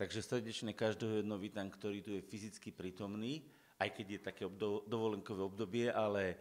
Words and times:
Takže 0.00 0.24
srdečne 0.24 0.72
každého 0.72 1.20
jedno 1.20 1.36
vítam, 1.36 1.68
ktorý 1.68 2.00
tu 2.00 2.16
je 2.16 2.24
fyzicky 2.24 2.72
prítomný, 2.72 3.44
aj 3.76 4.00
keď 4.00 4.06
je 4.08 4.20
také 4.24 4.42
obdo- 4.48 4.80
dovolenkové 4.88 5.44
obdobie, 5.44 5.92
ale 5.92 6.32
e, 6.32 6.36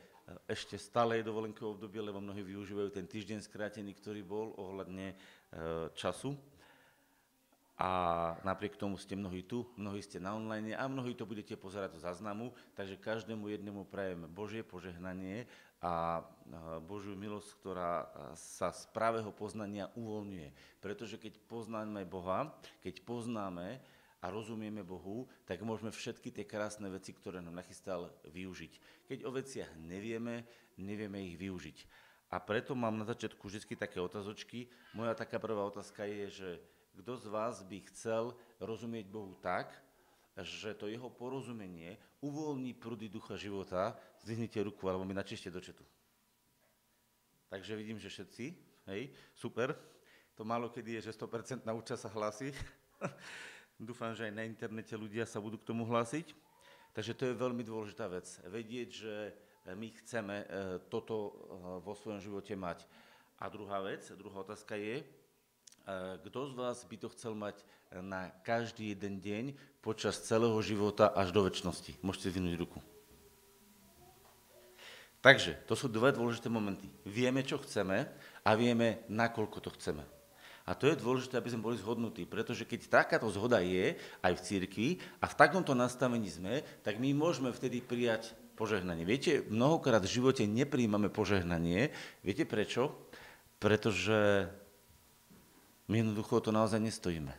ešte 0.48 0.80
stále 0.80 1.20
je 1.20 1.28
dovolenkové 1.28 1.68
obdobie, 1.68 2.00
lebo 2.00 2.24
mnohí 2.24 2.40
využívajú 2.40 2.88
ten 2.88 3.04
týždeň 3.04 3.44
skrátený, 3.44 4.00
ktorý 4.00 4.24
bol 4.24 4.56
ohľadne 4.56 5.12
e, 5.12 5.16
času. 5.92 6.40
A 7.80 8.36
napriek 8.44 8.76
tomu 8.76 9.00
ste 9.00 9.16
mnohí 9.16 9.40
tu, 9.48 9.64
mnohí 9.80 10.04
ste 10.04 10.20
na 10.20 10.36
online 10.36 10.76
a 10.76 10.84
mnohí 10.92 11.16
to 11.16 11.24
budete 11.24 11.56
pozerať 11.56 11.96
do 11.96 12.04
záznamu, 12.04 12.52
takže 12.76 13.00
každému 13.00 13.48
jednému 13.48 13.88
prajeme 13.88 14.28
Božie 14.28 14.68
požehnanie 14.68 15.48
a 15.80 16.20
Božiu 16.84 17.16
milosť, 17.16 17.50
ktorá 17.64 18.12
sa 18.36 18.76
z 18.76 18.84
pravého 18.92 19.32
poznania 19.32 19.88
uvoľňuje. 19.96 20.52
Pretože 20.84 21.16
keď 21.16 21.40
poznáme 21.48 22.04
Boha, 22.04 22.52
keď 22.84 23.00
poznáme 23.08 23.80
a 24.20 24.28
rozumieme 24.28 24.84
Bohu, 24.84 25.32
tak 25.48 25.64
môžeme 25.64 25.96
všetky 25.96 26.36
tie 26.36 26.44
krásne 26.44 26.92
veci, 26.92 27.16
ktoré 27.16 27.40
nám 27.40 27.56
nachystal, 27.56 28.12
využiť. 28.28 29.08
Keď 29.08 29.24
o 29.24 29.32
veciach 29.32 29.72
nevieme, 29.80 30.44
nevieme 30.76 31.24
ich 31.32 31.40
využiť. 31.40 31.88
A 32.36 32.44
preto 32.44 32.76
mám 32.76 33.00
na 33.00 33.08
začiatku 33.08 33.48
vždy 33.48 33.80
také 33.80 34.04
otázočky. 34.04 34.68
Moja 34.92 35.16
taká 35.16 35.40
prvá 35.40 35.64
otázka 35.64 36.04
je, 36.04 36.28
že 36.28 36.50
kto 36.98 37.14
z 37.18 37.26
vás 37.30 37.62
by 37.64 37.78
chcel 37.94 38.34
rozumieť 38.60 39.06
Bohu 39.10 39.36
tak, 39.40 39.72
že 40.40 40.76
to 40.76 40.88
jeho 40.88 41.12
porozumenie 41.12 42.00
uvoľní 42.24 42.76
prúdy 42.76 43.12
ducha 43.12 43.36
života, 43.36 43.96
zdvihnite 44.24 44.60
ruku, 44.64 44.88
alebo 44.88 45.04
mi 45.04 45.16
načište 45.16 45.52
do 45.52 45.60
četu. 45.60 45.84
Takže 47.50 47.76
vidím, 47.76 47.98
že 47.98 48.14
všetci, 48.14 48.46
hej, 48.94 49.10
super. 49.36 49.74
To 50.38 50.48
málo 50.48 50.72
kedy 50.72 51.00
je, 51.00 51.12
že 51.12 51.18
100% 51.18 51.68
naučia 51.68 52.00
sa 52.00 52.08
hlásiť. 52.08 52.56
Dúfam, 53.80 54.16
že 54.16 54.30
aj 54.30 54.34
na 54.36 54.48
internete 54.48 54.96
ľudia 54.96 55.28
sa 55.28 55.44
budú 55.44 55.60
k 55.60 55.68
tomu 55.68 55.84
hlásiť. 55.84 56.32
Takže 56.96 57.16
to 57.16 57.24
je 57.28 57.42
veľmi 57.42 57.64
dôležitá 57.64 58.08
vec. 58.08 58.28
Vedieť, 58.48 58.90
že 58.92 59.16
my 59.76 59.88
chceme 60.04 60.36
e, 60.42 60.46
toto 60.88 61.16
e, 61.16 61.32
vo 61.84 61.94
svojom 61.94 62.20
živote 62.24 62.56
mať. 62.56 62.88
A 63.40 63.48
druhá 63.48 63.80
vec, 63.84 64.04
druhá 64.16 64.42
otázka 64.44 64.76
je, 64.76 65.04
kto 66.26 66.40
z 66.50 66.54
vás 66.54 66.78
by 66.84 66.98
to 67.00 67.08
chcel 67.14 67.34
mať 67.36 67.62
na 68.04 68.30
každý 68.46 68.94
jeden 68.94 69.22
deň 69.24 69.46
počas 69.80 70.22
celého 70.22 70.58
života 70.62 71.10
až 71.10 71.34
do 71.34 71.46
väčšnosti? 71.46 72.00
Môžete 72.04 72.30
zvinúť 72.34 72.56
ruku. 72.60 72.80
Takže, 75.20 75.60
to 75.68 75.76
sú 75.76 75.92
dva 75.92 76.16
dôležité 76.16 76.48
momenty. 76.48 76.88
Vieme, 77.04 77.44
čo 77.44 77.60
chceme 77.60 78.08
a 78.40 78.52
vieme, 78.56 79.04
nakoľko 79.12 79.58
to 79.60 79.70
chceme. 79.76 80.04
A 80.70 80.78
to 80.78 80.86
je 80.86 81.02
dôležité, 81.02 81.42
aby 81.42 81.50
sme 81.50 81.66
boli 81.66 81.82
zhodnutí, 81.82 82.30
pretože 82.30 82.62
keď 82.62 83.02
takáto 83.02 83.26
zhoda 83.34 83.58
je 83.58 83.98
aj 84.22 84.34
v 84.38 84.44
církvi 84.46 84.90
a 85.18 85.26
v 85.26 85.36
takomto 85.36 85.74
nastavení 85.74 86.30
sme, 86.30 86.62
tak 86.86 87.02
my 87.02 87.10
môžeme 87.12 87.50
vtedy 87.50 87.82
prijať 87.82 88.38
požehnanie. 88.54 89.02
Viete, 89.02 89.42
mnohokrát 89.50 90.06
v 90.06 90.14
živote 90.22 90.46
nepríjmame 90.46 91.10
požehnanie. 91.10 91.90
Viete 92.22 92.46
prečo? 92.46 92.94
Pretože 93.58 94.52
my 95.90 96.06
jednoducho 96.06 96.40
to 96.40 96.54
naozaj 96.54 96.78
nestojíme. 96.78 97.34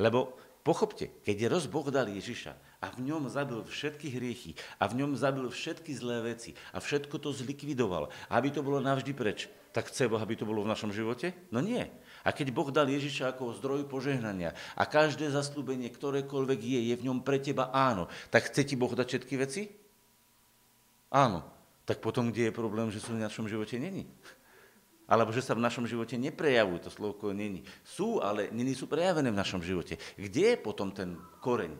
Lebo 0.00 0.34
pochopte, 0.64 1.12
keď 1.22 1.52
roz 1.52 1.68
Boh 1.68 1.84
dal 1.92 2.08
Ježiša 2.08 2.56
a 2.80 2.86
v 2.94 3.12
ňom 3.12 3.28
zabil 3.28 3.60
všetky 3.66 4.08
hriechy 4.16 4.56
a 4.80 4.88
v 4.88 5.04
ňom 5.04 5.18
zabil 5.20 5.46
všetky 5.52 5.92
zlé 5.92 6.34
veci 6.34 6.56
a 6.72 6.80
všetko 6.80 7.20
to 7.20 7.30
zlikvidoval, 7.36 8.08
aby 8.32 8.48
to 8.48 8.64
bolo 8.64 8.80
navždy 8.80 9.12
preč, 9.12 9.52
tak 9.74 9.92
chce 9.92 10.08
Boh, 10.08 10.18
aby 10.18 10.34
to 10.34 10.48
bolo 10.48 10.64
v 10.64 10.70
našom 10.72 10.90
živote? 10.90 11.36
No 11.52 11.60
nie. 11.60 11.84
A 12.24 12.32
keď 12.32 12.56
Boh 12.56 12.72
dal 12.72 12.88
Ježiša 12.88 13.36
ako 13.36 13.58
zdroj 13.60 13.84
požehnania 13.86 14.56
a 14.74 14.88
každé 14.88 15.28
zaslúbenie, 15.28 15.92
ktorékoľvek 15.92 16.60
je, 16.62 16.80
je 16.88 16.94
v 16.96 17.06
ňom 17.10 17.20
pre 17.20 17.36
teba 17.36 17.68
áno, 17.70 18.08
tak 18.32 18.48
chce 18.48 18.64
ti 18.64 18.74
Boh 18.80 18.90
dať 18.90 19.06
všetky 19.06 19.34
veci? 19.36 19.68
Áno. 21.12 21.44
Tak 21.88 22.04
potom, 22.04 22.28
kde 22.28 22.52
je 22.52 22.58
problém, 22.58 22.92
že 22.92 23.00
sú 23.00 23.16
v 23.16 23.24
našom 23.24 23.48
živote 23.48 23.80
není? 23.80 24.04
Alebo 25.08 25.32
že 25.32 25.40
sa 25.40 25.56
v 25.56 25.64
našom 25.64 25.88
živote 25.88 26.20
neprejavujú, 26.20 26.84
to 26.84 26.90
slovko 26.92 27.32
není. 27.32 27.64
Sú, 27.80 28.20
ale 28.20 28.52
není 28.52 28.76
sú 28.76 28.84
prejavené 28.84 29.32
v 29.32 29.40
našom 29.40 29.64
živote. 29.64 29.96
Kde 30.20 30.54
je 30.54 30.56
potom 30.60 30.92
ten 30.92 31.16
koreň? 31.40 31.72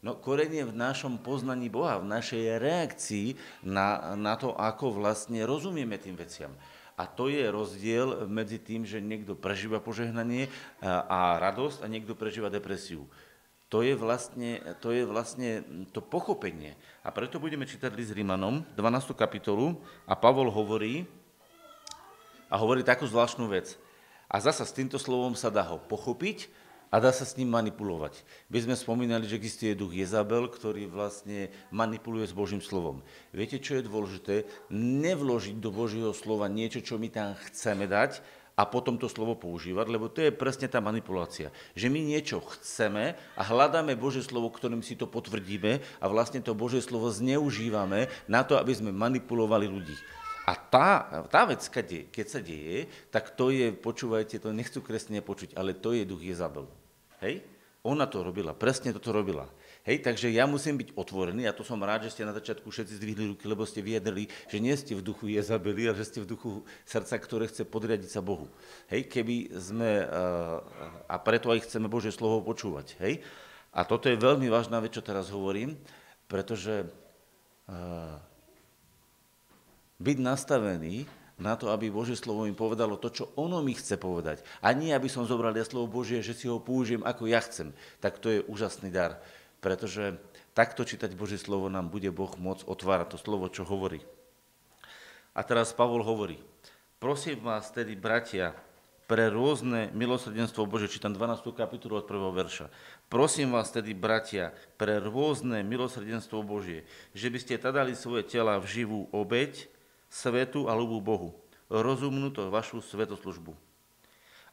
No 0.00 0.16
koreň 0.16 0.64
je 0.64 0.64
v 0.64 0.74
našom 0.80 1.20
poznaní 1.20 1.68
Boha, 1.68 2.00
v 2.00 2.08
našej 2.08 2.56
reakcii 2.56 3.36
na, 3.68 4.16
na 4.16 4.32
to, 4.40 4.56
ako 4.56 4.96
vlastne 4.96 5.44
rozumieme 5.44 6.00
tým 6.00 6.16
veciam. 6.16 6.56
A 6.96 7.04
to 7.04 7.28
je 7.28 7.44
rozdiel 7.52 8.24
medzi 8.24 8.56
tým, 8.56 8.88
že 8.88 9.00
niekto 9.00 9.36
prežíva 9.36 9.80
požehnanie 9.80 10.48
a, 10.80 11.04
a 11.04 11.18
radosť 11.36 11.84
a 11.84 11.86
niekto 11.88 12.16
prežíva 12.16 12.48
depresiu. 12.48 13.04
To 13.70 13.86
je, 13.86 13.94
vlastne, 13.94 14.58
to 14.82 14.90
je 14.90 15.06
vlastne 15.06 15.62
to 15.94 16.02
pochopenie. 16.02 16.74
A 17.06 17.14
preto 17.14 17.38
budeme 17.38 17.68
čítať 17.68 17.94
list 17.94 18.10
Rímanom, 18.10 18.66
12. 18.74 19.14
kapitolu, 19.14 19.78
a 20.10 20.18
Pavol 20.18 20.50
hovorí, 20.50 21.06
a 22.50 22.58
hovorí 22.58 22.82
takú 22.82 23.06
zvláštnu 23.06 23.46
vec. 23.46 23.78
A 24.26 24.42
zasa 24.42 24.66
s 24.66 24.74
týmto 24.74 24.98
slovom 24.98 25.38
sa 25.38 25.48
dá 25.48 25.62
ho 25.70 25.78
pochopiť 25.78 26.50
a 26.90 26.98
dá 26.98 27.14
sa 27.14 27.22
s 27.22 27.38
ním 27.38 27.54
manipulovať. 27.54 28.26
My 28.50 28.58
sme 28.66 28.74
spomínali, 28.74 29.30
že 29.30 29.38
existuje 29.38 29.78
duch 29.78 29.94
Jezabel, 29.94 30.50
ktorý 30.50 30.90
vlastne 30.90 31.54
manipuluje 31.70 32.26
s 32.26 32.34
Božím 32.34 32.58
slovom. 32.58 33.06
Viete, 33.30 33.62
čo 33.62 33.78
je 33.78 33.86
dôležité? 33.86 34.34
Nevložiť 34.74 35.62
do 35.62 35.70
Božieho 35.70 36.10
slova 36.10 36.50
niečo, 36.50 36.82
čo 36.82 36.98
my 36.98 37.06
tam 37.06 37.38
chceme 37.46 37.86
dať, 37.86 38.18
a 38.60 38.68
potom 38.68 39.00
to 39.00 39.08
slovo 39.08 39.40
používať, 39.40 39.86
lebo 39.88 40.12
to 40.12 40.20
je 40.20 40.36
presne 40.36 40.68
tá 40.68 40.84
manipulácia. 40.84 41.48
Že 41.72 41.88
my 41.88 42.00
niečo 42.12 42.44
chceme 42.44 43.16
a 43.32 43.40
hľadáme 43.40 43.96
Božie 43.96 44.20
slovo, 44.20 44.52
ktorým 44.52 44.84
si 44.84 45.00
to 45.00 45.08
potvrdíme 45.08 45.80
a 45.80 46.04
vlastne 46.12 46.44
to 46.44 46.52
Božie 46.52 46.84
slovo 46.84 47.08
zneužívame 47.08 48.12
na 48.28 48.44
to, 48.44 48.60
aby 48.60 48.76
sme 48.76 48.92
manipulovali 48.92 49.64
ľudí. 49.64 49.96
A 50.48 50.52
tá, 50.56 50.88
tá 51.28 51.44
vec, 51.46 51.60
keď, 51.68 52.26
sa 52.26 52.40
deje, 52.40 52.88
tak 53.12 53.36
to 53.36 53.52
je, 53.52 53.70
počúvajte, 53.70 54.40
to 54.40 54.50
nechcú 54.50 54.80
kresťania 54.80 55.20
počuť, 55.20 55.54
ale 55.54 55.76
to 55.76 55.92
je 55.92 56.08
duch 56.08 56.24
Jezabel. 56.24 56.66
Hej? 57.20 57.44
Ona 57.84 58.04
to 58.04 58.20
robila, 58.20 58.52
presne 58.52 58.92
toto 58.92 59.12
robila. 59.12 59.48
Hej, 59.80 60.04
takže 60.04 60.28
ja 60.28 60.44
musím 60.44 60.76
byť 60.76 60.92
otvorený 60.92 61.48
a 61.48 61.56
to 61.56 61.64
som 61.64 61.80
rád, 61.80 62.04
že 62.04 62.12
ste 62.12 62.28
na 62.28 62.36
začiatku 62.36 62.68
všetci 62.68 63.00
zdvihli 63.00 63.32
ruky, 63.32 63.48
lebo 63.48 63.64
ste 63.64 63.80
vyjadrili, 63.80 64.28
že 64.52 64.60
nie 64.60 64.76
ste 64.76 64.92
v 64.92 65.00
duchu 65.00 65.32
Jezabeli, 65.32 65.88
ale 65.88 65.96
že 65.96 66.04
ste 66.04 66.20
v 66.20 66.28
duchu 66.28 66.60
srdca, 66.84 67.16
ktoré 67.16 67.48
chce 67.48 67.64
podriadiť 67.64 68.10
sa 68.12 68.20
Bohu. 68.20 68.52
Hej, 68.92 69.08
keby 69.08 69.56
sme, 69.56 70.04
a 71.08 71.16
preto 71.24 71.48
aj 71.48 71.64
chceme 71.64 71.88
Božie 71.88 72.12
slovo 72.12 72.44
počúvať. 72.44 73.00
Hej? 73.00 73.24
A 73.72 73.88
toto 73.88 74.12
je 74.12 74.20
veľmi 74.20 74.52
vážna 74.52 74.84
vec, 74.84 74.92
čo 74.92 75.00
teraz 75.00 75.32
hovorím, 75.32 75.80
pretože 76.28 76.84
byť 80.00 80.16
nastavený 80.18 81.04
na 81.40 81.56
to, 81.56 81.72
aby 81.72 81.88
Božie 81.88 82.16
slovo 82.16 82.44
mi 82.44 82.52
povedalo 82.52 83.00
to, 83.00 83.08
čo 83.08 83.24
ono 83.36 83.64
mi 83.64 83.72
chce 83.72 83.96
povedať. 83.96 84.44
A 84.60 84.76
nie, 84.76 84.92
aby 84.92 85.08
som 85.08 85.24
zobral 85.24 85.56
ja 85.56 85.64
slovo 85.64 85.88
Božie, 85.88 86.20
že 86.20 86.36
si 86.36 86.48
ho 86.48 86.60
použijem 86.60 87.00
ako 87.04 87.28
ja 87.28 87.40
chcem. 87.40 87.72
Tak 88.00 88.20
to 88.20 88.28
je 88.28 88.44
úžasný 88.44 88.92
dar, 88.92 89.20
pretože 89.64 90.20
takto 90.52 90.84
čítať 90.84 91.16
Božie 91.16 91.40
slovo 91.40 91.72
nám 91.72 91.88
bude 91.88 92.12
Boh 92.12 92.32
môcť 92.36 92.68
otvárať 92.68 93.16
to 93.16 93.18
slovo, 93.20 93.48
čo 93.48 93.64
hovorí. 93.64 94.04
A 95.32 95.40
teraz 95.40 95.72
Pavol 95.72 96.04
hovorí, 96.04 96.36
prosím 97.00 97.40
vás 97.40 97.72
tedy, 97.72 97.96
bratia, 97.96 98.52
pre 99.10 99.26
rôzne 99.26 99.90
milosrdenstvo 99.90 100.70
Bože, 100.70 100.86
čítam 100.86 101.10
12. 101.10 101.50
kapitolu 101.50 101.98
od 101.98 102.06
1. 102.06 102.30
verša. 102.30 102.66
Prosím 103.10 103.50
vás 103.50 103.66
tedy, 103.74 103.90
bratia, 103.90 104.54
pre 104.78 105.02
rôzne 105.02 105.66
milosrdenstvo 105.66 106.46
Božie, 106.46 106.86
že 107.10 107.26
by 107.26 107.38
ste 107.42 107.58
tadali 107.58 107.98
svoje 107.98 108.22
tela 108.22 108.62
v 108.62 108.70
živú 108.70 109.10
obeď, 109.10 109.66
svetu 110.10 110.66
a 110.66 110.74
ľubu 110.74 110.98
Bohu, 110.98 111.30
rozumnú 111.70 112.34
to 112.34 112.50
vašu 112.50 112.82
svetoslužbu. 112.82 113.54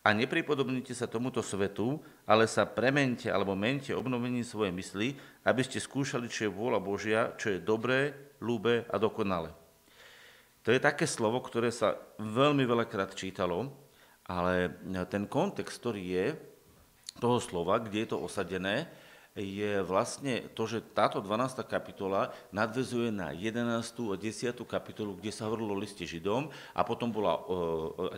A 0.06 0.16
nepripodobnite 0.16 0.96
sa 0.96 1.10
tomuto 1.10 1.44
svetu, 1.44 2.00
ale 2.24 2.48
sa 2.48 2.64
premente 2.64 3.28
alebo 3.28 3.58
mente 3.58 3.92
obnovení 3.92 4.46
svojej 4.46 4.72
mysli, 4.72 5.20
aby 5.44 5.62
ste 5.66 5.84
skúšali, 5.84 6.32
čo 6.32 6.48
je 6.48 6.56
vôľa 6.56 6.80
Božia, 6.80 7.36
čo 7.36 7.52
je 7.52 7.60
dobré, 7.60 8.16
ľúbe 8.40 8.88
a 8.88 8.96
dokonale. 8.96 9.52
To 10.64 10.72
je 10.72 10.80
také 10.80 11.10
slovo, 11.10 11.44
ktoré 11.44 11.74
sa 11.76 12.00
veľmi 12.22 12.64
veľakrát 12.64 13.18
čítalo, 13.18 13.74
ale 14.28 14.80
ten 15.12 15.28
kontext, 15.28 15.80
ktorý 15.80 16.04
je 16.04 16.26
toho 17.18 17.40
slova, 17.44 17.82
kde 17.82 18.04
je 18.06 18.10
to 18.14 18.22
osadené, 18.22 18.88
je 19.38 19.86
vlastne 19.86 20.50
to, 20.58 20.66
že 20.66 20.82
táto 20.98 21.22
12. 21.22 21.62
kapitola 21.70 22.34
nadvezuje 22.50 23.14
na 23.14 23.30
11. 23.30 23.70
a 24.10 24.16
10. 24.18 24.58
kapitolu, 24.66 25.14
kde 25.22 25.30
sa 25.30 25.46
hovorilo 25.46 25.78
o 25.78 25.82
liste 25.82 26.02
Židom 26.10 26.50
a 26.74 26.82
potom 26.82 27.14
bola 27.14 27.38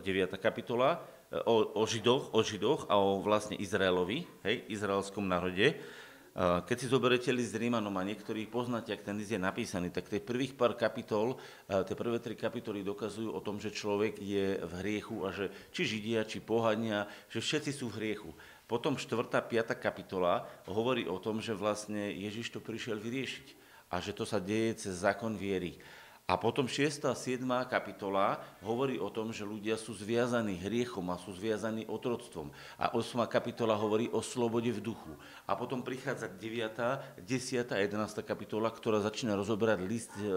kapitola 0.40 1.04
o, 1.44 1.76
o, 1.76 1.84
Židoch, 1.84 2.32
o 2.32 2.40
Židoch 2.40 2.80
a 2.88 2.96
o 2.96 3.20
vlastne 3.20 3.54
Izraelovi, 3.54 4.24
hej, 4.42 4.56
izraelskom 4.72 5.22
národe. 5.28 5.78
keď 6.66 6.76
si 6.78 6.86
zoberete 6.88 7.30
list 7.30 7.54
Rímanom 7.54 7.94
a 8.00 8.06
niektorí 8.06 8.48
poznáte, 8.48 8.90
ak 8.90 9.04
ten 9.04 9.20
list 9.20 9.30
je 9.30 9.38
napísaný, 9.38 9.92
tak 9.92 10.08
tie 10.08 10.24
prvých 10.24 10.56
pár 10.56 10.74
kapitol, 10.74 11.38
tie 11.68 11.94
prvé 11.94 12.18
tri 12.18 12.34
kapitoly 12.34 12.82
dokazujú 12.82 13.30
o 13.30 13.44
tom, 13.44 13.60
že 13.60 13.74
človek 13.74 14.18
je 14.18 14.58
v 14.58 14.72
hriechu 14.82 15.22
a 15.22 15.30
že 15.30 15.52
či 15.70 15.86
Židia, 15.86 16.26
či 16.26 16.40
pohania, 16.42 17.06
že 17.28 17.44
všetci 17.44 17.70
sú 17.76 17.92
v 17.92 17.98
hriechu. 18.02 18.32
Potom 18.70 18.94
4. 18.94 19.26
5. 19.26 19.74
kapitola 19.82 20.46
hovorí 20.70 21.10
o 21.10 21.18
tom, 21.18 21.42
že 21.42 21.58
vlastne 21.58 22.14
Ježiš 22.14 22.54
to 22.54 22.62
prišiel 22.62 23.02
vyriešiť 23.02 23.58
a 23.90 23.98
že 23.98 24.14
to 24.14 24.22
sa 24.22 24.38
deje 24.38 24.86
cez 24.86 25.02
zákon 25.02 25.34
viery. 25.34 25.74
A 26.30 26.38
potom 26.38 26.70
6. 26.70 27.10
a 27.10 27.18
7. 27.18 27.42
kapitola 27.66 28.38
hovorí 28.62 29.02
o 29.02 29.10
tom, 29.10 29.34
že 29.34 29.42
ľudia 29.42 29.74
sú 29.74 29.90
zviazaní 29.98 30.54
hriechom 30.62 31.02
a 31.10 31.18
sú 31.18 31.34
zviazaní 31.34 31.90
otroctvom. 31.90 32.54
A 32.78 32.94
8. 32.94 33.26
kapitola 33.26 33.74
hovorí 33.74 34.06
o 34.14 34.22
slobode 34.22 34.70
v 34.70 34.78
duchu. 34.78 35.18
A 35.50 35.58
potom 35.58 35.82
prichádza 35.82 36.30
9., 36.30 37.26
10. 37.26 37.74
a 37.74 37.76
11. 37.82 38.22
kapitola, 38.22 38.70
ktorá 38.70 39.02
začína 39.02 39.34
rozoberať 39.34 39.82
list, 39.82 40.14
e, 40.22 40.30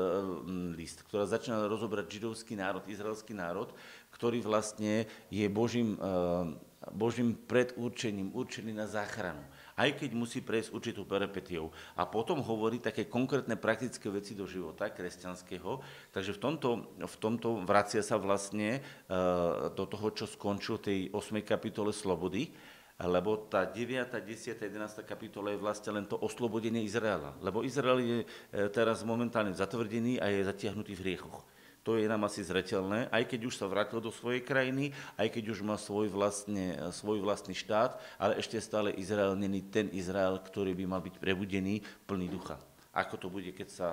list 0.74 1.06
ktorá 1.06 1.30
začína 1.30 1.70
rozoberať 1.70 2.10
židovský 2.10 2.58
národ, 2.58 2.82
izraelský 2.90 3.38
národ, 3.38 3.70
ktorý 4.10 4.42
vlastne 4.42 5.06
je 5.30 5.46
Božím, 5.46 5.94
e, 5.94 6.58
Božím 6.92 7.38
predurčením, 7.38 8.36
určený 8.36 8.76
na 8.76 8.90
záchranu 8.90 9.44
aj 9.78 9.98
keď 9.98 10.12
musí 10.14 10.46
prejsť 10.46 10.70
určitú 10.74 11.02
peripetiou. 11.06 11.74
A 11.98 12.06
potom 12.06 12.42
hovorí 12.46 12.78
také 12.78 13.10
konkrétne 13.10 13.58
praktické 13.58 14.06
veci 14.10 14.38
do 14.38 14.46
života 14.46 14.90
kresťanského. 14.94 15.82
Takže 16.14 16.38
v 16.38 16.40
tomto, 16.40 16.70
v 17.02 17.16
tomto 17.18 17.66
vracia 17.66 18.06
sa 18.06 18.22
vlastne 18.22 18.82
uh, 18.82 19.74
do 19.74 19.86
toho, 19.90 20.14
čo 20.14 20.26
skončil 20.30 20.78
tej 20.78 21.00
8. 21.10 21.42
kapitole 21.42 21.90
Slobody, 21.90 22.54
lebo 23.02 23.50
tá 23.50 23.66
9., 23.66 24.14
10., 24.22 24.62
11. 24.62 25.02
kapitola 25.04 25.52
je 25.52 25.60
vlastne 25.60 25.92
len 25.98 26.06
to 26.06 26.16
oslobodenie 26.22 26.86
Izraela. 26.86 27.34
Lebo 27.42 27.66
Izrael 27.66 28.00
je 28.00 28.18
e, 28.22 28.26
teraz 28.70 29.02
momentálne 29.02 29.52
zatvrdený 29.52 30.22
a 30.22 30.30
je 30.30 30.46
zatiahnutý 30.46 30.94
v 30.94 31.02
hriechoch. 31.02 31.42
To 31.84 32.00
je 32.00 32.08
nám 32.08 32.24
asi 32.24 32.40
zretelné, 32.48 33.12
aj 33.12 33.28
keď 33.28 33.52
už 33.52 33.60
sa 33.60 33.68
vrátil 33.68 34.00
do 34.00 34.08
svojej 34.08 34.40
krajiny, 34.40 34.96
aj 35.20 35.28
keď 35.36 35.52
už 35.52 35.68
má 35.68 35.76
svoj, 35.76 36.08
vlastne, 36.08 36.80
svoj 36.96 37.20
vlastný 37.20 37.52
štát, 37.52 38.00
ale 38.16 38.40
ešte 38.40 38.56
stále 38.64 38.96
Izrael 38.96 39.36
není 39.36 39.60
ten 39.68 39.92
Izrael, 39.92 40.40
ktorý 40.40 40.72
by 40.80 40.86
mal 40.88 41.04
byť 41.04 41.20
prebudený, 41.20 41.84
plný 42.08 42.32
ducha. 42.32 42.56
Ako 42.96 43.20
to 43.20 43.28
bude, 43.28 43.52
keď 43.52 43.68
sa, 43.68 43.90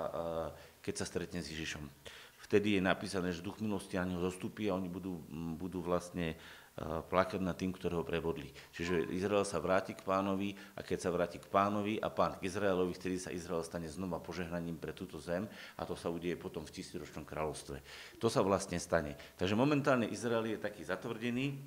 keď 0.79 1.03
sa 1.03 1.05
stretne 1.05 1.43
s 1.43 1.51
Ježišom. 1.51 1.83
Vtedy 2.47 2.79
je 2.79 2.81
napísané, 2.83 3.31
že 3.35 3.43
duch 3.43 3.59
milosti 3.59 3.99
na 3.99 4.07
neho 4.07 4.23
zostupí 4.23 4.71
a 4.71 4.75
oni 4.75 4.87
budú, 4.87 5.23
budú 5.55 5.83
vlastne 5.83 6.35
plakať 6.79 7.43
nad 7.43 7.59
tým, 7.59 7.75
ktorého 7.75 8.01
prebodli. 8.01 8.47
Čiže 8.71 9.11
Izrael 9.11 9.43
sa 9.43 9.59
vráti 9.59 9.91
k 9.91 10.07
pánovi 10.07 10.55
a 10.73 10.81
keď 10.81 10.97
sa 11.03 11.09
vráti 11.11 11.37
k 11.37 11.51
pánovi 11.51 11.99
a 11.99 12.07
pán 12.07 12.39
k 12.39 12.47
Izraelovi, 12.47 12.95
vtedy 12.95 13.19
sa 13.19 13.29
Izrael 13.29 13.61
stane 13.67 13.91
znova 13.91 14.23
požehnaním 14.23 14.79
pre 14.79 14.95
túto 14.95 15.19
zem 15.19 15.51
a 15.75 15.81
to 15.83 15.99
sa 15.99 16.07
udeje 16.07 16.39
potom 16.39 16.63
v 16.63 16.71
tisíročnom 16.71 17.27
kráľovstve. 17.27 17.77
To 18.23 18.27
sa 18.31 18.39
vlastne 18.39 18.79
stane. 18.79 19.19
Takže 19.35 19.59
momentálne 19.59 20.07
Izrael 20.07 20.47
je 20.47 20.63
taký 20.63 20.87
zatvrdený, 20.87 21.59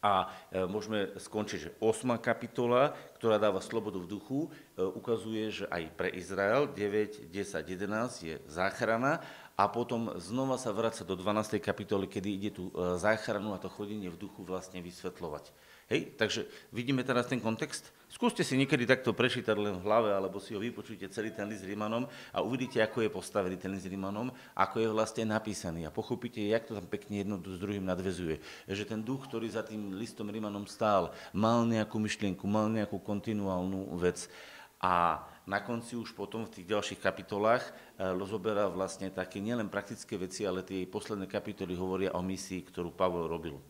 a 0.00 0.32
e, 0.48 0.64
môžeme 0.64 1.12
skončiť, 1.20 1.58
že 1.60 1.70
8. 1.76 2.16
kapitola, 2.24 2.96
ktorá 3.20 3.36
dáva 3.36 3.60
slobodu 3.60 4.00
v 4.00 4.08
duchu, 4.08 4.48
e, 4.48 4.80
ukazuje, 4.80 5.52
že 5.52 5.64
aj 5.68 5.92
pre 5.92 6.08
Izrael 6.16 6.72
9, 6.72 7.28
10, 7.28 7.68
11 7.68 8.24
je 8.24 8.34
záchrana 8.48 9.20
a 9.60 9.68
potom 9.68 10.16
znova 10.16 10.56
sa 10.56 10.72
vraca 10.72 11.04
do 11.04 11.12
12. 11.12 11.60
kapitoly, 11.60 12.08
kedy 12.08 12.28
ide 12.32 12.50
tú 12.56 12.72
e, 12.72 12.96
záchranu 12.96 13.52
a 13.52 13.60
to 13.60 13.68
chodenie 13.68 14.08
v 14.08 14.16
duchu 14.16 14.40
vlastne 14.40 14.80
vysvetľovať. 14.80 15.52
Hej, 15.92 16.16
takže 16.16 16.48
vidíme 16.72 17.04
teraz 17.04 17.28
ten 17.28 17.44
kontext. 17.44 17.92
Skúste 18.08 18.40
si 18.40 18.56
niekedy 18.56 18.88
takto 18.88 19.12
prečítať 19.12 19.52
len 19.60 19.76
v 19.76 19.84
hlave, 19.84 20.16
alebo 20.16 20.40
si 20.40 20.56
ho 20.56 20.64
vypočujte 20.64 21.12
celý 21.12 21.36
ten 21.36 21.44
list 21.44 21.68
Rímanom 21.68 22.08
a 22.32 22.40
uvidíte, 22.40 22.80
ako 22.80 23.04
je 23.04 23.12
postavený 23.12 23.60
ten 23.60 23.68
list 23.68 23.84
Rímanom, 23.84 24.32
ako 24.56 24.80
je 24.80 24.88
vlastne 24.88 25.28
napísaný 25.28 25.84
a 25.84 25.92
pochopíte, 25.92 26.40
jak 26.40 26.64
to 26.64 26.72
tam 26.72 26.88
pekne 26.88 27.20
jedno 27.20 27.36
s 27.36 27.60
druhým 27.60 27.84
nadvezuje. 27.84 28.40
Že 28.64 28.96
ten 28.96 29.00
duch, 29.04 29.28
ktorý 29.28 29.44
za 29.52 29.60
tým 29.60 29.92
listom 29.92 30.32
Rímanom 30.32 30.64
stál, 30.64 31.12
mal 31.36 31.68
nejakú 31.68 32.00
myšlienku, 32.00 32.48
mal 32.48 32.72
nejakú 32.72 32.96
kontinuálnu 32.96 33.92
vec. 34.00 34.24
A 34.80 35.20
na 35.44 35.58
konci 35.60 35.98
už 35.98 36.14
potom 36.14 36.46
v 36.46 36.54
tých 36.56 36.70
ďalších 36.70 37.02
kapitolách 37.02 37.66
rozoberá 38.00 38.64
vlastne 38.72 39.12
také 39.12 39.44
nielen 39.44 39.68
praktické 39.68 40.16
veci, 40.16 40.48
ale 40.48 40.64
tie 40.64 40.88
posledné 40.88 41.28
kapitoly 41.28 41.76
hovoria 41.76 42.16
o 42.16 42.24
misii, 42.24 42.64
ktorú 42.64 42.96
Pavol 42.96 43.28
robil. 43.28 43.60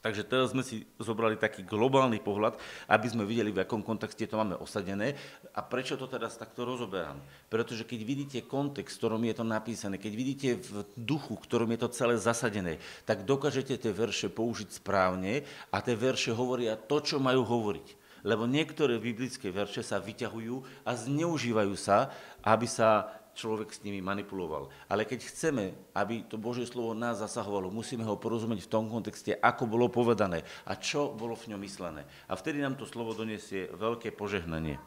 Takže 0.00 0.24
teraz 0.24 0.56
sme 0.56 0.64
si 0.64 0.88
zobrali 0.96 1.36
taký 1.36 1.60
globálny 1.60 2.24
pohľad, 2.24 2.56
aby 2.88 3.04
sme 3.04 3.28
videli, 3.28 3.52
v 3.52 3.68
akom 3.68 3.84
kontexte 3.84 4.24
to 4.24 4.40
máme 4.40 4.56
osadené. 4.56 5.12
A 5.52 5.60
prečo 5.60 6.00
to 6.00 6.08
teraz 6.08 6.40
takto 6.40 6.64
rozoberám? 6.64 7.20
Pretože 7.52 7.84
keď 7.84 8.00
vidíte 8.08 8.48
kontext, 8.48 8.96
v 8.96 9.00
ktorom 9.04 9.22
je 9.28 9.34
to 9.36 9.44
napísané, 9.44 10.00
keď 10.00 10.12
vidíte 10.16 10.48
v 10.56 10.88
duchu, 10.96 11.36
v 11.36 11.44
ktorom 11.44 11.68
je 11.76 11.80
to 11.84 11.92
celé 11.92 12.16
zasadené, 12.16 12.80
tak 13.04 13.28
dokážete 13.28 13.76
tie 13.76 13.92
verše 13.92 14.32
použiť 14.32 14.80
správne 14.80 15.44
a 15.68 15.84
tie 15.84 15.92
verše 15.92 16.32
hovoria 16.32 16.80
to, 16.80 17.04
čo 17.04 17.20
majú 17.20 17.44
hovoriť 17.44 18.00
lebo 18.20 18.44
niektoré 18.44 19.00
biblické 19.00 19.48
verše 19.48 19.80
sa 19.80 19.96
vyťahujú 19.96 20.84
a 20.84 20.92
zneužívajú 20.92 21.74
sa, 21.76 22.12
aby 22.44 22.68
sa 22.68 23.19
človek 23.34 23.70
s 23.70 23.82
nimi 23.86 24.02
manipuloval. 24.02 24.68
Ale 24.90 25.06
keď 25.06 25.26
chceme, 25.26 25.72
aby 25.94 26.26
to 26.26 26.36
Božie 26.36 26.66
slovo 26.66 26.92
nás 26.96 27.22
zasahovalo, 27.22 27.70
musíme 27.72 28.04
ho 28.04 28.18
porozumieť 28.18 28.66
v 28.66 28.72
tom 28.72 28.84
kontexte, 28.90 29.36
ako 29.38 29.66
bolo 29.66 29.86
povedané 29.90 30.42
a 30.66 30.76
čo 30.76 31.12
bolo 31.14 31.36
v 31.36 31.54
ňom 31.54 31.60
myslené. 31.62 32.02
A 32.26 32.34
vtedy 32.34 32.62
nám 32.62 32.78
to 32.78 32.88
slovo 32.88 33.14
donesie 33.14 33.70
veľké 33.74 34.14
požehnanie. 34.14 34.78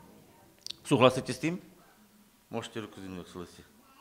Súhlasíte 0.84 1.31
s 1.31 1.40
tým? 1.40 1.56
Môžete 2.51 2.84
ruku 2.84 3.01
zvinúť, 3.01 3.25
ak 3.25 3.31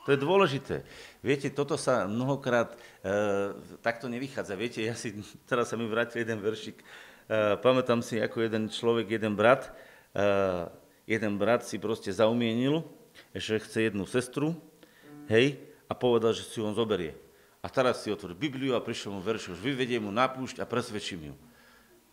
To 0.04 0.08
je 0.12 0.18
dôležité. 0.18 0.82
Viete, 1.22 1.48
toto 1.48 1.78
sa 1.78 2.04
mnohokrát 2.10 2.74
e, 2.74 2.76
takto 3.80 4.10
nevychádza. 4.10 4.58
Viete, 4.58 4.82
ja 4.82 4.98
si, 4.98 5.14
teraz 5.50 5.70
sa 5.70 5.78
mi 5.78 5.86
vrátil 5.86 6.26
jeden 6.26 6.42
veršik, 6.42 6.82
Eh, 7.32 7.56
pamätám 7.62 8.02
si, 8.02 8.18
ako 8.18 8.44
jeden 8.44 8.66
človek, 8.66 9.16
jeden 9.16 9.38
brat, 9.38 9.70
eh, 10.12 10.66
jeden 11.06 11.38
brat 11.38 11.62
si 11.62 11.78
proste 11.78 12.10
zaumienil, 12.10 12.82
že 13.34 13.60
chce 13.60 13.88
jednu 13.88 14.04
sestru, 14.04 14.56
hej, 15.28 15.60
a 15.88 15.92
povedal, 15.92 16.32
že 16.32 16.44
si 16.44 16.60
ju 16.60 16.64
on 16.64 16.76
zoberie. 16.76 17.12
A 17.62 17.70
teraz 17.70 18.02
si 18.02 18.10
otvoril 18.10 18.34
Bibliu 18.34 18.72
a 18.74 18.82
prišiel 18.82 19.14
mu 19.14 19.20
verš, 19.22 19.54
už 19.54 19.60
vyvedie 19.60 20.00
mu 20.00 20.10
na 20.10 20.26
púšť 20.26 20.58
a 20.58 20.66
presvedčím 20.66 21.30
ju. 21.30 21.34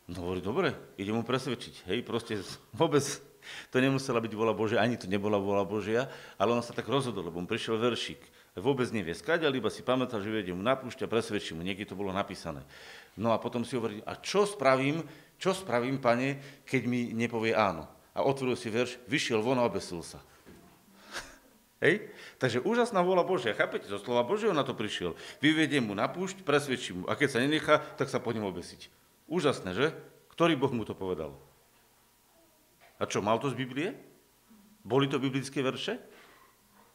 No 0.09 0.25
hovorí, 0.25 0.41
dobre, 0.41 0.73
idem 0.97 1.17
mu 1.17 1.23
presvedčiť. 1.25 1.89
Hej, 1.89 2.05
proste 2.05 2.37
vôbec 2.79 3.01
to 3.73 3.77
nemusela 3.81 4.19
byť 4.21 4.33
vola 4.35 4.53
Božia, 4.53 4.83
ani 4.83 4.99
to 4.99 5.07
nebola 5.09 5.39
vola 5.39 5.63
Božia, 5.65 6.11
ale 6.37 6.53
on 6.53 6.61
sa 6.61 6.75
tak 6.75 6.85
rozhodol, 6.85 7.31
lebo 7.31 7.41
mu 7.41 7.47
prišiel 7.49 7.79
veršik. 7.79 8.19
Vôbec 8.59 8.91
nevie 8.91 9.15
skáďal, 9.15 9.55
iba 9.55 9.71
si 9.71 9.81
pamätal, 9.85 10.19
že 10.19 10.29
vedie 10.29 10.51
mu 10.51 10.59
na 10.59 10.75
púšť 10.75 11.05
a 11.05 11.11
presvedčím 11.11 11.61
mu. 11.61 11.63
Niekde 11.63 11.93
to 11.93 11.95
bolo 11.95 12.11
napísané. 12.11 12.61
No 13.15 13.31
a 13.31 13.39
potom 13.39 13.63
si 13.63 13.79
hovorí, 13.79 14.03
a 14.03 14.19
čo 14.19 14.43
spravím, 14.43 15.01
čo 15.39 15.55
spravím, 15.55 16.03
pane, 16.03 16.61
keď 16.67 16.81
mi 16.83 17.15
nepovie 17.15 17.55
áno? 17.55 17.87
A 18.11 18.25
otvoril 18.25 18.59
si 18.59 18.67
verš, 18.67 18.99
vyšiel 19.07 19.39
von 19.39 19.61
a 19.61 19.63
obesil 19.63 20.03
sa. 20.03 20.19
Hej? 21.79 22.11
Takže 22.39 22.59
úžasná 22.63 22.99
vola 22.99 23.23
Božia. 23.23 23.55
Chápete? 23.55 23.87
Zo 23.87 23.99
slova 23.99 24.27
Božieho 24.27 24.51
na 24.51 24.67
to 24.67 24.75
prišiel. 24.75 25.15
Vyvediem 25.39 25.87
mu 25.87 25.95
na 25.95 26.11
púšť, 26.11 26.43
presvedčím 26.43 27.03
mu. 27.03 27.05
A 27.07 27.15
keď 27.15 27.27
sa 27.31 27.39
nenechá, 27.39 27.79
tak 27.95 28.11
sa 28.11 28.19
po 28.19 28.35
ňom 28.35 28.51
obesiť. 28.51 28.91
Úžasné, 29.31 29.71
že? 29.71 29.95
Ktorý 30.35 30.59
Boh 30.59 30.71
mu 30.75 30.83
to 30.83 30.91
povedal? 30.91 31.35
A 32.99 33.07
čo, 33.07 33.23
mal 33.23 33.39
to 33.39 33.47
z 33.47 33.55
Biblie? 33.55 33.95
Boli 34.83 35.07
to 35.07 35.23
biblické 35.23 35.63
verše? 35.63 35.99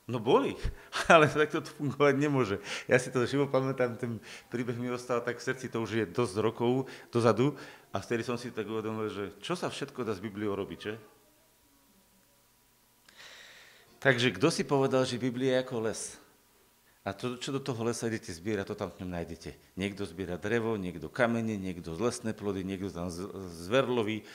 No 0.05 0.21
boli, 0.21 0.53
ale 1.15 1.33
takto 1.33 1.65
to 1.65 1.73
fungovať 1.81 2.15
nemôže. 2.21 2.61
Ja 2.85 3.01
si 3.01 3.09
to 3.09 3.25
živo 3.25 3.49
pamätám, 3.49 3.97
ten 3.97 4.21
príbeh 4.53 4.77
mi 4.77 4.93
ostal 4.93 5.25
tak 5.25 5.41
v 5.41 5.47
srdci, 5.49 5.73
to 5.73 5.81
už 5.81 5.91
je 5.97 6.05
dosť 6.05 6.45
rokov 6.45 6.93
dozadu 7.09 7.57
a 7.89 8.05
vtedy 8.05 8.21
som 8.21 8.37
si 8.37 8.53
tak 8.53 8.69
uvedomil, 8.69 9.09
že 9.09 9.33
čo 9.41 9.57
sa 9.57 9.73
všetko 9.73 10.05
dá 10.05 10.13
z 10.13 10.21
Bibliou 10.21 10.53
robiť, 10.53 10.81
že? 10.81 10.95
Takže 14.05 14.37
kto 14.37 14.53
si 14.53 14.69
povedal, 14.69 15.09
že 15.09 15.17
Biblia 15.17 15.57
je 15.57 15.63
ako 15.65 15.89
les? 15.89 16.21
A 17.09 17.17
to, 17.17 17.41
čo 17.41 17.57
do 17.57 17.61
toho 17.61 17.89
lesa 17.89 18.05
idete 18.05 18.37
zbierať, 18.37 18.69
to 18.69 18.77
tam 18.77 18.93
v 18.93 19.01
ňom 19.01 19.17
nájdete. 19.17 19.57
Niekto 19.81 20.05
zbiera 20.05 20.37
drevo, 20.37 20.77
niekto 20.77 21.09
kamene, 21.09 21.57
niekto 21.57 21.97
z 21.97 22.05
lesné 22.05 22.37
plody, 22.37 22.69
niekto 22.69 22.93
tam 22.93 23.09
zverlový. 23.65 24.29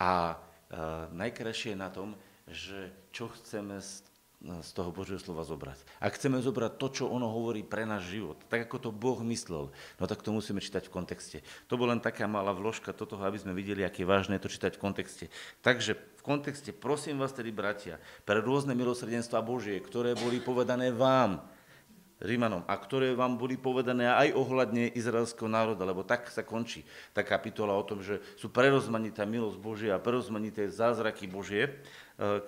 a 0.00 1.12
najkrajšie 1.12 1.76
je 1.76 1.78
na 1.84 1.92
tom, 1.92 2.16
že 2.48 2.88
čo 3.12 3.28
chceme 3.36 3.84
z 3.84 4.00
z 4.44 4.70
toho 4.76 4.92
Božieho 4.92 5.16
slova 5.16 5.42
zobrať. 5.48 5.80
Ak 5.96 6.20
chceme 6.20 6.38
zobrať 6.38 6.76
to, 6.76 6.86
čo 6.92 7.04
ono 7.08 7.32
hovorí 7.32 7.64
pre 7.64 7.88
náš 7.88 8.12
život, 8.12 8.36
tak 8.52 8.68
ako 8.68 8.76
to 8.78 8.90
Boh 8.92 9.18
myslel, 9.24 9.72
no 9.72 10.04
tak 10.04 10.20
to 10.20 10.30
musíme 10.30 10.60
čítať 10.60 10.86
v 10.86 10.92
kontexte. 10.92 11.38
To 11.72 11.80
bola 11.80 11.96
len 11.96 12.04
taká 12.04 12.28
malá 12.28 12.52
vložka 12.52 12.92
do 12.92 13.08
toho, 13.08 13.24
aby 13.24 13.40
sme 13.40 13.56
videli, 13.56 13.80
aké 13.82 14.04
je 14.04 14.44
to 14.44 14.52
čítať 14.52 14.76
v 14.76 14.82
kontexte. 14.82 15.24
Takže 15.64 15.96
kontexte, 16.26 16.74
prosím 16.74 17.22
vás 17.22 17.30
tedy, 17.30 17.54
bratia, 17.54 18.02
pre 18.26 18.42
rôzne 18.42 18.74
milosrdenstva 18.74 19.38
Božie, 19.46 19.78
ktoré 19.78 20.18
boli 20.18 20.42
povedané 20.42 20.90
vám, 20.90 21.38
Rímanom, 22.16 22.64
a 22.64 22.80
ktoré 22.80 23.12
vám 23.12 23.36
boli 23.36 23.60
povedané 23.60 24.08
aj 24.08 24.32
ohľadne 24.32 24.88
izraelského 24.96 25.52
národa, 25.52 25.84
lebo 25.84 26.00
tak 26.00 26.32
sa 26.32 26.40
končí 26.40 26.80
tá 27.12 27.20
kapitola 27.20 27.76
o 27.76 27.84
tom, 27.84 28.00
že 28.00 28.24
sú 28.40 28.48
prerozmanitá 28.48 29.28
milosť 29.28 29.60
Božia 29.60 29.92
a 29.92 30.00
prerozmanité 30.00 30.64
zázraky 30.64 31.28
Božie, 31.28 31.68
e, 31.68 31.70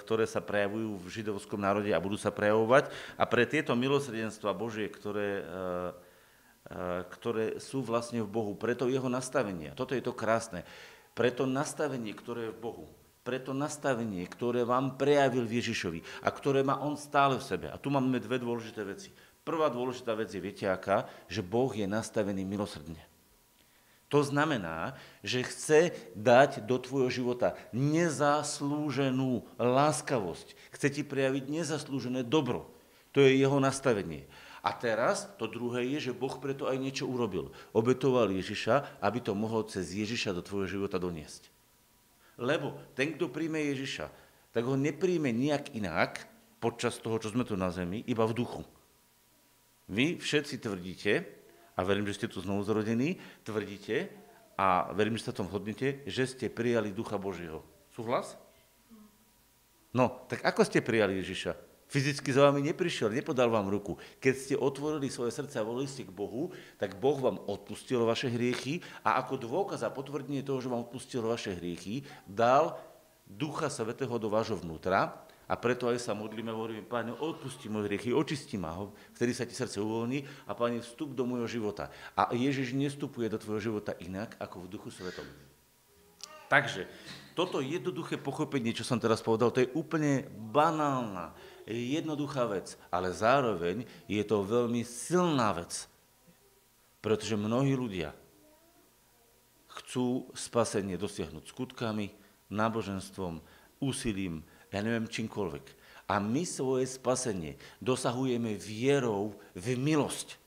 ktoré 0.01 0.25
sa 0.25 0.41
prejavujú 0.41 1.05
v 1.05 1.07
židovskom 1.13 1.61
národe 1.61 1.93
a 1.93 2.01
budú 2.01 2.17
sa 2.17 2.33
prejavovať. 2.33 2.89
A 3.21 3.29
pre 3.29 3.45
tieto 3.45 3.77
milosrdenstva 3.77 4.57
Božie, 4.57 4.89
ktoré, 4.89 5.45
e, 5.45 5.45
e, 5.45 7.05
ktoré 7.13 7.61
sú 7.61 7.85
vlastne 7.85 8.25
v 8.25 8.33
Bohu, 8.33 8.57
preto 8.57 8.89
jeho 8.89 9.13
nastavenie, 9.13 9.77
toto 9.77 9.93
je 9.93 10.01
to 10.01 10.17
krásne, 10.17 10.65
preto 11.13 11.45
nastavenie, 11.45 12.17
ktoré 12.17 12.49
je 12.49 12.57
v 12.57 12.63
Bohu, 12.73 12.89
preto 13.29 13.53
nastavenie, 13.53 14.25
ktoré 14.25 14.65
vám 14.65 14.97
prejavil 14.97 15.45
Ježišovi 15.45 16.25
a 16.25 16.33
ktoré 16.33 16.65
má 16.65 16.81
on 16.81 16.97
stále 16.97 17.37
v 17.37 17.45
sebe. 17.45 17.69
A 17.69 17.77
tu 17.77 17.93
máme 17.93 18.17
dve 18.17 18.41
dôležité 18.41 18.81
veci. 18.89 19.13
Prvá 19.45 19.69
dôležitá 19.69 20.17
vec 20.17 20.33
je, 20.33 20.41
viete 20.41 20.65
aká? 20.65 21.05
Že 21.29 21.45
Boh 21.45 21.69
je 21.69 21.85
nastavený 21.85 22.49
milosrdne. 22.49 23.05
To 24.09 24.25
znamená, 24.25 24.97
že 25.21 25.45
chce 25.45 25.93
dať 26.17 26.65
do 26.65 26.81
tvojho 26.81 27.13
života 27.13 27.53
nezaslúženú 27.77 29.45
láskavosť. 29.61 30.57
Chce 30.73 30.89
ti 30.89 31.03
prejaviť 31.05 31.53
nezaslúžené 31.53 32.25
dobro. 32.25 32.73
To 33.13 33.21
je 33.21 33.37
jeho 33.37 33.61
nastavenie. 33.61 34.25
A 34.65 34.73
teraz 34.73 35.29
to 35.37 35.45
druhé 35.45 35.85
je, 35.85 36.09
že 36.09 36.17
Boh 36.17 36.33
preto 36.41 36.65
aj 36.65 36.81
niečo 36.81 37.05
urobil. 37.05 37.53
Obetoval 37.77 38.33
Ježiša, 38.33 39.05
aby 39.05 39.21
to 39.21 39.37
mohol 39.37 39.69
cez 39.69 39.93
Ježiša 39.93 40.33
do 40.33 40.41
tvojho 40.41 40.81
života 40.81 40.97
doniesť. 40.97 41.58
Lebo 42.39 42.79
ten, 42.95 43.19
kto 43.19 43.29
príjme 43.29 43.59
Ježiša, 43.75 44.07
tak 44.55 44.63
ho 44.65 44.79
nepríjme 44.79 45.35
nejak 45.35 45.75
inak 45.75 46.25
počas 46.63 46.99
toho, 47.03 47.19
čo 47.19 47.35
sme 47.35 47.43
tu 47.43 47.59
na 47.59 47.69
zemi, 47.75 48.07
iba 48.07 48.23
v 48.27 48.35
duchu. 48.39 48.63
Vy 49.91 50.23
všetci 50.23 50.63
tvrdíte, 50.63 51.13
a 51.79 51.81
verím, 51.87 52.07
že 52.11 52.19
ste 52.19 52.31
tu 52.31 52.43
znovu 52.43 52.67
zrodení, 52.67 53.19
tvrdíte, 53.47 54.11
a 54.59 54.91
verím, 54.91 55.15
že 55.15 55.31
sa 55.31 55.39
tom 55.39 55.47
hodnete, 55.47 56.03
že 56.03 56.27
ste 56.27 56.51
prijali 56.51 56.91
Ducha 56.91 57.15
Božieho. 57.15 57.63
Súhlas? 57.95 58.35
No, 59.95 60.27
tak 60.27 60.43
ako 60.43 60.67
ste 60.67 60.83
prijali 60.83 61.23
Ježiša? 61.23 61.68
Fyzicky 61.89 62.29
za 62.37 62.45
vami 62.45 62.61
neprišiel, 62.61 63.09
nepodal 63.09 63.49
vám 63.49 63.73
ruku. 63.73 63.97
Keď 64.21 64.35
ste 64.37 64.55
otvorili 64.61 65.09
svoje 65.09 65.33
srdce 65.33 65.57
a 65.57 65.65
volili 65.65 65.89
ste 65.89 66.05
k 66.05 66.13
Bohu, 66.13 66.53
tak 66.77 67.01
Boh 67.01 67.17
vám 67.17 67.41
odpustil 67.49 68.05
vaše 68.05 68.29
hriechy 68.29 68.85
a 69.01 69.17
ako 69.25 69.41
dôkaz 69.41 69.81
a 69.81 69.89
potvrdenie 69.89 70.45
toho, 70.45 70.61
že 70.61 70.69
vám 70.69 70.85
odpustil 70.85 71.25
vaše 71.25 71.57
hriechy, 71.57 72.05
dal 72.29 72.77
Ducha 73.25 73.73
Svetého 73.73 74.13
do 74.21 74.29
vášho 74.29 74.61
vnútra 74.61 75.25
a 75.49 75.57
preto 75.57 75.89
aj 75.89 75.97
sa 75.97 76.13
modlíme, 76.13 76.53
hovoríme, 76.53 76.85
Pane, 76.85 77.17
odpusti 77.17 77.73
moje 77.73 77.89
hriechy, 77.89 78.13
očisti 78.13 78.61
ma 78.61 78.77
vtedy 79.17 79.33
sa 79.33 79.49
ti 79.49 79.57
srdce 79.57 79.81
uvoľní 79.81 80.29
a 80.45 80.53
Pane, 80.53 80.85
vstup 80.85 81.17
do 81.17 81.25
môjho 81.25 81.49
života. 81.49 81.89
A 82.13 82.37
Ježiš 82.37 82.77
nestupuje 82.77 83.33
do 83.33 83.41
tvojho 83.41 83.73
života 83.73 83.97
inak, 83.97 84.37
ako 84.37 84.69
v 84.69 84.71
duchu 84.77 84.93
svetom. 84.93 85.25
Takže, 86.53 86.85
toto 87.33 87.65
jednoduché 87.65 88.21
pochopenie, 88.21 88.77
čo 88.77 88.85
som 88.85 89.01
teraz 89.01 89.25
povedal, 89.25 89.53
to 89.53 89.65
je 89.65 89.73
úplne 89.73 90.29
banálna, 90.33 91.37
jednoduchá 91.69 92.49
vec, 92.49 92.81
ale 92.89 93.13
zároveň 93.13 93.85
je 94.09 94.23
to 94.25 94.41
veľmi 94.41 94.81
silná 94.83 95.53
vec. 95.53 95.85
Pretože 97.05 97.39
mnohí 97.39 97.77
ľudia 97.77 98.17
chcú 99.79 100.27
spasenie 100.35 100.99
dosiahnuť 100.99 101.45
skutkami, 101.55 102.11
náboženstvom, 102.51 103.39
úsilím, 103.79 104.43
ja 104.73 104.83
neviem 104.83 105.07
čímkoľvek. 105.07 105.65
A 106.09 106.19
my 106.19 106.43
svoje 106.49 106.89
spasenie 106.89 107.61
dosahujeme 107.85 108.57
vierou 108.57 109.37
v 109.53 109.77
milosť. 109.77 110.41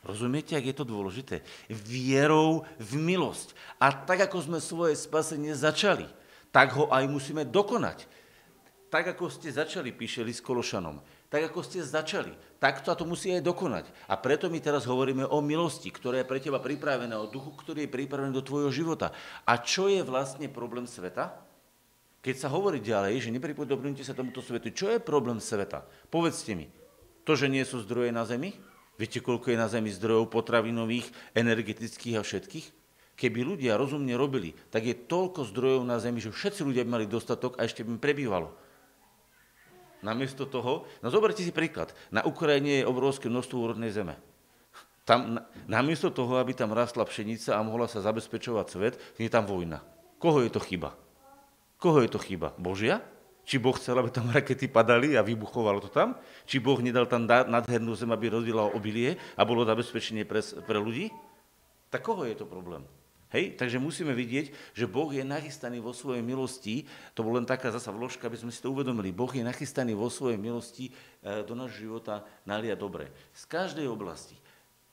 Rozumiete, 0.00 0.56
ak 0.56 0.64
je 0.64 0.76
to 0.76 0.88
dôležité? 0.88 1.44
Vierou 1.68 2.64
v 2.80 2.92
milosť. 2.96 3.52
A 3.76 3.92
tak, 3.92 4.24
ako 4.24 4.40
sme 4.40 4.58
svoje 4.58 4.96
spasenie 4.96 5.52
začali, 5.52 6.08
tak 6.48 6.72
ho 6.72 6.88
aj 6.88 7.04
musíme 7.04 7.44
dokonať. 7.44 8.08
Tak, 8.90 9.14
ako 9.14 9.30
ste 9.30 9.54
začali, 9.54 9.94
píše 9.94 10.26
list 10.26 10.42
Kološanom, 10.42 10.98
tak, 11.30 11.46
ako 11.46 11.62
ste 11.62 11.78
začali, 11.78 12.34
tak 12.58 12.82
to, 12.82 12.90
to 12.90 13.06
musí 13.06 13.30
aj 13.30 13.46
dokonať. 13.46 13.86
A 14.10 14.18
preto 14.18 14.50
my 14.50 14.58
teraz 14.58 14.82
hovoríme 14.82 15.30
o 15.30 15.38
milosti, 15.38 15.94
ktorá 15.94 16.20
je 16.20 16.26
pre 16.26 16.42
teba 16.42 16.58
pripravená, 16.58 17.22
o 17.22 17.30
duchu, 17.30 17.54
ktorý 17.54 17.86
je 17.86 17.94
pripravený 17.94 18.34
do 18.34 18.42
tvojho 18.42 18.74
života. 18.74 19.14
A 19.46 19.62
čo 19.62 19.86
je 19.86 20.02
vlastne 20.02 20.50
problém 20.50 20.90
sveta? 20.90 21.38
Keď 22.18 22.34
sa 22.34 22.50
hovorí 22.50 22.82
ďalej, 22.82 23.30
že 23.30 23.30
nepripodobňujte 23.30 24.02
sa 24.02 24.12
tomuto 24.12 24.42
svetu, 24.42 24.74
čo 24.74 24.90
je 24.90 24.98
problém 24.98 25.38
sveta? 25.38 25.86
Povedzte 26.10 26.58
mi. 26.58 26.66
To, 27.30 27.38
že 27.38 27.46
nie 27.46 27.62
sú 27.62 27.78
zdroje 27.86 28.10
na 28.10 28.26
Zemi? 28.26 28.58
Viete, 28.98 29.22
koľko 29.22 29.54
je 29.54 29.56
na 29.56 29.70
Zemi 29.70 29.94
zdrojov 29.94 30.34
potravinových, 30.34 31.14
energetických 31.38 32.18
a 32.18 32.26
všetkých? 32.26 32.66
Keby 33.14 33.40
ľudia 33.54 33.78
rozumne 33.78 34.18
robili, 34.18 34.52
tak 34.74 34.82
je 34.82 34.98
toľko 34.98 35.46
zdrojov 35.54 35.86
na 35.86 36.02
Zemi, 36.02 36.18
že 36.18 36.34
všetci 36.34 36.66
ľudia 36.66 36.82
by 36.82 36.90
mali 36.98 37.06
dostatok 37.06 37.54
a 37.56 37.64
ešte 37.64 37.86
by 37.86 37.96
im 37.96 38.02
prebývalo. 38.02 38.50
Namiesto 40.00 40.48
toho, 40.48 40.88
no 41.04 41.08
zoberte 41.12 41.44
si 41.44 41.52
príklad, 41.52 41.92
na 42.08 42.24
Ukrajine 42.24 42.80
je 42.80 42.88
obrovské 42.88 43.28
množstvo 43.28 43.56
úrodnej 43.60 43.92
zeme. 43.92 44.16
Tam, 45.04 45.42
namiesto 45.68 46.08
toho, 46.08 46.40
aby 46.40 46.56
tam 46.56 46.72
rastla 46.72 47.04
pšenica 47.04 47.56
a 47.56 47.60
mohla 47.66 47.84
sa 47.90 48.00
zabezpečovať 48.00 48.66
svet, 48.68 48.94
je 49.20 49.28
tam 49.28 49.44
vojna. 49.44 49.84
Koho 50.20 50.40
je 50.44 50.52
to 50.52 50.60
chyba? 50.60 50.96
Koho 51.80 52.04
je 52.04 52.12
to 52.12 52.20
chyba? 52.20 52.52
Božia? 52.56 53.00
Či 53.44 53.56
Boh 53.58 53.74
chcel, 53.74 53.96
aby 53.98 54.12
tam 54.12 54.28
rakety 54.30 54.68
padali 54.68 55.16
a 55.16 55.24
vybuchovalo 55.24 55.80
to 55.80 55.90
tam? 55.90 56.14
Či 56.44 56.60
Boh 56.60 56.78
nedal 56.78 57.08
tam 57.08 57.26
nadhernú 57.26 57.96
zem, 57.96 58.12
aby 58.12 58.30
rozdielal 58.30 58.70
obilie 58.76 59.16
a 59.34 59.42
bolo 59.42 59.64
zabezpečenie 59.66 60.28
pre, 60.28 60.44
pre 60.44 60.78
ľudí? 60.78 61.10
Tak 61.90 62.04
koho 62.06 62.28
je 62.28 62.36
to 62.38 62.46
problém? 62.46 62.86
Hej, 63.30 63.54
takže 63.54 63.78
musíme 63.78 64.10
vidieť, 64.10 64.74
že 64.74 64.90
Boh 64.90 65.06
je 65.14 65.22
nachystaný 65.22 65.78
vo 65.78 65.94
svojej 65.94 66.18
milosti, 66.18 66.90
to 67.14 67.22
bol 67.22 67.38
len 67.38 67.46
taká 67.46 67.70
zasa 67.70 67.94
vložka, 67.94 68.26
aby 68.26 68.34
sme 68.34 68.50
si 68.50 68.58
to 68.58 68.74
uvedomili, 68.74 69.14
Boh 69.14 69.30
je 69.30 69.46
nachystaný 69.46 69.94
vo 69.94 70.10
svojej 70.10 70.34
milosti 70.34 70.90
e, 70.90 71.46
do 71.46 71.54
nášho 71.54 71.86
života 71.86 72.26
nalia 72.42 72.74
dobre. 72.74 73.06
Z 73.30 73.46
každej 73.46 73.86
oblasti. 73.86 74.34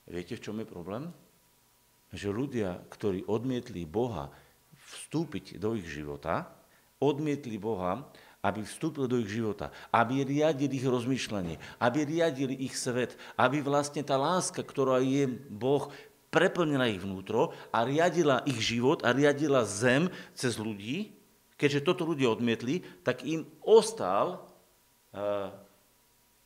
Viete, 0.05 0.37
v 0.37 0.43
čom 0.45 0.61
je 0.61 0.69
problém? 0.69 1.09
Že 2.13 2.29
ľudia, 2.29 2.77
ktorí 2.93 3.25
odmietli 3.25 3.89
Boha 3.89 4.29
vstúpiť 4.85 5.57
do 5.57 5.73
ich 5.73 5.89
života, 5.89 6.45
odmietli 7.01 7.57
Boha, 7.57 8.05
aby 8.45 8.63
vstúpil 8.63 9.09
do 9.09 9.19
ich 9.19 9.27
života, 9.27 9.73
aby 9.91 10.23
riadil 10.23 10.71
ich 10.71 10.85
rozmýšľanie, 10.85 11.57
aby 11.81 11.99
riadil 12.05 12.53
ich 12.55 12.77
svet, 12.77 13.17
aby 13.35 13.59
vlastne 13.59 14.05
tá 14.05 14.15
láska, 14.15 14.63
ktorá 14.63 15.01
je 15.01 15.27
Boh, 15.51 15.89
preplnila 16.37 16.85
ich 16.85 17.01
vnútro 17.01 17.49
a 17.73 17.81
riadila 17.81 18.45
ich 18.45 18.61
život 18.61 19.01
a 19.01 19.09
riadila 19.09 19.65
zem 19.65 20.05
cez 20.37 20.61
ľudí. 20.61 21.17
Keďže 21.57 21.81
toto 21.81 22.05
ľudia 22.05 22.29
odmietli, 22.29 22.85
tak 23.01 23.25
im 23.25 23.49
ostal 23.65 24.45
uh, 25.17 25.49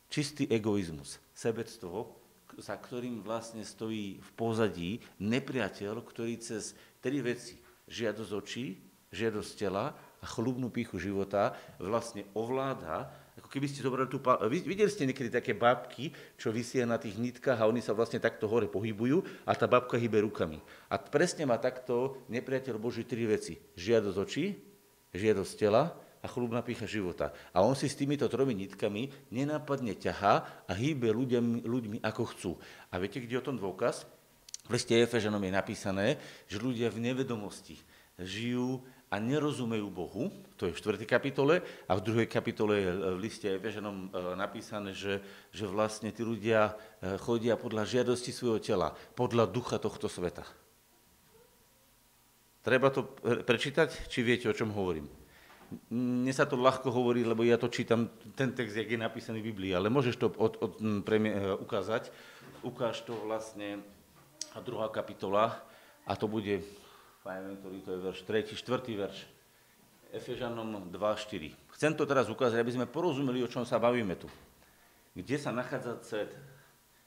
čistý 0.08 0.48
egoizmus, 0.48 1.20
sebectvo, 1.36 2.16
za 2.56 2.72
ktorým 2.80 3.20
vlastne 3.20 3.60
stojí 3.60 4.16
v 4.16 4.30
pozadí 4.32 4.90
nepriateľ, 5.20 6.00
ktorý 6.00 6.40
cez 6.40 6.72
tri 7.04 7.20
veci, 7.20 7.60
žiadosť 7.92 8.32
očí, 8.32 8.80
žiadosť 9.12 9.50
tela 9.60 9.92
a 9.92 10.24
chlubnú 10.24 10.72
píchu 10.72 10.96
života 10.96 11.52
vlastne 11.76 12.24
ovláda, 12.32 13.12
keby 13.52 13.66
ste 13.68 13.84
zobrali 13.84 14.08
tú... 14.08 14.16
Videli 14.48 14.88
ste 14.88 15.04
niekedy 15.04 15.28
také 15.28 15.52
babky, 15.52 16.08
čo 16.40 16.48
vysia 16.48 16.88
na 16.88 16.96
tých 16.96 17.20
nitkách 17.20 17.60
a 17.60 17.68
oni 17.68 17.84
sa 17.84 17.92
vlastne 17.92 18.16
takto 18.16 18.48
hore 18.48 18.64
pohybujú 18.72 19.44
a 19.44 19.52
tá 19.52 19.68
babka 19.68 20.00
hýbe 20.00 20.24
rukami. 20.24 20.56
A 20.88 20.96
presne 20.96 21.44
má 21.44 21.60
takto 21.60 22.24
nepriateľ 22.32 22.80
Boží 22.80 23.04
tri 23.04 23.28
veci. 23.28 23.60
Žiadosť 23.76 24.16
očí, 24.16 24.56
žiadosť 25.12 25.52
tela 25.60 25.92
a 26.24 26.26
chlubná 26.30 26.64
pícha 26.64 26.88
života. 26.88 27.36
A 27.52 27.60
on 27.60 27.76
si 27.76 27.92
s 27.92 27.98
týmito 27.98 28.24
tromi 28.32 28.56
nitkami 28.56 29.12
nenápadne 29.28 30.00
ťahá 30.00 30.64
a 30.64 30.72
hýbe 30.72 31.12
ľuďmi, 31.12 31.68
ľuďmi 31.68 31.98
ako 32.00 32.22
chcú. 32.32 32.52
A 32.88 32.96
viete, 32.96 33.20
kde 33.20 33.36
je 33.36 33.42
o 33.44 33.48
tom 33.52 33.60
dôkaz? 33.60 34.08
V 34.64 34.78
liste 34.78 34.94
Efežanom 34.94 35.42
je 35.42 35.52
napísané, 35.52 36.06
že 36.46 36.62
ľudia 36.62 36.88
v 36.88 37.02
nevedomosti 37.04 37.76
žijú 38.22 38.80
a 39.12 39.20
nerozumejú 39.20 39.92
Bohu, 39.92 40.32
to 40.56 40.64
je 40.64 40.72
v 40.72 40.96
4. 40.96 41.04
kapitole, 41.04 41.60
a 41.84 41.92
v 42.00 42.24
2. 42.24 42.24
kapitole 42.24 42.80
je 42.80 42.90
v 43.12 43.20
liste 43.20 43.44
Efežanom 43.44 44.08
e, 44.08 44.32
napísané, 44.40 44.96
že, 44.96 45.20
že 45.52 45.68
vlastne 45.68 46.08
tí 46.08 46.24
ľudia 46.24 46.72
e, 46.72 47.20
chodia 47.20 47.60
podľa 47.60 47.84
žiadosti 47.84 48.32
svojho 48.32 48.64
tela, 48.64 48.96
podľa 49.12 49.52
ducha 49.52 49.76
tohto 49.76 50.08
sveta. 50.08 50.48
Treba 52.64 52.88
to 52.88 53.04
prečítať, 53.42 54.06
či 54.08 54.22
viete, 54.22 54.48
o 54.48 54.54
čom 54.54 54.70
hovorím? 54.72 55.10
Mne 55.90 56.30
sa 56.30 56.46
to 56.46 56.54
ľahko 56.54 56.94
hovorí, 56.94 57.26
lebo 57.26 57.42
ja 57.42 57.58
to 57.58 57.66
čítam, 57.66 58.06
ten 58.38 58.54
text, 58.54 58.78
jak 58.78 58.86
je 58.86 58.96
napísaný 58.96 59.42
v 59.42 59.50
Biblii, 59.50 59.72
ale 59.74 59.90
môžeš 59.90 60.14
to 60.16 60.30
od, 60.38 60.62
od, 60.62 60.72
premie, 61.02 61.34
ukázať. 61.58 62.08
Ukáž 62.62 63.02
to 63.02 63.18
vlastne 63.26 63.82
druhá 64.62 64.86
kapitola 64.94 65.58
a 66.06 66.14
to 66.14 66.30
bude 66.30 66.62
neviem, 67.26 67.54
ktorý 67.62 67.78
to 67.86 67.90
je 67.94 68.00
verš, 68.02 68.18
3., 68.26 68.58
4. 68.58 69.02
verš, 69.02 69.18
Efežanom 70.12 70.90
2.4. 70.90 71.54
Chcem 71.78 71.92
to 71.94 72.04
teraz 72.04 72.26
ukázať, 72.28 72.58
aby 72.58 72.72
sme 72.74 72.86
porozumeli, 72.90 73.40
o 73.40 73.48
čom 73.48 73.62
sa 73.62 73.78
bavíme 73.78 74.18
tu. 74.18 74.26
Kde 75.14 75.36
sa 75.38 75.54
nachádza 75.54 76.02
svet? 76.02 76.32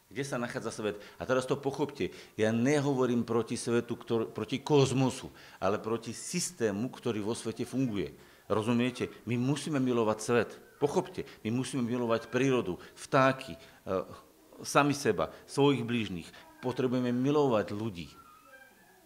kde 0.05 0.23
sa 0.23 0.37
nachádza 0.37 0.71
svet. 0.71 1.01
A 1.17 1.25
teraz 1.25 1.49
to 1.49 1.57
pochopte, 1.57 2.13
ja 2.37 2.53
nehovorím 2.53 3.25
proti 3.25 3.57
svetu, 3.57 3.97
ktor- 3.97 4.29
proti 4.29 4.61
kozmosu, 4.61 5.33
ale 5.57 5.81
proti 5.81 6.13
systému, 6.13 6.93
ktorý 6.93 7.25
vo 7.25 7.33
svete 7.33 7.65
funguje. 7.65 8.13
Rozumiete? 8.45 9.09
My 9.25 9.33
musíme 9.35 9.81
milovať 9.81 10.17
svet. 10.21 10.49
Pochopte, 10.77 11.25
my 11.41 11.49
musíme 11.49 11.81
milovať 11.81 12.29
prírodu, 12.29 12.77
vtáky, 12.93 13.57
e, 13.57 13.59
sami 14.61 14.93
seba, 14.93 15.33
svojich 15.49 15.81
blížnych. 15.81 16.29
Potrebujeme 16.61 17.09
milovať 17.09 17.73
ľudí. 17.73 18.07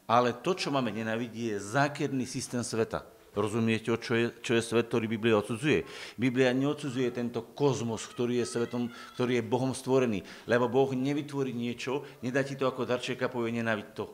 Ale 0.09 0.33
to, 0.33 0.57
čo 0.57 0.73
máme 0.73 0.89
nenávidieť, 0.89 1.53
je 1.53 1.57
zákerný 1.61 2.25
systém 2.25 2.65
sveta. 2.65 3.05
Rozumiete, 3.37 3.93
čo 4.01 4.13
je, 4.17 4.33
čo 4.41 4.57
je 4.57 4.65
svet, 4.65 4.89
ktorý 4.89 5.05
Biblia 5.05 5.37
odsudzuje? 5.37 5.85
Biblia 6.17 6.49
neodsudzuje 6.49 7.13
tento 7.13 7.45
kozmos, 7.53 8.09
ktorý 8.09 8.41
je 8.41 8.49
svetom, 8.49 8.89
ktorý 9.13 9.37
je 9.37 9.45
Bohom 9.45 9.69
stvorený. 9.77 10.25
Lebo 10.49 10.65
Boh 10.65 10.89
nevytvorí 10.97 11.53
niečo, 11.53 12.01
nedá 12.25 12.41
ti 12.41 12.57
to 12.57 12.65
ako 12.65 12.89
darček 12.89 13.21
a 13.21 13.29
povie 13.29 13.53
nenáviť 13.61 13.87
to. 13.93 14.09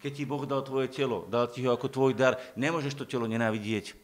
Keď 0.00 0.12
ti 0.14 0.24
Boh 0.24 0.46
dal 0.46 0.62
tvoje 0.62 0.88
telo, 0.88 1.26
dal 1.26 1.50
ti 1.50 1.66
ho 1.66 1.74
ako 1.74 1.90
tvoj 1.90 2.12
dar, 2.14 2.38
nemôžeš 2.54 3.02
to 3.02 3.04
telo 3.04 3.26
nenávidieť. 3.26 3.98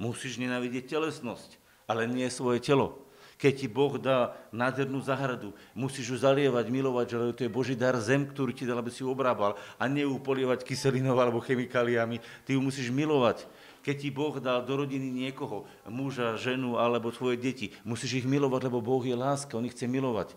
Musíš 0.00 0.40
nenávidieť 0.40 0.98
telesnosť, 0.98 1.60
ale 1.84 2.08
nie 2.08 2.26
svoje 2.32 2.64
telo. 2.64 3.07
Keď 3.38 3.52
ti 3.54 3.68
Boh 3.70 3.94
dá 4.02 4.34
nádhernú 4.50 4.98
zahradu, 4.98 5.54
musíš 5.70 6.10
ju 6.10 6.16
zalievať, 6.18 6.66
milovať, 6.74 7.06
že 7.06 7.16
to 7.38 7.42
je 7.46 7.54
Boží 7.54 7.78
dar 7.78 7.94
zem, 8.02 8.26
ktorú 8.26 8.50
ti 8.50 8.66
dal, 8.66 8.82
aby 8.82 8.90
si 8.90 9.06
ju 9.06 9.14
obrábal 9.14 9.54
a 9.78 9.86
nie 9.86 10.02
ju 10.02 10.18
polievať 10.18 10.66
kyselinou 10.66 11.14
alebo 11.14 11.38
chemikáliami. 11.38 12.18
Ty 12.42 12.58
ju 12.58 12.60
musíš 12.60 12.90
milovať. 12.90 13.46
Keď 13.86 13.94
ti 13.94 14.10
Boh 14.10 14.34
dal 14.42 14.66
do 14.66 14.82
rodiny 14.82 15.06
niekoho, 15.06 15.70
muža, 15.86 16.34
ženu 16.34 16.82
alebo 16.82 17.14
tvoje 17.14 17.38
deti, 17.38 17.70
musíš 17.86 18.20
ich 18.20 18.26
milovať, 18.26 18.66
lebo 18.66 18.82
Boh 18.82 19.06
je 19.06 19.14
láska, 19.14 19.54
On 19.54 19.62
ich 19.62 19.72
chce 19.72 19.86
milovať. 19.86 20.34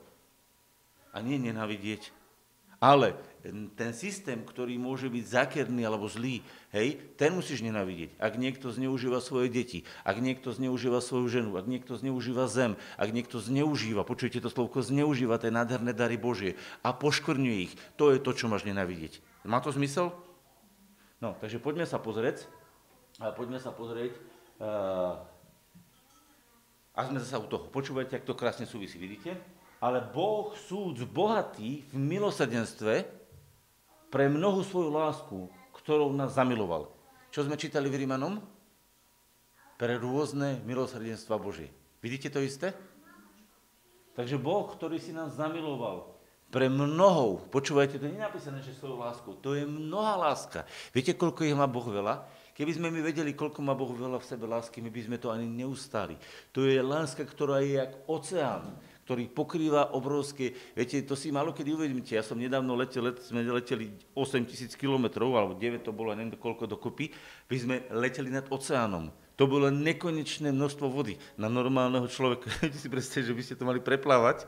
A 1.10 1.26
nie 1.26 1.42
nenavidieť. 1.42 2.14
Ale 2.78 3.18
ten 3.74 3.92
systém, 3.98 4.46
ktorý 4.46 4.78
môže 4.78 5.10
byť 5.10 5.26
zakerný 5.26 5.82
alebo 5.82 6.06
zlý, 6.06 6.46
hej, 6.70 7.02
ten 7.18 7.34
musíš 7.34 7.66
nenavidieť. 7.66 8.14
Ak 8.22 8.38
niekto 8.38 8.70
zneužíva 8.70 9.18
svoje 9.18 9.50
deti, 9.50 9.84
ak 10.06 10.22
niekto 10.22 10.54
zneužíva 10.54 11.02
svoju 11.02 11.26
ženu, 11.26 11.58
ak 11.58 11.66
niekto 11.66 11.98
zneužíva 11.98 12.46
zem, 12.46 12.78
ak 13.02 13.10
niekto 13.10 13.42
zneužíva, 13.42 14.06
počujete 14.06 14.46
to 14.46 14.54
slovko, 14.54 14.86
zneužíva 14.86 15.42
tie 15.42 15.50
nádherné 15.50 15.98
dary 15.98 16.22
Božie 16.22 16.54
a 16.86 16.94
poškvrňuje 16.94 17.58
ich, 17.66 17.74
to 17.98 18.14
je 18.14 18.22
to, 18.22 18.32
čo 18.38 18.46
máš 18.46 18.62
nenavidieť. 18.64 19.20
Má 19.42 19.58
to 19.58 19.74
zmysel? 19.74 20.14
No, 21.18 21.34
takže 21.42 21.58
poďme 21.58 21.90
sa 21.90 21.98
pozrieť. 21.98 22.46
Poďme 23.18 23.58
sa 23.58 23.74
pozrieť. 23.74 24.14
A 26.92 27.00
sme 27.10 27.18
zase 27.18 27.38
u 27.42 27.48
toho. 27.50 27.66
Počúvajte, 27.70 28.22
ak 28.22 28.28
to 28.28 28.38
krásne 28.38 28.70
súvisí, 28.70 29.02
vidíte? 29.02 29.34
ale 29.82 29.98
Boh 30.14 30.54
súd 30.54 31.02
bohatý 31.10 31.82
v 31.90 31.98
milosrdenstve 31.98 33.21
pre 34.12 34.28
mnohú 34.28 34.62
svoju 34.62 34.92
lásku, 34.92 35.38
ktorou 35.80 36.12
nás 36.12 36.36
zamiloval. 36.36 36.92
Čo 37.32 37.48
sme 37.48 37.56
čítali 37.56 37.88
v 37.88 38.04
Rímanom? 38.04 38.44
Pre 39.80 39.94
rôzne 39.98 40.60
milosrdenstva 40.68 41.40
Božie. 41.40 41.72
Vidíte 42.04 42.28
to 42.30 42.44
isté? 42.44 42.76
Takže 44.12 44.36
Boh, 44.36 44.68
ktorý 44.68 45.00
si 45.00 45.16
nás 45.16 45.40
zamiloval, 45.40 46.12
pre 46.52 46.68
mnohou, 46.68 47.48
počúvajte, 47.48 47.96
to 47.96 48.12
nie 48.12 48.20
je 48.20 48.28
napísané, 48.28 48.60
že 48.60 48.76
svojou 48.76 49.00
láskou, 49.00 49.40
to 49.40 49.56
je 49.56 49.64
mnohá 49.64 50.20
láska. 50.20 50.68
Viete, 50.92 51.16
koľko 51.16 51.48
ich 51.48 51.56
má 51.56 51.64
Boh 51.64 51.88
veľa? 51.88 52.28
Keby 52.52 52.76
sme 52.76 52.92
my 52.92 53.00
vedeli, 53.00 53.32
koľko 53.32 53.64
má 53.64 53.72
Boh 53.72 53.88
veľa 53.88 54.20
v 54.20 54.28
sebe 54.28 54.52
lásky, 54.52 54.84
my 54.84 54.92
by 54.92 55.02
sme 55.08 55.16
to 55.16 55.32
ani 55.32 55.48
neustali. 55.48 56.20
To 56.52 56.68
je 56.68 56.84
láska, 56.84 57.24
ktorá 57.24 57.64
je 57.64 57.80
jak 57.80 57.96
oceán 58.04 58.76
ktorý 59.06 59.28
pokrýva 59.34 59.92
obrovské, 59.98 60.54
viete, 60.78 61.02
to 61.04 61.18
si 61.18 61.34
malo 61.34 61.52
kedy 61.52 61.74
uvedomíte, 61.74 62.14
ja 62.14 62.24
som 62.24 62.38
nedávno 62.38 62.78
letel, 62.78 63.10
let, 63.10 63.20
sme 63.20 63.42
leteli 63.44 63.92
8 64.14 64.46
tisíc 64.46 64.78
kilometrov, 64.78 65.34
alebo 65.34 65.54
9 65.58 65.82
to 65.82 65.92
bolo, 65.92 66.14
neviem 66.14 66.38
koľko 66.38 66.70
dokopy, 66.70 67.10
by 67.50 67.58
sme 67.58 67.76
leteli 67.92 68.30
nad 68.30 68.46
oceánom. 68.48 69.10
To 69.42 69.50
bolo 69.50 69.74
nekonečné 69.74 70.54
množstvo 70.54 70.86
vody 70.86 71.18
na 71.34 71.50
normálneho 71.50 72.06
človeka. 72.06 72.46
Viete 72.62 72.78
si 72.78 72.88
predstaviť, 72.94 73.26
že 73.26 73.38
by 73.38 73.42
ste 73.42 73.58
to 73.58 73.66
mali 73.66 73.82
preplávať. 73.82 74.46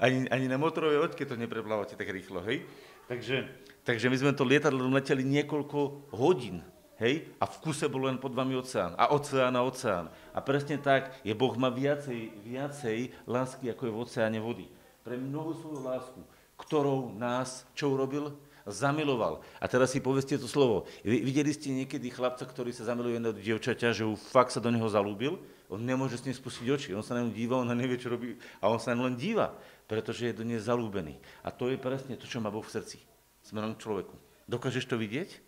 Ani, 0.00 0.26
ani 0.32 0.48
na 0.48 0.56
motorovej 0.56 1.04
loďke 1.04 1.28
to 1.28 1.36
nepreplávate 1.36 1.94
tak 1.94 2.08
rýchlo, 2.08 2.42
hej? 2.48 2.66
Takže, 3.04 3.44
takže 3.84 4.08
my 4.08 4.16
sme 4.16 4.32
to 4.32 4.48
lietadlom 4.48 4.96
leteli 4.96 5.22
niekoľko 5.22 6.10
hodín. 6.16 6.64
Hej? 6.96 7.36
A 7.36 7.44
v 7.44 7.56
kuse 7.60 7.90
bol 7.90 8.06
len 8.06 8.16
pod 8.16 8.32
vami 8.32 8.56
oceán. 8.56 8.94
A 8.96 9.12
oceán 9.12 9.54
a 9.58 9.62
oceán. 9.66 10.08
A 10.34 10.42
presne 10.42 10.82
tak 10.82 11.14
je 11.22 11.30
Boh 11.30 11.54
má 11.54 11.70
viacej, 11.70 12.42
viacej 12.42 13.14
lásky, 13.24 13.70
ako 13.70 13.86
je 13.86 13.92
v 13.94 14.00
oceáne 14.02 14.38
vody. 14.42 14.66
Pre 15.06 15.14
mnohú 15.14 15.54
svoju 15.54 15.80
lásku, 15.86 16.20
ktorou 16.58 17.14
nás, 17.14 17.62
čo 17.78 17.94
urobil? 17.94 18.34
Zamiloval. 18.64 19.44
A 19.60 19.68
teraz 19.68 19.92
si 19.92 20.00
povedzte 20.00 20.40
to 20.40 20.48
slovo. 20.48 20.88
Videli 21.04 21.52
ste 21.52 21.68
niekedy 21.70 22.08
chlapca, 22.08 22.48
ktorý 22.48 22.72
sa 22.72 22.88
zamiluje 22.88 23.20
do 23.20 23.36
dievčaťa, 23.36 23.92
že 23.92 24.08
už 24.08 24.16
fakt 24.32 24.56
sa 24.56 24.60
do 24.64 24.72
neho 24.72 24.88
zalúbil? 24.88 25.36
On 25.68 25.76
nemôže 25.76 26.16
s 26.16 26.24
ním 26.24 26.32
spustiť 26.32 26.66
oči. 26.72 26.90
On 26.96 27.04
sa 27.04 27.12
na 27.12 27.28
ňu 27.28 27.30
díva, 27.36 27.60
on 27.60 27.68
nevie, 27.76 28.00
čo 28.00 28.08
robí. 28.08 28.40
A 28.64 28.72
on 28.72 28.80
sa 28.80 28.96
len 28.96 29.20
díva, 29.20 29.52
pretože 29.84 30.32
je 30.32 30.38
do 30.40 30.48
nej 30.48 30.56
zalúbený. 30.56 31.20
A 31.44 31.52
to 31.52 31.68
je 31.68 31.76
presne 31.76 32.16
to, 32.16 32.24
čo 32.24 32.40
má 32.40 32.48
Boh 32.48 32.64
v 32.64 32.72
srdci. 32.72 33.04
Smerom 33.44 33.76
k 33.76 33.84
človeku. 33.84 34.16
Dokážeš 34.48 34.88
to 34.88 34.96
vidieť? 34.96 35.44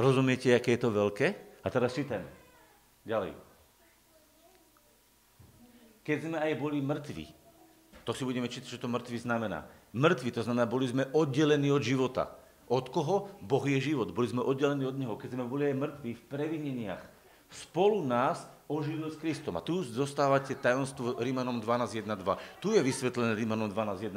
Rozumiete, 0.00 0.56
aké 0.56 0.80
je 0.80 0.80
to 0.80 0.88
veľké? 0.88 1.26
A 1.60 1.68
teraz 1.68 1.92
čítam. 1.92 2.24
Ďalej. 3.04 3.49
Keď 6.10 6.26
sme 6.26 6.42
aj 6.42 6.58
boli 6.58 6.82
mŕtvi, 6.82 7.30
to 8.02 8.10
si 8.10 8.26
budeme 8.26 8.50
čítať, 8.50 8.66
čo 8.66 8.82
to 8.82 8.90
mŕtvi 8.90 9.14
znamená. 9.22 9.70
Mŕtvi, 9.94 10.34
to 10.34 10.42
znamená, 10.42 10.66
boli 10.66 10.90
sme 10.90 11.06
oddelení 11.14 11.70
od 11.70 11.86
života. 11.86 12.34
Od 12.66 12.90
koho? 12.90 13.30
Boh 13.38 13.62
je 13.62 13.78
život. 13.78 14.10
Boli 14.10 14.26
sme 14.26 14.42
oddelení 14.42 14.82
od 14.90 14.98
Neho. 14.98 15.14
Keď 15.14 15.38
sme 15.38 15.46
boli 15.46 15.70
aj 15.70 15.78
mŕtvi 15.78 16.18
v 16.18 16.22
previneniach, 16.26 16.98
spolu 17.46 18.02
nás 18.02 18.42
oživil 18.66 19.06
s 19.14 19.22
Kristom. 19.22 19.54
A 19.54 19.62
tu 19.62 19.86
zostávate 19.86 20.58
tajomstvo 20.58 21.22
Rímanom 21.22 21.62
12.1.2. 21.62 22.02
Tu 22.58 22.74
je 22.74 22.82
vysvetlené 22.82 23.38
Rímanom 23.38 23.70
12.1.2. 23.70 24.10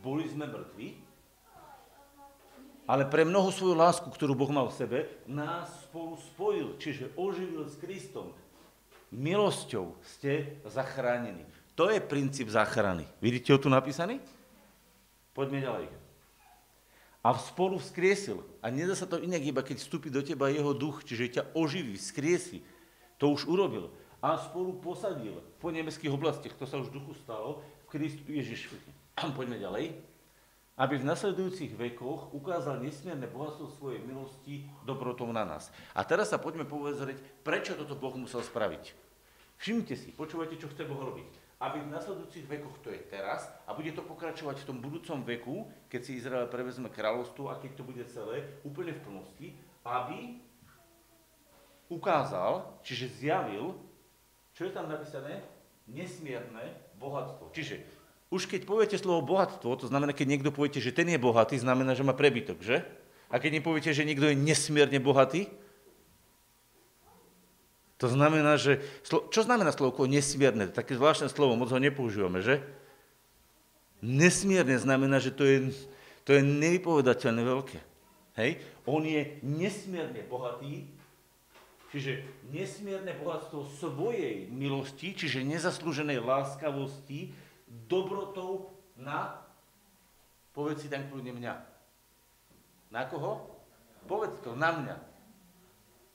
Boli 0.00 0.24
sme 0.32 0.48
mŕtvi, 0.48 0.96
ale 2.88 3.04
pre 3.12 3.28
mnoho 3.28 3.52
svoju 3.52 3.76
lásku, 3.76 4.08
ktorú 4.08 4.32
Boh 4.32 4.48
mal 4.48 4.72
v 4.72 4.78
sebe, 4.80 4.98
nás 5.28 5.68
spolu 5.84 6.16
spojil, 6.32 6.80
čiže 6.80 7.12
oživil 7.12 7.68
s 7.68 7.76
Kristom. 7.76 8.32
Milosťou 9.14 9.94
ste 10.02 10.58
zachránení. 10.66 11.46
To 11.76 11.92
je 11.92 12.00
princíp 12.00 12.48
záchrany. 12.48 13.04
Vidíte 13.20 13.52
ho 13.52 13.58
tu 13.60 13.68
napísaný? 13.68 14.18
Poďme 15.36 15.60
ďalej. 15.60 15.86
A 17.20 17.36
spolu 17.36 17.76
vzkriesil. 17.76 18.40
A 18.64 18.72
nedá 18.72 18.96
sa 18.96 19.04
to 19.04 19.20
inak, 19.20 19.44
iba 19.44 19.60
keď 19.60 19.84
vstúpi 19.84 20.08
do 20.08 20.24
teba 20.24 20.48
jeho 20.48 20.72
duch, 20.72 21.04
čiže 21.04 21.38
ťa 21.38 21.42
oživí, 21.52 22.00
vzkriesi. 22.00 22.64
To 23.20 23.36
už 23.36 23.44
urobil. 23.44 23.92
A 24.24 24.40
spolu 24.40 24.80
posadil 24.80 25.44
po 25.60 25.68
nebeských 25.68 26.10
oblastiach, 26.10 26.56
to 26.56 26.64
sa 26.64 26.80
už 26.80 26.88
duchu 26.88 27.12
stalo, 27.20 27.60
v 27.86 28.00
Kristu 28.00 28.32
Ježišovi. 28.32 28.90
Poďme 29.38 29.60
ďalej 29.60 30.15
aby 30.76 31.00
v 31.00 31.08
nasledujúcich 31.08 31.72
vekoch 31.72 32.36
ukázal 32.36 32.84
nesmierne 32.84 33.24
bohatstvo 33.24 33.72
svojej 33.80 34.04
milosti 34.04 34.68
dobrotou 34.84 35.24
na 35.32 35.48
nás. 35.48 35.72
A 35.96 36.04
teraz 36.04 36.28
sa 36.28 36.36
poďme 36.36 36.68
povedať, 36.68 37.16
prečo 37.40 37.72
toto 37.72 37.96
Boh 37.96 38.12
musel 38.20 38.44
spraviť. 38.44 38.92
Všimnite 39.56 39.96
si, 39.96 40.12
počúvajte, 40.12 40.60
čo 40.60 40.68
chce 40.68 40.84
Boh 40.84 41.00
robiť. 41.00 41.32
Aby 41.56 41.80
v 41.80 41.88
nasledujúcich 41.96 42.44
vekoch, 42.44 42.84
to 42.84 42.92
je 42.92 43.00
teraz, 43.08 43.48
a 43.64 43.72
bude 43.72 43.88
to 43.96 44.04
pokračovať 44.04 44.60
v 44.60 44.68
tom 44.68 44.84
budúcom 44.84 45.24
veku, 45.24 45.64
keď 45.88 46.00
si 46.04 46.20
Izrael 46.20 46.52
prevezme 46.52 46.92
kráľovstvo 46.92 47.48
a 47.48 47.56
keď 47.56 47.80
to 47.80 47.88
bude 47.88 48.04
celé, 48.12 48.44
úplne 48.60 48.92
v 48.92 49.00
plnosti, 49.00 49.48
aby 49.80 50.44
ukázal, 51.88 52.76
čiže 52.84 53.24
zjavil, 53.24 53.72
čo 54.52 54.68
je 54.68 54.72
tam 54.76 54.92
napísané? 54.92 55.40
Nesmierne 55.88 56.76
bohatstvo. 57.00 57.48
Čiže 57.56 57.80
už 58.36 58.44
keď 58.52 58.68
poviete 58.68 59.00
slovo 59.00 59.24
bohatstvo, 59.24 59.80
to 59.80 59.88
znamená, 59.88 60.12
keď 60.12 60.36
niekto 60.36 60.50
poviete, 60.52 60.84
že 60.84 60.92
ten 60.92 61.08
je 61.08 61.16
bohatý, 61.16 61.56
znamená, 61.56 61.96
že 61.96 62.04
má 62.04 62.12
prebytok, 62.12 62.60
že? 62.60 62.84
A 63.32 63.40
keď 63.40 63.58
nepoviete, 63.58 63.90
že 63.96 64.04
niekto 64.04 64.28
je 64.28 64.36
nesmierne 64.36 65.00
bohatý, 65.00 65.48
to 67.96 68.12
znamená, 68.12 68.60
že... 68.60 68.84
Čo 69.08 69.40
znamená 69.48 69.72
slovo 69.72 70.04
nesmierne? 70.04 70.68
Také 70.68 71.00
zvláštne 71.00 71.32
slovo, 71.32 71.56
moc 71.56 71.72
ho 71.72 71.80
nepoužívame, 71.80 72.44
že? 72.44 72.60
Nesmierne 74.04 74.76
znamená, 74.76 75.16
že 75.16 75.32
to 75.32 75.48
je, 75.48 75.72
to 76.28 76.36
je 76.36 76.44
nevypovedateľne 76.44 77.40
veľké. 77.40 77.80
Hej? 78.36 78.60
On 78.84 79.00
je 79.00 79.40
nesmierne 79.40 80.20
bohatý, 80.28 80.84
čiže 81.88 82.20
nesmierne 82.52 83.16
bohatstvo 83.16 83.64
svojej 83.80 84.52
milosti, 84.52 85.16
čiže 85.16 85.40
nezaslúženej 85.40 86.20
láskavosti, 86.20 87.32
dobrotou 87.84 88.72
na, 88.96 89.44
povedz 90.56 90.84
si 90.84 90.88
tam 90.88 91.04
kľudne 91.12 91.36
mňa. 91.36 91.52
Na 92.88 93.04
koho? 93.04 93.44
Povedz 94.08 94.40
to, 94.40 94.56
na 94.56 94.72
mňa. 94.72 94.96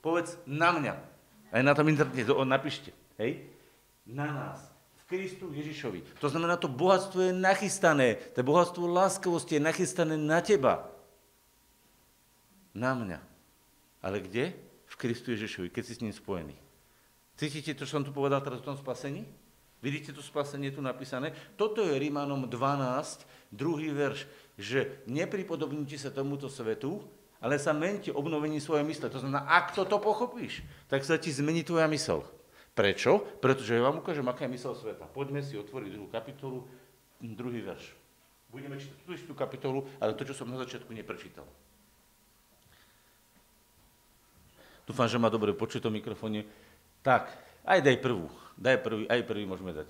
Povedz 0.02 0.34
na 0.48 0.74
mňa. 0.74 0.94
Aj 1.52 1.62
na 1.62 1.72
tom 1.76 1.86
internete 1.86 2.26
to 2.26 2.42
napíšte. 2.42 2.90
Hej? 3.20 3.46
Na 4.08 4.26
nás. 4.26 4.58
V 5.06 5.14
Kristu 5.14 5.52
Ježišovi. 5.52 6.18
To 6.18 6.26
znamená, 6.32 6.56
to 6.56 6.66
bohatstvo 6.66 7.30
je 7.30 7.32
nachystané, 7.36 8.18
to 8.32 8.40
bohatstvo 8.40 8.88
láskavosti 8.88 9.60
je 9.60 9.62
nachystané 9.62 10.16
na 10.16 10.40
teba. 10.40 10.88
Na 12.72 12.96
mňa. 12.96 13.20
Ale 14.00 14.24
kde? 14.24 14.56
V 14.88 14.94
Kristu 14.96 15.36
Ježišovi, 15.36 15.68
keď 15.68 15.82
si 15.84 15.92
s 15.94 16.02
ním 16.02 16.16
spojený. 16.16 16.56
Cítite 17.36 17.76
to, 17.76 17.84
čo 17.84 18.00
som 18.00 18.04
tu 18.04 18.10
povedal 18.10 18.40
teraz 18.40 18.64
o 18.64 18.68
tom 18.72 18.80
spasení? 18.80 19.28
Vidíte 19.82 20.14
to 20.14 20.22
spasenie 20.22 20.70
tu 20.70 20.78
napísané? 20.78 21.34
Toto 21.58 21.82
je 21.82 21.98
Rímanom 21.98 22.46
12, 22.46 23.26
druhý 23.50 23.90
verš, 23.90 24.30
že 24.54 25.02
nepripodobnite 25.10 25.98
sa 25.98 26.14
tomuto 26.14 26.46
svetu, 26.46 27.02
ale 27.42 27.58
sa 27.58 27.74
mente 27.74 28.14
obnovení 28.14 28.62
svojej 28.62 28.86
mysle. 28.86 29.10
To 29.10 29.18
znamená, 29.18 29.42
ak 29.50 29.74
toto 29.74 29.98
pochopíš, 29.98 30.62
tak 30.86 31.02
sa 31.02 31.18
ti 31.18 31.34
zmení 31.34 31.66
tvoja 31.66 31.90
mysl. 31.90 32.22
Prečo? 32.78 33.20
Pretože 33.42 33.74
ja 33.74 33.82
vám 33.82 33.98
ukážem, 33.98 34.24
aká 34.24 34.46
je 34.46 34.54
mysel 34.54 34.72
sveta. 34.78 35.10
Poďme 35.10 35.42
si 35.42 35.58
otvoriť 35.58 35.90
druhú 35.92 36.08
kapitolu, 36.08 36.64
druhý 37.18 37.60
verš. 37.60 37.98
Budeme 38.54 38.78
čítať 38.78 39.02
tú 39.02 39.10
istú 39.12 39.32
kapitolu, 39.34 39.84
ale 39.98 40.14
to, 40.14 40.22
čo 40.22 40.38
som 40.38 40.46
na 40.46 40.62
začiatku 40.62 40.94
neprečítal. 40.94 41.44
Dúfam, 44.86 45.10
že 45.10 45.18
ma 45.18 45.26
dobre 45.26 45.50
počuje 45.52 45.82
to 45.82 45.90
mikrofóne. 45.90 46.46
Tak, 47.02 47.34
aj 47.66 47.82
daj 47.82 47.98
prvú. 47.98 48.30
Daj 48.58 48.76
prvý, 48.84 49.04
aj 49.08 49.20
prvý 49.24 49.44
môžeme 49.48 49.72
dať. 49.72 49.88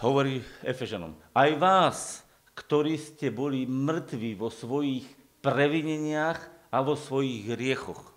Hovorí 0.00 0.40
Efežanom. 0.64 1.14
Aj 1.36 1.52
vás, 1.54 2.24
ktorí 2.56 2.96
ste 2.96 3.28
boli 3.28 3.68
mŕtvi 3.68 4.34
vo 4.34 4.48
svojich 4.48 5.04
previneniach 5.44 6.40
a 6.72 6.80
vo 6.80 6.96
svojich 6.96 7.52
hriechoch. 7.52 8.12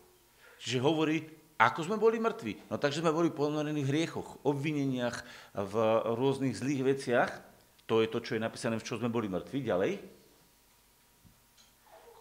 Čiže 0.60 0.80
hovorí, 0.82 1.28
ako 1.56 1.80
sme 1.88 1.96
boli 1.96 2.20
mŕtvi? 2.20 2.68
No 2.68 2.76
takže 2.76 3.00
sme 3.00 3.16
boli 3.16 3.32
ponorení 3.32 3.84
v 3.84 3.92
hriechoch, 3.92 4.40
obvineniach, 4.44 5.24
v 5.56 5.74
rôznych 6.16 6.56
zlých 6.56 6.82
veciach. 6.84 7.32
To 7.88 8.04
je 8.04 8.12
to, 8.12 8.20
čo 8.20 8.36
je 8.36 8.44
napísané, 8.44 8.76
v 8.76 8.88
čo 8.88 9.00
sme 9.00 9.08
boli 9.08 9.32
mŕtvi. 9.32 9.64
Ďalej. 9.64 9.92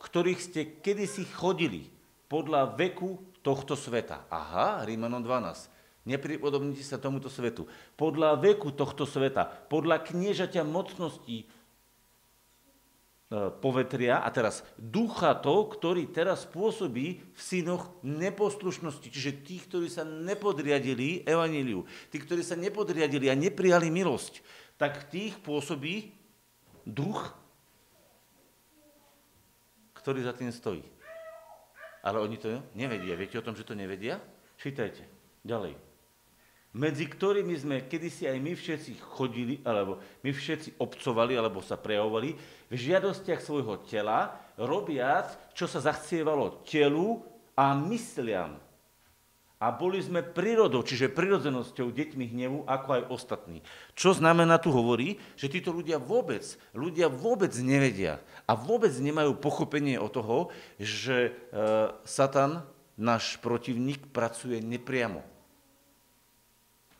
Ktorých 0.03 0.40
ste 0.40 0.61
kedysi 0.79 1.27
chodili 1.27 1.90
podľa 2.31 2.79
veku 2.79 3.18
tohto 3.42 3.75
sveta. 3.75 4.29
Aha, 4.31 4.87
Rímanom 4.87 5.25
12. 5.25 5.74
Nepripodobnite 6.05 6.85
sa 6.85 7.01
tomuto 7.01 7.33
svetu. 7.33 7.64
Podľa 7.97 8.37
veku 8.37 8.73
tohto 8.77 9.09
sveta, 9.09 9.49
podľa 9.49 10.05
kniežaťa 10.05 10.61
mocností 10.61 11.49
E, 13.35 13.51
povetria 13.51 14.23
a 14.23 14.29
teraz 14.31 14.61
ducha 14.79 15.35
to, 15.35 15.67
ktorý 15.67 16.12
teraz 16.12 16.47
pôsobí 16.47 17.25
v 17.35 17.40
synoch 17.40 17.90
neposlušnosti, 18.05 19.09
čiže 19.11 19.43
tých, 19.43 19.64
ktorí 19.67 19.88
sa 19.90 20.05
nepodriadili 20.05 21.27
evaníliu, 21.27 21.83
tí, 22.14 22.23
ktorí 22.23 22.47
sa 22.47 22.55
nepodriadili 22.55 23.27
a 23.27 23.35
neprijali 23.35 23.90
milosť, 23.90 24.45
tak 24.79 25.11
tých 25.11 25.35
pôsobí 25.43 26.14
duch, 26.87 27.33
ktorý 29.99 30.21
za 30.23 30.37
tým 30.37 30.53
stojí. 30.55 30.85
Ale 32.05 32.21
oni 32.21 32.37
to 32.37 32.61
nevedia. 32.77 33.17
Viete 33.17 33.40
o 33.40 33.47
tom, 33.47 33.57
že 33.57 33.64
to 33.64 33.73
nevedia? 33.73 34.21
Čítajte. 34.61 35.09
Ďalej 35.40 35.93
medzi 36.75 37.07
ktorými 37.07 37.55
sme 37.55 37.87
kedysi 37.87 38.27
aj 38.27 38.39
my 38.43 38.53
všetci 38.59 38.99
chodili, 39.15 39.63
alebo 39.63 40.03
my 40.27 40.31
všetci 40.35 40.83
obcovali, 40.83 41.39
alebo 41.39 41.63
sa 41.63 41.79
prejavovali 41.79 42.35
v 42.67 42.75
žiadostiach 42.75 43.39
svojho 43.39 43.87
tela, 43.87 44.35
robiac, 44.59 45.55
čo 45.55 45.71
sa 45.71 45.79
zachcievalo 45.79 46.67
telu 46.67 47.23
a 47.55 47.79
mysliam. 47.79 48.59
A 49.63 49.71
boli 49.71 50.03
sme 50.03 50.21
prírodou, 50.27 50.83
čiže 50.83 51.15
prirodzenosťou 51.15 51.95
deťmi 51.95 52.25
hnevu, 52.37 52.67
ako 52.67 52.89
aj 52.91 53.03
ostatní. 53.09 53.59
Čo 53.95 54.13
znamená, 54.13 54.59
tu 54.59 54.75
hovorí, 54.75 55.17
že 55.39 55.49
títo 55.49 55.71
ľudia 55.71 55.97
vôbec, 56.03 56.43
ľudia 56.75 57.07
vôbec 57.07 57.55
nevedia 57.63 58.19
a 58.51 58.59
vôbec 58.59 58.93
nemajú 58.93 59.39
pochopenie 59.39 59.97
o 59.97 60.11
toho, 60.11 60.53
že 60.77 61.33
e, 61.33 61.57
Satan, 62.03 62.67
náš 62.99 63.41
protivník, 63.41 64.11
pracuje 64.11 64.59
nepriamo 64.59 65.34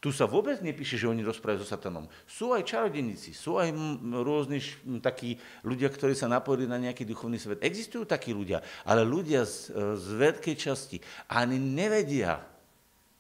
tu 0.05 0.12
sa 0.12 0.29
vôbec 0.29 0.61
nepíše, 0.61 1.01
že 1.01 1.09
oni 1.09 1.25
rozprávajú 1.25 1.64
so 1.64 1.73
satanom. 1.73 2.05
Sú 2.29 2.53
aj 2.53 2.69
čarodenici, 2.69 3.33
sú 3.33 3.57
aj 3.57 3.73
rôzni 4.21 4.61
takí 5.01 5.40
ľudia, 5.64 5.88
ktorí 5.88 6.12
sa 6.12 6.29
napojili 6.29 6.69
na 6.69 6.77
nejaký 6.77 7.09
duchovný 7.09 7.40
svet. 7.40 7.64
Existujú 7.64 8.05
takí 8.05 8.37
ľudia, 8.37 8.61
ale 8.85 9.01
ľudia 9.01 9.49
z, 9.49 9.73
z 9.97 10.07
veľkej 10.21 10.57
časti 10.61 11.01
ani 11.33 11.57
nevedia, 11.57 12.45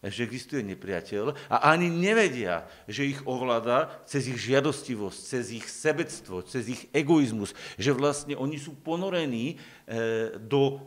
že 0.04 0.28
existuje 0.28 0.60
nepriateľ 0.60 1.48
a 1.48 1.72
ani 1.72 1.88
nevedia, 1.88 2.68
že 2.84 3.08
ich 3.08 3.24
ovláda 3.24 3.88
cez 4.04 4.28
ich 4.28 4.36
žiadostivosť, 4.36 5.16
cez 5.24 5.56
ich 5.56 5.64
sebectvo, 5.64 6.44
cez 6.44 6.68
ich 6.68 6.84
egoizmus, 6.92 7.56
že 7.80 7.96
vlastne 7.96 8.36
oni 8.36 8.60
sú 8.60 8.76
ponorení 8.76 9.56
e, 9.88 10.36
do 10.36 10.84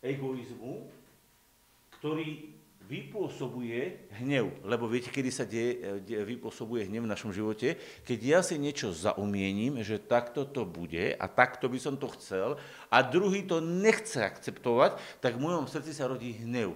egoizmu, 0.00 0.88
ktorý 2.00 2.51
vypôsobuje 2.88 4.10
hnev. 4.22 4.50
Lebo 4.66 4.88
viete, 4.90 5.12
kedy 5.12 5.30
sa 5.30 5.46
deje, 5.46 6.02
de, 6.02 6.22
vypôsobuje 6.22 6.86
hnev 6.86 7.06
v 7.06 7.12
našom 7.12 7.30
živote? 7.34 7.78
Keď 8.06 8.18
ja 8.22 8.40
si 8.40 8.58
niečo 8.58 8.90
zaumiením, 8.90 9.82
že 9.84 10.02
takto 10.02 10.46
to 10.48 10.66
bude 10.66 11.14
a 11.14 11.26
takto 11.30 11.68
by 11.68 11.78
som 11.78 11.94
to 11.98 12.10
chcel 12.18 12.60
a 12.90 12.96
druhý 13.02 13.46
to 13.46 13.62
nechce 13.62 14.18
akceptovať, 14.18 14.98
tak 15.22 15.38
v 15.38 15.44
mojom 15.44 15.66
srdci 15.66 15.92
sa 15.94 16.10
rodí 16.10 16.34
hnev. 16.42 16.74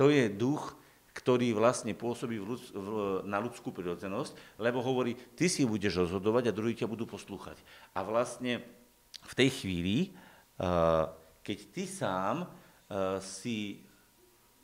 To 0.00 0.08
je 0.08 0.32
duch, 0.32 0.74
ktorý 1.12 1.52
vlastne 1.52 1.92
pôsobí 1.92 2.40
v 2.40 2.56
ľud, 2.56 2.62
v, 2.72 2.88
na 3.28 3.36
ľudskú 3.36 3.68
prirodzenosť, 3.68 4.56
lebo 4.56 4.80
hovorí, 4.80 5.12
ty 5.36 5.44
si 5.52 5.68
budeš 5.68 6.08
rozhodovať 6.08 6.48
a 6.48 6.56
druhý 6.56 6.72
ťa 6.72 6.88
budú 6.88 7.04
poslúchať. 7.04 7.60
A 7.92 8.00
vlastne 8.00 8.64
v 9.20 9.34
tej 9.36 9.50
chvíli, 9.52 10.16
keď 11.44 11.58
ty 11.68 11.84
sám 11.84 12.48
si 13.20 13.84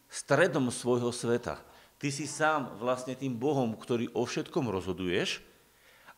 stredom 0.08 0.72
svojho 0.72 1.12
sveta. 1.12 1.60
Ty 2.00 2.08
si 2.08 2.24
sám 2.24 2.80
vlastne 2.80 3.12
tým 3.14 3.36
Bohom, 3.36 3.76
ktorý 3.76 4.08
o 4.16 4.24
všetkom 4.24 4.70
rozhoduješ 4.72 5.44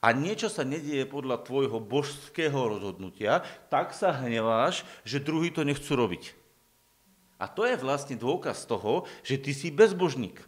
a 0.01 0.17
niečo 0.17 0.49
sa 0.49 0.65
nedieje 0.65 1.05
podľa 1.05 1.45
tvojho 1.45 1.77
božského 1.77 2.57
rozhodnutia, 2.57 3.45
tak 3.69 3.93
sa 3.93 4.17
hneváš, 4.25 4.87
že 5.05 5.21
druhý 5.21 5.53
to 5.53 5.61
nechcú 5.65 5.93
robiť. 5.93 6.37
A 7.41 7.49
to 7.49 7.65
je 7.65 7.77
vlastne 7.81 8.17
dôkaz 8.21 8.69
toho, 8.69 9.09
že 9.25 9.41
ty 9.41 9.57
si 9.57 9.73
bezbožník. 9.73 10.45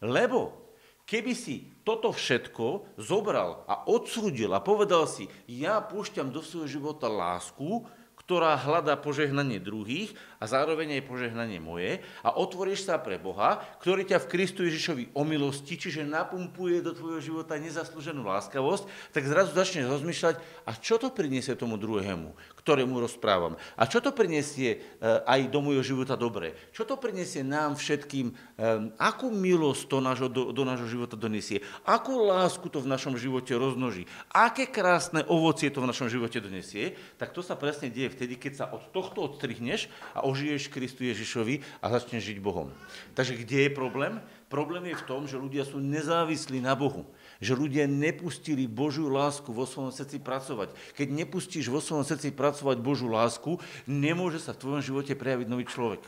Lebo 0.00 0.56
keby 1.04 1.36
si 1.36 1.68
toto 1.84 2.08
všetko 2.08 2.96
zobral 2.96 3.68
a 3.68 3.84
odsúdil 3.84 4.48
a 4.56 4.64
povedal 4.64 5.04
si, 5.04 5.28
ja 5.44 5.84
púšťam 5.84 6.32
do 6.32 6.40
svojho 6.40 6.80
života 6.80 7.08
lásku, 7.12 7.84
ktorá 8.22 8.54
hľadá 8.54 8.94
požehnanie 8.94 9.58
druhých 9.58 10.14
a 10.38 10.46
zároveň 10.46 10.98
aj 10.98 11.10
požehnanie 11.10 11.58
moje 11.58 11.98
a 12.22 12.38
otvoríš 12.38 12.86
sa 12.86 12.98
pre 13.02 13.18
Boha, 13.18 13.58
ktorý 13.82 14.06
ťa 14.06 14.22
v 14.22 14.30
Kristu 14.30 14.62
Ježišovi 14.62 15.14
omilosti, 15.18 15.74
čiže 15.74 16.06
napumpuje 16.06 16.86
do 16.86 16.94
tvojho 16.94 17.18
života 17.18 17.58
nezaslúženú 17.58 18.22
láskavosť, 18.22 18.86
tak 19.10 19.26
zrazu 19.26 19.50
začneš 19.58 19.90
rozmýšľať, 19.90 20.38
a 20.66 20.70
čo 20.78 21.02
to 21.02 21.10
priniesie 21.10 21.58
tomu 21.58 21.74
druhému, 21.74 22.34
ktorému 22.62 23.02
rozprávam? 23.02 23.58
A 23.74 23.90
čo 23.90 23.98
to 23.98 24.14
priniesie 24.14 24.78
eh, 24.78 25.22
aj 25.26 25.50
do 25.50 25.58
môjho 25.58 25.82
života 25.82 26.14
dobre? 26.14 26.54
Čo 26.70 26.86
to 26.86 26.94
priniesie 26.94 27.42
nám 27.42 27.74
všetkým? 27.74 28.30
Eh, 28.30 28.94
akú 29.02 29.34
milosť 29.34 29.82
to 29.90 29.98
nášho, 29.98 30.28
do, 30.30 30.54
do 30.54 30.62
nášho 30.62 30.86
života 30.86 31.18
donesie? 31.18 31.58
Akú 31.82 32.22
lásku 32.22 32.70
to 32.70 32.78
v 32.78 32.90
našom 32.90 33.18
živote 33.18 33.50
rozmnoží? 33.58 34.06
Aké 34.30 34.70
krásne 34.70 35.26
ovocie 35.26 35.74
to 35.74 35.82
v 35.82 35.90
našom 35.90 36.06
živote 36.06 36.38
donesie? 36.38 36.94
Tak 37.18 37.34
to 37.34 37.42
sa 37.42 37.58
presne 37.58 37.90
deje 37.90 38.11
vtedy, 38.12 38.36
keď 38.36 38.52
sa 38.54 38.66
od 38.68 38.84
tohto 38.92 39.24
odstrihneš 39.24 39.88
a 40.12 40.22
ožiješ 40.28 40.68
Kristu 40.68 41.08
Ježišovi 41.08 41.80
a 41.80 41.86
začneš 41.88 42.28
žiť 42.28 42.38
Bohom. 42.44 42.68
Takže 43.16 43.40
kde 43.40 43.66
je 43.66 43.70
problém? 43.72 44.20
Problém 44.52 44.92
je 44.92 45.00
v 45.00 45.06
tom, 45.08 45.24
že 45.24 45.40
ľudia 45.40 45.64
sú 45.64 45.80
nezávislí 45.80 46.60
na 46.60 46.76
Bohu. 46.76 47.08
Že 47.40 47.56
ľudia 47.56 47.84
nepustili 47.88 48.68
Božiu 48.68 49.08
lásku 49.08 49.48
vo 49.48 49.64
svojom 49.64 49.88
srdci 49.88 50.20
pracovať. 50.20 50.76
Keď 50.92 51.08
nepustíš 51.08 51.72
vo 51.72 51.80
svojom 51.80 52.04
srdci 52.04 52.36
pracovať 52.36 52.76
Božiu 52.84 53.08
lásku, 53.08 53.56
nemôže 53.88 54.36
sa 54.36 54.52
v 54.52 54.60
tvojom 54.60 54.82
živote 54.84 55.16
prejaviť 55.16 55.48
nový 55.48 55.64
človek. 55.64 56.04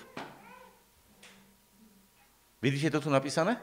Vidíte 2.61 3.01
to 3.01 3.09
tu 3.09 3.11
napísané? 3.13 3.57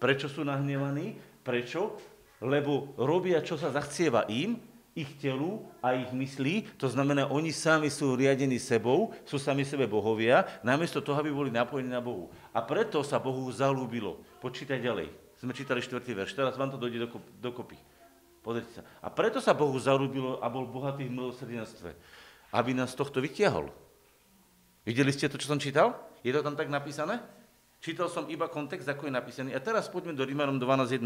Prečo 0.00 0.32
sú 0.32 0.48
nahnevaní? 0.48 1.20
Prečo? 1.44 2.00
Lebo 2.40 2.96
robia, 2.96 3.44
čo 3.44 3.60
sa 3.60 3.68
zachcieva 3.68 4.24
im 4.32 4.56
ich 4.94 5.18
telu 5.22 5.70
a 5.78 5.94
ich 5.94 6.10
myslí, 6.10 6.74
to 6.74 6.90
znamená, 6.90 7.30
oni 7.30 7.54
sami 7.54 7.86
sú 7.88 8.18
riadení 8.18 8.58
sebou, 8.58 9.14
sú 9.22 9.38
sami 9.38 9.62
sebe 9.62 9.86
bohovia, 9.86 10.46
namiesto 10.66 10.98
toho, 10.98 11.22
aby 11.22 11.30
boli 11.30 11.50
napojení 11.54 11.88
na 11.88 12.02
Bohu. 12.02 12.28
A 12.50 12.58
preto 12.60 13.00
sa 13.06 13.22
Bohu 13.22 13.46
zalúbilo. 13.54 14.18
Počítaj 14.42 14.82
ďalej. 14.82 15.08
Sme 15.38 15.54
čítali 15.54 15.80
4. 15.80 16.02
verš, 16.04 16.36
teraz 16.36 16.58
vám 16.58 16.74
to 16.74 16.76
dojde 16.76 17.06
dokopy. 17.38 17.78
Pozrite 18.40 18.72
sa. 18.76 18.82
A 19.04 19.08
preto 19.12 19.38
sa 19.38 19.54
Bohu 19.54 19.76
zalúbilo 19.78 20.40
a 20.40 20.48
bol 20.48 20.66
bohatý 20.66 21.06
v 21.06 21.16
milosrdenstve, 21.16 21.92
aby 22.52 22.70
nás 22.72 22.96
tohto 22.96 23.20
vytiahol. 23.20 23.68
Videli 24.84 25.12
ste 25.12 25.28
to, 25.28 25.36
čo 25.36 25.48
som 25.48 25.60
čítal? 25.60 25.96
Je 26.24 26.32
to 26.32 26.40
tam 26.40 26.56
tak 26.56 26.72
napísané? 26.72 27.20
Čítal 27.80 28.12
som 28.12 28.28
iba 28.28 28.48
kontext, 28.48 28.88
ako 28.88 29.08
je 29.08 29.12
napísaný. 29.12 29.50
A 29.56 29.60
teraz 29.60 29.88
poďme 29.88 30.12
do 30.12 30.24
Rímanom 30.24 30.60
12.1.2. 30.60 31.00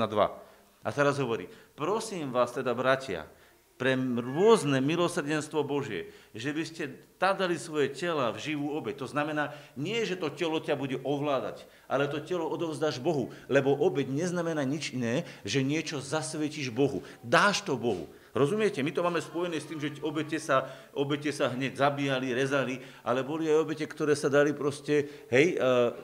A 0.84 0.88
teraz 0.90 1.16
hovorí, 1.22 1.46
prosím 1.78 2.34
vás 2.34 2.50
teda, 2.50 2.74
bratia, 2.74 3.30
pre 3.74 3.98
rôzne 3.98 4.78
milosrdenstvo 4.78 5.66
Božie, 5.66 6.14
že 6.30 6.54
by 6.54 6.62
ste 6.62 6.94
tadali 7.18 7.58
svoje 7.58 7.90
tela 7.90 8.30
v 8.30 8.38
živú 8.38 8.70
obeď. 8.70 9.02
To 9.02 9.08
znamená, 9.10 9.50
nie, 9.74 9.98
že 10.06 10.14
to 10.14 10.30
telo 10.30 10.62
ťa 10.62 10.78
bude 10.78 11.02
ovládať, 11.02 11.66
ale 11.90 12.06
to 12.06 12.22
telo 12.22 12.46
odovzdáš 12.46 13.02
Bohu, 13.02 13.34
lebo 13.50 13.74
obeď 13.74 14.14
neznamená 14.14 14.62
nič 14.62 14.94
iné, 14.94 15.26
že 15.42 15.66
niečo 15.66 15.98
zasvetíš 15.98 16.70
Bohu. 16.70 17.02
Dáš 17.26 17.66
to 17.66 17.74
Bohu. 17.74 18.06
Rozumiete? 18.34 18.82
My 18.82 18.90
to 18.90 19.06
máme 19.06 19.22
spojené 19.22 19.62
s 19.62 19.70
tým, 19.70 19.78
že 19.78 19.94
obete 20.02 20.42
sa, 20.42 20.66
obete 20.90 21.30
sa 21.30 21.50
hneď 21.54 21.78
zabíjali, 21.78 22.34
rezali, 22.34 22.82
ale 23.06 23.22
boli 23.22 23.46
aj 23.46 23.62
obete, 23.62 23.86
ktoré 23.86 24.18
sa 24.18 24.26
dali 24.26 24.50
proste, 24.50 25.26
hej, 25.30 25.54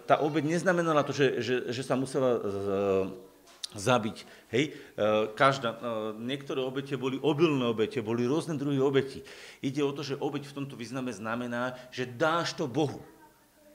tá 0.07 0.23
obeď 0.23 0.59
neznamenala 0.59 1.03
to, 1.03 1.11
že, 1.11 1.43
že, 1.43 1.55
že 1.75 1.83
sa 1.83 1.99
musela 1.99 2.39
zabiť. 3.75 4.27
Hej, 4.51 4.65
e, 4.71 4.73
každá, 5.39 5.71
e, 5.75 5.79
niektoré 6.19 6.59
obete 6.59 6.99
boli 6.99 7.23
obilné 7.23 7.71
obete, 7.71 8.03
boli 8.03 8.27
rôzne 8.27 8.59
druhy 8.59 8.83
obeti. 8.83 9.23
Ide 9.63 9.87
o 9.87 9.95
to, 9.95 10.03
že 10.03 10.19
obeť 10.19 10.51
v 10.51 10.57
tomto 10.63 10.75
význame 10.75 11.15
znamená, 11.15 11.79
že 11.95 12.07
dáš 12.07 12.59
to 12.59 12.67
Bohu. 12.67 12.99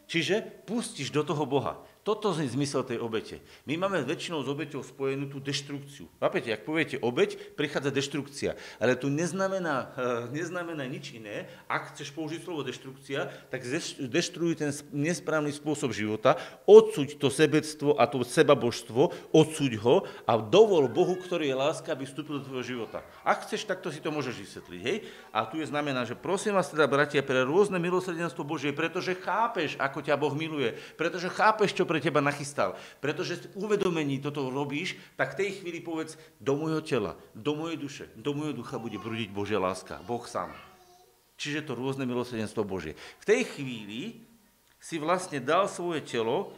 Čiže 0.05 0.43
pustíš 0.67 1.10
do 1.10 1.23
toho 1.23 1.47
Boha. 1.47 1.79
Toto 2.05 2.37
je 2.37 2.45
zmysel 2.45 2.85
tej 2.85 3.01
obete. 3.01 3.41
My 3.65 3.81
máme 3.81 4.05
väčšinou 4.05 4.45
s 4.45 4.47
obeťou 4.53 4.85
spojenú 4.85 5.25
tú 5.25 5.41
deštrukciu. 5.41 6.05
Chápete, 6.21 6.53
ak 6.53 6.61
poviete 6.61 7.01
obeť, 7.01 7.57
prichádza 7.57 7.89
deštrukcia. 7.89 8.53
Ale 8.77 8.93
tu 8.93 9.09
neznamená, 9.09 9.89
eh, 9.97 10.29
neznamená 10.29 10.85
nič 10.85 11.17
iné. 11.17 11.49
Ak 11.65 11.97
chceš 11.97 12.13
použiť 12.13 12.45
slovo 12.45 12.61
deštrukcia, 12.61 13.49
tak 13.49 13.65
deštruj 13.97 14.53
ten 14.53 14.69
nesprávny 14.93 15.49
spôsob 15.49 15.97
života, 15.97 16.37
odsúď 16.69 17.17
to 17.17 17.33
sebectvo 17.33 17.97
a 17.97 18.05
to 18.05 18.21
sebabožstvo, 18.21 19.33
odsúď 19.33 19.81
ho 19.81 20.05
a 20.29 20.37
dovol 20.37 20.85
Bohu, 20.85 21.17
ktorý 21.17 21.49
je 21.49 21.57
láska, 21.57 21.97
aby 21.97 22.05
vstúpil 22.05 22.37
do 22.37 22.45
tvojho 22.45 22.85
života. 22.85 23.01
Ak 23.25 23.49
chceš, 23.49 23.65
takto 23.65 23.89
si 23.89 23.97
to 23.97 24.13
môžeš 24.13 24.37
vysvetliť. 24.45 24.81
Hej? 24.85 24.97
A 25.33 25.49
tu 25.49 25.57
je 25.57 25.65
znamená, 25.65 26.05
že 26.05 26.13
prosím 26.13 26.53
vás 26.53 26.69
teda, 26.69 26.85
bratia, 26.85 27.25
pre 27.25 27.41
rôzne 27.41 27.81
milosrdenstvo 27.81 28.45
Božie, 28.45 28.69
pretože 28.69 29.17
chápeš, 29.17 29.73
ako 29.81 30.05
ťa 30.05 30.13
Boh 30.21 30.37
miluje, 30.37 30.77
pretože 30.93 31.33
chápeš, 31.33 31.73
čo 31.73 31.89
pre 31.94 31.94
teba 32.01 32.23
nachystal. 32.23 32.75
Pretože 33.03 33.51
uvedomení 33.55 34.19
toto 34.23 34.47
robíš, 34.47 34.95
tak 35.19 35.36
v 35.36 35.45
tej 35.45 35.49
chvíli 35.62 35.79
povedz, 35.84 36.19
do 36.39 36.55
môjho 36.55 36.81
tela, 36.81 37.19
do 37.36 37.53
mojej 37.55 37.77
duše, 37.77 38.05
do 38.15 38.31
môjho 38.31 38.55
ducha 38.55 38.79
bude 38.79 38.97
prúdiť 38.99 39.29
Božia 39.31 39.60
láska, 39.60 39.99
Boh 40.03 40.23
sám. 40.23 40.51
Čiže 41.36 41.67
to 41.67 41.75
rôzne 41.75 42.08
milosrdenstvo 42.08 42.63
Božie. 42.63 42.95
V 43.19 43.27
tej 43.27 43.41
chvíli 43.43 44.23
si 44.79 44.95
vlastne 45.01 45.43
dal 45.43 45.67
svoje 45.67 45.99
telo 46.05 46.55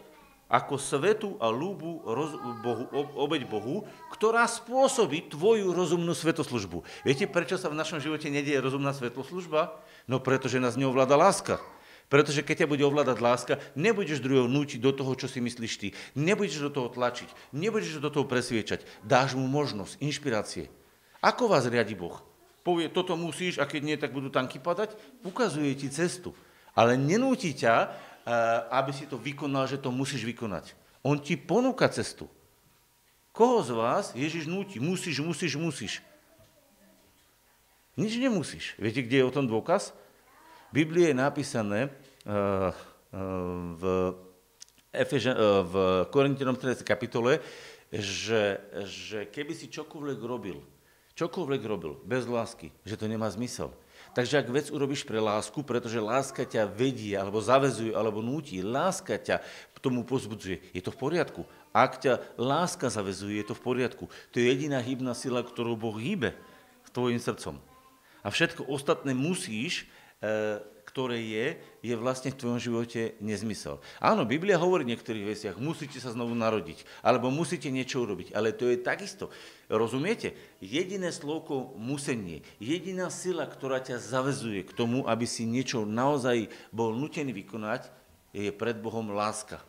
ako 0.48 0.80
svetu 0.80 1.36
a 1.44 1.52
lúbu 1.52 2.00
roz, 2.08 2.32
Bohu, 2.64 2.88
obeď 3.20 3.44
Bohu, 3.52 3.84
ktorá 4.16 4.48
spôsobí 4.48 5.28
tvoju 5.28 5.76
rozumnú 5.76 6.16
svetoslužbu. 6.16 6.88
Viete, 7.04 7.28
prečo 7.28 7.60
sa 7.60 7.68
v 7.68 7.76
našom 7.76 8.00
živote 8.00 8.32
nedieje 8.32 8.64
rozumná 8.64 8.96
svetoslužba? 8.96 9.76
No 10.08 10.24
pretože 10.24 10.64
nás 10.64 10.80
neovláda 10.80 11.20
láska. 11.20 11.60
Pretože 12.08 12.40
keď 12.40 12.64
ťa 12.64 12.72
bude 12.72 12.88
ovládať 12.88 13.18
láska, 13.20 13.54
nebudeš 13.76 14.24
druhého 14.24 14.48
núčiť 14.48 14.80
do 14.80 14.96
toho, 14.96 15.12
čo 15.20 15.28
si 15.28 15.44
myslíš 15.44 15.74
ty. 15.76 15.88
Nebudeš 16.16 16.64
do 16.64 16.72
toho 16.72 16.88
tlačiť. 16.88 17.28
Nebudeš 17.52 18.00
do 18.00 18.08
toho 18.08 18.24
presviečať. 18.24 18.88
Dáš 19.04 19.36
mu 19.36 19.44
možnosť, 19.52 20.00
inšpirácie. 20.00 20.72
Ako 21.20 21.52
vás 21.52 21.68
riadi 21.68 22.00
Boh? 22.00 22.24
Povie, 22.64 22.88
toto 22.88 23.20
musíš 23.20 23.60
a 23.60 23.68
keď 23.68 23.82
nie, 23.84 23.98
tak 24.00 24.16
budú 24.16 24.32
tanky 24.32 24.60
padať? 24.60 24.96
Ukazuje 25.28 25.76
ti 25.76 25.92
cestu. 25.92 26.32
Ale 26.72 26.96
nenúti 26.96 27.52
ťa, 27.52 27.76
eh, 27.76 27.90
aby 28.72 28.92
si 28.96 29.04
to 29.08 29.20
vykonal, 29.20 29.68
že 29.68 29.80
to 29.80 29.92
musíš 29.92 30.24
vykonať. 30.24 30.76
On 31.04 31.20
ti 31.20 31.36
ponúka 31.36 31.92
cestu. 31.92 32.32
Koho 33.36 33.62
z 33.64 33.72
vás 33.76 34.06
Ježiš 34.16 34.48
núti? 34.48 34.80
Musíš, 34.80 35.20
musíš, 35.20 35.60
musíš. 35.60 35.94
Nič 38.00 38.16
nemusíš. 38.16 38.78
Viete, 38.80 39.04
kde 39.04 39.22
je 39.22 39.28
o 39.28 39.34
tom 39.34 39.50
dôkaz? 39.50 39.92
Biblii 40.72 41.12
je 41.12 41.16
napísané 41.16 41.80
uh, 41.88 42.72
v, 43.78 43.84
Efeže, 44.92 45.32
uh, 45.32 45.64
v 45.64 45.76
Korintianom 46.12 46.60
13. 46.60 46.84
kapitole, 46.84 47.40
že, 47.88 48.60
že 48.84 49.32
keby 49.32 49.56
si 49.56 49.72
čokoľvek 49.72 50.20
robil, 50.20 50.60
čokoľvek 51.16 51.62
robil 51.64 51.96
bez 52.04 52.28
lásky, 52.28 52.76
že 52.84 53.00
to 53.00 53.08
nemá 53.08 53.32
zmysel. 53.32 53.72
Takže 54.12 54.44
ak 54.44 54.52
vec 54.52 54.68
urobíš 54.74 55.08
pre 55.08 55.24
lásku, 55.24 55.62
pretože 55.64 56.04
láska 56.04 56.44
ťa 56.44 56.68
vedie, 56.68 57.16
alebo 57.16 57.40
zavezuje, 57.40 57.96
alebo 57.96 58.20
núti, 58.20 58.60
láska 58.60 59.16
ťa 59.16 59.40
tomu 59.80 60.04
pozbudzuje, 60.04 60.74
je 60.74 60.82
to 60.84 60.92
v 60.92 61.00
poriadku. 61.00 61.42
Ak 61.72 62.02
ťa 62.02 62.20
láska 62.36 62.90
zavezuje, 62.90 63.40
je 63.40 63.46
to 63.48 63.56
v 63.56 63.64
poriadku. 63.64 64.06
To 64.10 64.36
je 64.42 64.50
jediná 64.50 64.82
hybná 64.82 65.14
sila, 65.14 65.46
ktorú 65.46 65.78
Boh 65.78 65.96
hýbe 65.96 66.34
tvojim 66.98 67.22
srdcom. 67.22 67.62
A 68.26 68.34
všetko 68.34 68.66
ostatné 68.66 69.14
musíš 69.14 69.86
ktoré 70.88 71.20
je, 71.22 71.48
je 71.86 71.94
vlastne 71.94 72.34
v 72.34 72.40
tvojom 72.42 72.58
živote 72.58 73.14
nezmysel. 73.22 73.78
Áno, 74.02 74.26
Biblia 74.26 74.58
hovorí 74.58 74.82
v 74.82 74.98
niektorých 74.98 75.30
veciach, 75.30 75.56
musíte 75.62 76.02
sa 76.02 76.16
znovu 76.16 76.34
narodiť, 76.34 76.88
alebo 77.06 77.30
musíte 77.30 77.70
niečo 77.70 78.02
urobiť, 78.02 78.34
ale 78.34 78.56
to 78.56 78.66
je 78.72 78.82
takisto. 78.82 79.30
Rozumiete? 79.70 80.34
Jediné 80.58 81.14
slovko 81.14 81.78
musenie, 81.78 82.42
jediná 82.58 83.14
sila, 83.14 83.46
ktorá 83.46 83.78
ťa 83.84 84.02
zavezuje 84.02 84.66
k 84.66 84.74
tomu, 84.74 85.06
aby 85.06 85.30
si 85.30 85.46
niečo 85.46 85.86
naozaj 85.86 86.50
bol 86.74 86.98
nutený 86.98 87.30
vykonať, 87.46 87.94
je 88.34 88.50
pred 88.50 88.80
Bohom 88.82 89.14
láska. 89.14 89.62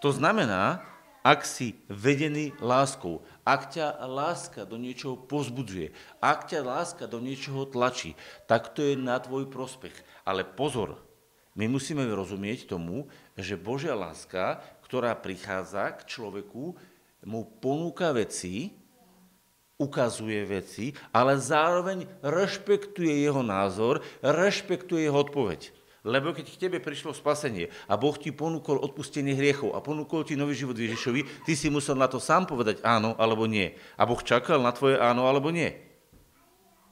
To 0.00 0.08
znamená, 0.10 0.80
ak 1.20 1.44
si 1.44 1.76
vedený 1.92 2.56
láskou, 2.64 3.20
ak 3.50 3.74
ťa 3.74 4.06
láska 4.06 4.62
do 4.62 4.78
niečoho 4.78 5.18
pozbudzuje, 5.18 5.90
ak 6.22 6.54
ťa 6.54 6.60
láska 6.62 7.04
do 7.10 7.18
niečoho 7.18 7.66
tlačí, 7.66 8.14
tak 8.46 8.70
to 8.70 8.86
je 8.86 8.94
na 8.94 9.18
tvoj 9.18 9.50
prospech. 9.50 9.94
Ale 10.22 10.46
pozor, 10.46 11.02
my 11.58 11.66
musíme 11.66 12.06
rozumieť 12.06 12.70
tomu, 12.70 13.10
že 13.34 13.58
Božia 13.58 13.98
láska, 13.98 14.62
ktorá 14.86 15.18
prichádza 15.18 15.90
k 15.98 16.06
človeku, 16.06 16.78
mu 17.26 17.40
ponúka 17.58 18.14
veci, 18.14 18.70
ukazuje 19.80 20.46
veci, 20.46 20.94
ale 21.10 21.40
zároveň 21.40 22.06
rešpektuje 22.22 23.26
jeho 23.26 23.42
názor, 23.42 23.98
rešpektuje 24.22 25.10
jeho 25.10 25.26
odpoveď. 25.26 25.79
Lebo 26.00 26.32
keď 26.32 26.46
k 26.48 26.60
tebe 26.68 26.80
prišlo 26.80 27.12
spasenie 27.12 27.68
a 27.84 28.00
Boh 28.00 28.16
ti 28.16 28.32
ponúkol 28.32 28.80
odpustenie 28.80 29.36
hriechov 29.36 29.76
a 29.76 29.84
ponúkol 29.84 30.24
ti 30.24 30.32
nový 30.32 30.56
život 30.56 30.72
Ježišovi, 30.72 31.44
ty 31.44 31.52
si 31.52 31.68
musel 31.68 32.00
na 32.00 32.08
to 32.08 32.16
sám 32.16 32.48
povedať 32.48 32.80
áno 32.80 33.12
alebo 33.20 33.44
nie. 33.44 33.76
A 34.00 34.08
Boh 34.08 34.20
čakal 34.24 34.64
na 34.64 34.72
tvoje 34.72 34.96
áno 34.96 35.28
alebo 35.28 35.52
nie. 35.52 35.76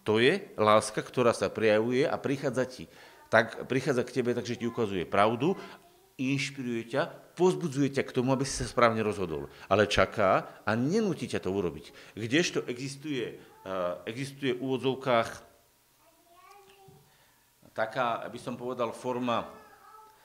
To 0.04 0.20
je 0.20 0.40
láska, 0.60 1.00
ktorá 1.00 1.32
sa 1.32 1.48
prejavuje 1.48 2.04
a 2.04 2.20
prichádza 2.20 2.64
ti. 2.68 2.84
Tak 3.32 3.68
prichádza 3.68 4.04
k 4.04 4.20
tebe, 4.20 4.32
takže 4.36 4.56
ti 4.56 4.64
ukazuje 4.64 5.04
pravdu, 5.08 5.56
inšpiruje 6.20 6.92
ťa, 6.92 7.02
pozbudzuje 7.36 7.92
ťa 7.92 8.04
k 8.04 8.14
tomu, 8.16 8.32
aby 8.32 8.44
si 8.44 8.60
sa 8.60 8.68
správne 8.68 9.00
rozhodol. 9.00 9.48
Ale 9.72 9.88
čaká 9.88 10.60
a 10.68 10.72
nenúti 10.76 11.28
ťa 11.28 11.44
to 11.44 11.52
urobiť. 11.52 12.16
Kdežto 12.16 12.64
existuje, 12.68 13.40
existuje 14.04 14.52
v 14.52 14.60
úvodzovkách 14.64 15.47
taká, 17.78 18.26
aby 18.26 18.42
som 18.42 18.58
povedal, 18.58 18.90
forma, 18.90 19.46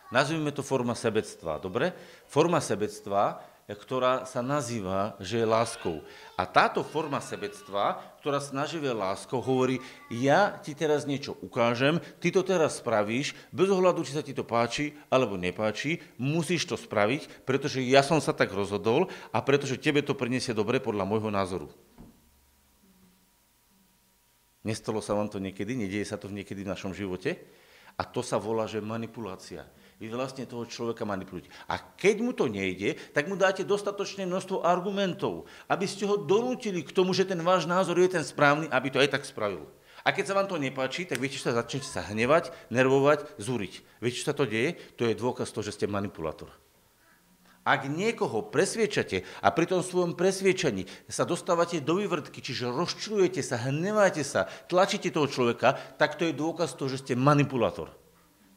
nazvime 0.10 0.50
to 0.50 0.66
forma 0.66 0.98
sebectva, 0.98 1.62
dobre? 1.62 1.94
Forma 2.26 2.58
sebectva, 2.58 3.46
ktorá 3.70 4.28
sa 4.28 4.44
nazýva, 4.44 5.16
že 5.22 5.40
je 5.40 5.48
láskou. 5.48 6.04
A 6.36 6.44
táto 6.44 6.84
forma 6.84 7.22
sebectva, 7.22 8.02
ktorá 8.20 8.42
sa 8.42 8.52
nazýva 8.58 8.92
láskou, 8.92 9.40
hovorí, 9.40 9.80
ja 10.10 10.58
ti 10.60 10.76
teraz 10.76 11.08
niečo 11.08 11.38
ukážem, 11.40 12.02
ty 12.20 12.34
to 12.34 12.44
teraz 12.44 12.82
spravíš, 12.82 13.38
bez 13.54 13.70
ohľadu, 13.70 14.04
či 14.04 14.18
sa 14.18 14.26
ti 14.26 14.36
to 14.36 14.44
páči 14.44 14.98
alebo 15.08 15.40
nepáči, 15.40 16.02
musíš 16.18 16.68
to 16.68 16.76
spraviť, 16.76 17.46
pretože 17.48 17.80
ja 17.86 18.04
som 18.04 18.20
sa 18.20 18.36
tak 18.36 18.52
rozhodol 18.52 19.08
a 19.32 19.40
pretože 19.40 19.80
tebe 19.80 20.04
to 20.04 20.18
priniesie 20.18 20.52
dobre 20.52 20.84
podľa 20.84 21.06
môjho 21.08 21.32
názoru. 21.32 21.70
Nestalo 24.64 25.04
sa 25.04 25.12
vám 25.12 25.28
to 25.28 25.44
niekedy? 25.44 25.76
Nedieje 25.76 26.08
sa 26.08 26.16
to 26.16 26.32
niekedy 26.32 26.64
v 26.64 26.72
našom 26.72 26.96
živote? 26.96 27.36
A 28.00 28.08
to 28.08 28.26
sa 28.26 28.42
volá, 28.42 28.66
že 28.66 28.82
manipulácia. 28.82 29.68
Vy 30.02 30.10
vlastne 30.10 30.50
toho 30.50 30.66
človeka 30.66 31.06
manipulujete. 31.06 31.54
A 31.70 31.78
keď 31.78 32.16
mu 32.26 32.34
to 32.34 32.50
nejde, 32.50 32.98
tak 33.14 33.30
mu 33.30 33.38
dáte 33.38 33.62
dostatočné 33.62 34.26
množstvo 34.26 34.66
argumentov, 34.66 35.46
aby 35.70 35.86
ste 35.86 36.10
ho 36.10 36.18
donútili 36.18 36.82
k 36.82 36.96
tomu, 36.96 37.14
že 37.14 37.28
ten 37.28 37.38
váš 37.46 37.70
názor 37.70 38.02
je 38.02 38.18
ten 38.18 38.26
správny, 38.26 38.66
aby 38.74 38.88
to 38.90 38.98
aj 38.98 39.14
tak 39.14 39.28
spravil. 39.28 39.70
A 40.04 40.12
keď 40.12 40.32
sa 40.32 40.36
vám 40.36 40.50
to 40.50 40.60
nepáči, 40.60 41.08
tak 41.08 41.22
viete, 41.22 41.40
čo 41.40 41.48
sa 41.48 41.56
začnete 41.56 41.88
sa 41.88 42.04
hnevať, 42.04 42.52
nervovať, 42.74 43.40
zúriť. 43.40 43.74
Viete, 44.04 44.20
čo 44.20 44.28
sa 44.32 44.36
to 44.36 44.50
deje? 44.50 44.76
To 45.00 45.08
je 45.08 45.16
dôkaz 45.16 45.54
toho, 45.54 45.64
že 45.64 45.76
ste 45.76 45.88
manipulátor. 45.88 46.63
Ak 47.64 47.88
niekoho 47.88 48.44
presviečate 48.52 49.24
a 49.40 49.48
pri 49.56 49.72
tom 49.72 49.80
svojom 49.80 50.20
presviečaní 50.20 50.84
sa 51.08 51.24
dostávate 51.24 51.80
do 51.80 51.96
vyvrtky, 51.96 52.44
čiže 52.44 52.68
rozčulujete 52.68 53.40
sa, 53.40 53.56
hneváte 53.56 54.20
sa, 54.28 54.52
tlačíte 54.68 55.16
toho 55.16 55.32
človeka, 55.32 55.80
tak 55.96 56.20
to 56.20 56.28
je 56.28 56.36
dôkaz 56.36 56.76
toho, 56.76 56.92
že 56.92 57.00
ste 57.00 57.14
manipulátor. 57.16 57.96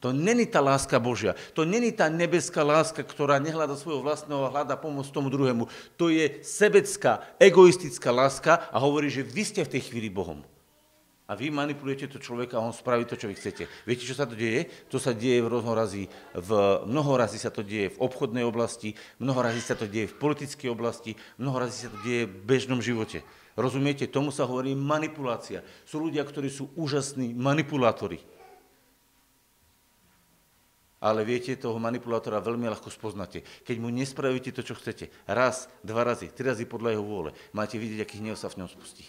To 0.05 0.11
není 0.11 0.45
tá 0.45 0.59
láska 0.61 0.99
Božia. 0.99 1.39
To 1.57 1.65
není 1.65 1.95
tá 1.95 2.11
nebeská 2.11 2.61
láska, 2.61 3.01
ktorá 3.01 3.41
nehľada 3.41 3.79
svojho 3.79 4.05
vlastného 4.05 4.45
a 4.45 4.53
hľada 4.53 4.77
pomoc 4.77 5.09
tomu 5.09 5.33
druhému. 5.33 5.71
To 5.97 6.13
je 6.13 6.43
sebecká, 6.45 7.25
egoistická 7.41 8.13
láska 8.13 8.69
a 8.75 8.77
hovorí, 8.83 9.09
že 9.09 9.25
vy 9.25 9.43
ste 9.47 9.63
v 9.65 9.73
tej 9.79 9.89
chvíli 9.89 10.13
Bohom. 10.13 10.45
A 11.27 11.35
vy 11.35 11.51
manipulujete 11.51 12.07
to 12.07 12.23
človeka 12.23 12.63
a 12.63 12.63
on 12.63 12.71
spraví 12.71 13.03
to, 13.03 13.19
čo 13.19 13.27
vy 13.27 13.35
chcete. 13.35 13.67
Viete, 13.83 14.07
čo 14.07 14.15
sa 14.15 14.31
to 14.31 14.39
deje? 14.39 14.71
To 14.95 15.03
sa 15.03 15.11
deje 15.11 15.43
v 15.43 15.51
mnohorazí, 15.51 16.07
v 16.39 16.51
mnohorazí 16.87 17.43
sa 17.43 17.51
to 17.51 17.67
deje 17.67 17.91
v 17.91 17.99
obchodnej 17.99 18.47
oblasti, 18.47 18.95
mnohorazí 19.19 19.59
sa 19.59 19.75
to 19.75 19.91
deje 19.91 20.07
v 20.07 20.19
politickej 20.23 20.71
oblasti, 20.71 21.19
mnohorazí 21.43 21.87
sa 21.87 21.91
to 21.91 21.99
deje 22.07 22.31
v 22.31 22.35
bežnom 22.47 22.79
živote. 22.79 23.27
Rozumiete? 23.59 24.07
Tomu 24.07 24.31
sa 24.31 24.47
hovorí 24.47 24.79
manipulácia. 24.79 25.67
Sú 25.83 25.99
ľudia, 25.99 26.23
ktorí 26.23 26.47
sú 26.47 26.71
úžasní 26.79 27.35
manipulátori. 27.35 28.23
Ale 31.03 31.27
viete, 31.27 31.59
toho 31.59 31.77
manipulátora 31.83 32.39
veľmi 32.39 32.71
ľahko 32.71 32.87
spoznáte. 32.87 33.43
Keď 33.67 33.77
mu 33.83 33.91
nespravíte 33.91 34.55
to, 34.55 34.63
čo 34.63 34.79
chcete, 34.79 35.11
raz, 35.27 35.67
dva 35.83 36.07
razy, 36.07 36.31
tri 36.31 36.47
razy 36.47 36.71
podľa 36.71 36.95
jeho 36.95 37.05
vôle, 37.05 37.31
máte 37.51 37.83
vidieť, 37.83 38.07
aký 38.07 38.23
hnev 38.23 38.39
sa 38.39 38.47
v 38.47 38.63
ňom 38.63 38.71
spustí. 38.71 39.05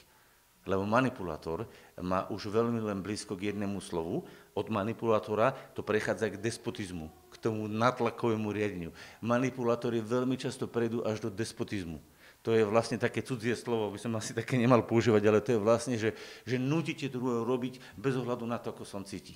Lebo 0.68 0.84
manipulátor 0.84 1.64
má 1.96 2.28
už 2.28 2.52
veľmi 2.52 2.84
len 2.84 3.00
blízko 3.00 3.40
k 3.40 3.56
jednému 3.56 3.80
slovu. 3.80 4.28
Od 4.52 4.68
manipulátora 4.68 5.56
to 5.72 5.80
prechádza 5.80 6.28
k 6.28 6.44
despotizmu, 6.44 7.08
k 7.32 7.36
tomu 7.40 7.72
natlakovému 7.72 8.52
riadeniu. 8.52 8.92
Manipulátory 9.24 10.04
veľmi 10.04 10.36
často 10.36 10.68
prejdú 10.68 11.08
až 11.08 11.24
do 11.24 11.32
despotizmu. 11.32 12.04
To 12.44 12.52
je 12.52 12.68
vlastne 12.68 13.00
také 13.00 13.24
cudzie 13.24 13.56
slovo, 13.56 13.92
by 13.92 14.00
som 14.00 14.14
asi 14.20 14.32
také 14.32 14.56
nemal 14.56 14.84
používať, 14.84 15.24
ale 15.28 15.44
to 15.44 15.56
je 15.56 15.60
vlastne, 15.60 15.96
že, 16.00 16.16
že 16.48 16.56
nutíte 16.56 17.12
druhého 17.12 17.44
robiť 17.44 17.80
bez 18.00 18.16
ohľadu 18.16 18.44
na 18.48 18.60
to, 18.60 18.72
ako 18.72 18.88
som 18.88 19.04
cíti. 19.04 19.36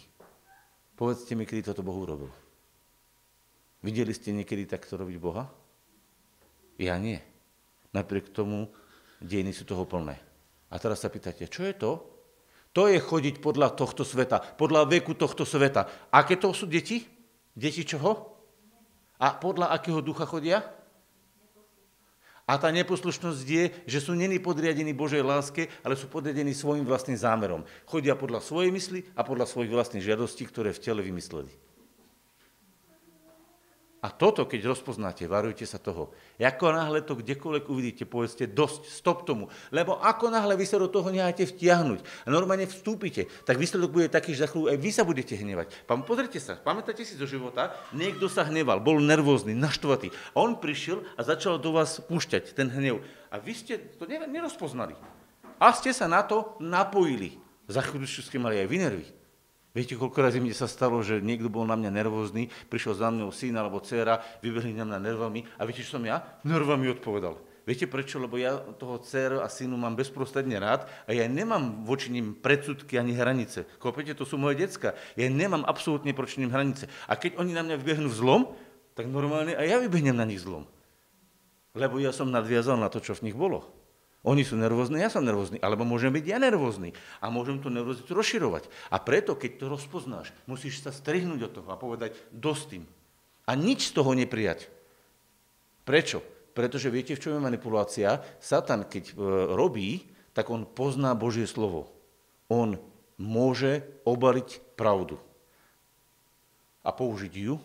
Povedzte 0.96 1.36
mi, 1.36 1.44
kedy 1.44 1.72
toto 1.72 1.84
Boh 1.84 1.98
urobil. 1.98 2.32
Videli 3.82 4.14
ste 4.14 4.32
niekedy 4.32 4.70
takto 4.70 4.96
robiť 4.96 5.18
Boha? 5.18 5.50
Ja 6.78 6.96
nie. 7.02 7.18
Napriek 7.92 8.32
tomu 8.32 8.70
dejiny 9.20 9.52
sú 9.52 9.68
toho 9.68 9.84
plné. 9.84 10.31
A 10.72 10.76
teraz 10.80 11.04
sa 11.04 11.12
pýtate, 11.12 11.52
čo 11.52 11.68
je 11.68 11.76
to? 11.76 11.92
To 12.72 12.88
je 12.88 13.04
chodiť 13.04 13.44
podľa 13.44 13.76
tohto 13.76 14.08
sveta, 14.08 14.40
podľa 14.56 14.88
veku 14.88 15.12
tohto 15.12 15.44
sveta. 15.44 16.08
Aké 16.08 16.40
to 16.40 16.56
sú 16.56 16.64
deti? 16.72 17.04
Deti 17.52 17.84
čoho? 17.84 18.32
A 19.20 19.36
podľa 19.36 19.76
akého 19.76 20.00
ducha 20.00 20.24
chodia? 20.24 20.64
A 22.48 22.58
tá 22.60 22.68
neposlušnosť 22.72 23.46
je, 23.48 23.64
že 23.88 24.00
sú 24.04 24.12
není 24.12 24.36
podriadení 24.42 24.92
Božej 24.92 25.24
láske, 25.24 25.72
ale 25.86 25.96
sú 25.96 26.12
podriadení 26.12 26.52
svojim 26.52 26.84
vlastným 26.84 27.16
zámerom. 27.16 27.64
Chodia 27.88 28.18
podľa 28.18 28.44
svojej 28.44 28.72
mysli 28.76 29.00
a 29.16 29.22
podľa 29.24 29.48
svojich 29.48 29.72
vlastných 29.72 30.04
žiadostí, 30.04 30.48
ktoré 30.48 30.76
v 30.76 30.84
tele 30.84 31.00
vymysleli. 31.06 31.54
A 34.02 34.10
toto, 34.10 34.50
keď 34.50 34.66
rozpoznáte, 34.66 35.30
varujte 35.30 35.62
sa 35.62 35.78
toho. 35.78 36.10
Ako 36.42 36.74
náhle 36.74 37.06
to 37.06 37.14
kdekoľvek 37.14 37.70
uvidíte, 37.70 38.10
povedzte 38.10 38.50
dosť, 38.50 38.90
stop 38.90 39.30
tomu. 39.30 39.46
Lebo 39.70 40.02
ako 40.02 40.34
náhle 40.34 40.58
vy 40.58 40.66
sa 40.66 40.82
do 40.82 40.90
toho 40.90 41.14
necháte 41.14 41.46
vtiahnuť 41.46 42.26
a 42.26 42.28
normálne 42.34 42.66
vstúpite, 42.66 43.30
tak 43.46 43.62
výsledok 43.62 43.94
bude 43.94 44.10
taký, 44.10 44.34
že 44.34 44.42
za 44.42 44.50
chvíľu 44.50 44.74
aj 44.74 44.78
vy 44.82 44.90
sa 44.90 45.06
budete 45.06 45.38
hnevať. 45.38 45.86
Pán, 45.86 46.02
pozrite 46.02 46.42
sa, 46.42 46.58
pamätáte 46.58 47.06
si 47.06 47.14
zo 47.14 47.30
života, 47.30 47.78
niekto 47.94 48.26
sa 48.26 48.42
hneval, 48.42 48.82
bol 48.82 48.98
nervózny, 48.98 49.54
naštvatý. 49.54 50.10
On 50.34 50.58
prišiel 50.58 51.06
a 51.14 51.22
začal 51.22 51.62
do 51.62 51.70
vás 51.70 52.02
púšťať 52.02 52.58
ten 52.58 52.74
hnev. 52.74 53.06
A 53.30 53.38
vy 53.38 53.54
ste 53.54 53.78
to 54.02 54.10
nerozpoznali. 54.10 54.98
A 55.62 55.78
ste 55.78 55.94
sa 55.94 56.10
na 56.10 56.26
to 56.26 56.58
napojili. 56.58 57.38
Za 57.70 57.86
chvíľu 57.86 58.10
ste 58.10 58.42
mali 58.42 58.58
aj 58.58 58.66
vy 58.66 58.78
nervy. 58.82 59.21
Viete, 59.72 59.96
koľko 59.96 60.20
razy 60.20 60.44
mi 60.44 60.52
sa 60.52 60.68
stalo, 60.68 61.00
že 61.00 61.24
niekto 61.24 61.48
bol 61.48 61.64
na 61.64 61.80
mňa 61.80 61.96
nervózny, 61.96 62.52
prišiel 62.68 62.92
za 62.92 63.08
mnou 63.08 63.32
syn 63.32 63.56
alebo 63.56 63.80
dcera, 63.80 64.20
vybehli 64.44 64.76
na 64.76 64.84
mňa 64.84 65.00
nervami 65.00 65.48
a 65.56 65.64
viete, 65.64 65.80
čo 65.80 65.96
som 65.96 66.04
ja? 66.04 66.20
Nervami 66.44 66.92
odpovedal. 66.92 67.40
Viete 67.64 67.88
prečo? 67.88 68.20
Lebo 68.20 68.36
ja 68.36 68.58
toho 68.58 69.00
dceru 69.00 69.40
a 69.40 69.48
synu 69.48 69.80
mám 69.80 69.96
bezprostredne 69.96 70.60
rád 70.60 70.92
a 71.08 71.16
ja 71.16 71.24
nemám 71.30 71.88
voči 71.88 72.12
ním 72.12 72.36
predsudky 72.36 73.00
ani 73.00 73.16
hranice. 73.16 73.64
Kopete, 73.80 74.12
to 74.12 74.28
sú 74.28 74.36
moje 74.36 74.60
decka. 74.60 74.98
Ja 75.16 75.32
nemám 75.32 75.64
absolútne 75.64 76.12
proti 76.12 76.44
ním 76.44 76.52
hranice. 76.52 76.92
A 77.08 77.16
keď 77.16 77.40
oni 77.40 77.56
na 77.56 77.64
mňa 77.64 77.76
vybehnú 77.80 78.12
v 78.12 78.18
zlom, 78.18 78.42
tak 78.92 79.08
normálne 79.08 79.56
aj 79.56 79.68
ja 79.72 79.78
vybehnem 79.80 80.20
na 80.20 80.28
nich 80.28 80.44
zlom. 80.44 80.68
Lebo 81.72 82.02
ja 82.04 82.12
som 82.12 82.28
nadviazal 82.28 82.76
na 82.76 82.92
to, 82.92 83.00
čo 83.00 83.16
v 83.16 83.32
nich 83.32 83.38
bolo. 83.38 83.81
Oni 84.22 84.46
sú 84.46 84.54
nervózni, 84.54 85.02
ja 85.02 85.10
som 85.10 85.26
nervózny, 85.26 85.58
alebo 85.66 85.82
môžem 85.82 86.14
byť 86.14 86.26
ja 86.30 86.38
nervózny 86.38 86.94
a 87.18 87.34
môžem 87.34 87.58
tú 87.58 87.74
nervozitu 87.74 88.14
rozširovať. 88.14 88.70
A 88.94 89.02
preto, 89.02 89.34
keď 89.34 89.52
to 89.58 89.66
rozpoznáš, 89.66 90.30
musíš 90.46 90.86
sa 90.86 90.94
strihnúť 90.94 91.50
od 91.50 91.54
toho 91.58 91.70
a 91.74 91.82
povedať 91.82 92.14
dosť 92.30 92.64
tým. 92.70 92.84
A 93.50 93.58
nič 93.58 93.90
z 93.90 93.96
toho 93.98 94.14
neprijať. 94.14 94.70
Prečo? 95.82 96.22
Pretože 96.54 96.94
viete, 96.94 97.18
v 97.18 97.22
čom 97.24 97.34
je 97.40 97.48
manipulácia? 97.50 98.22
Satan, 98.38 98.86
keď 98.86 99.04
e, 99.10 99.14
robí, 99.58 100.06
tak 100.38 100.54
on 100.54 100.70
pozná 100.70 101.18
Božie 101.18 101.50
slovo. 101.50 101.90
On 102.46 102.78
môže 103.18 103.82
obaliť 104.06 104.78
pravdu 104.78 105.18
a 106.82 106.90
použiť 106.90 107.34
ju 107.34 107.62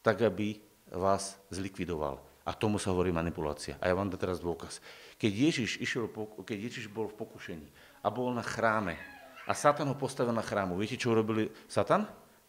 tak, 0.00 0.24
aby 0.24 0.56
vás 0.88 1.36
zlikvidoval. 1.52 2.23
A 2.44 2.52
tomu 2.52 2.76
sa 2.76 2.92
hovorí 2.92 3.08
manipulácia. 3.08 3.80
A 3.80 3.88
ja 3.88 3.96
vám 3.96 4.12
dám 4.12 4.20
teraz 4.20 4.36
dôkaz. 4.36 4.84
Keď 5.16 5.32
Ježiš, 5.32 5.70
išiel, 5.80 6.12
keď 6.44 6.58
Ježiš 6.68 6.92
bol 6.92 7.08
v 7.08 7.16
pokušení 7.16 7.68
a 8.04 8.12
bol 8.12 8.28
na 8.36 8.44
chráme 8.44 9.00
a 9.48 9.52
Satan 9.56 9.88
ho 9.88 9.96
postavil 9.96 10.36
na 10.36 10.44
chrámu, 10.44 10.76
viete, 10.76 11.00
čo 11.00 11.16
urobili 11.16 11.48
Satan? 11.64 12.04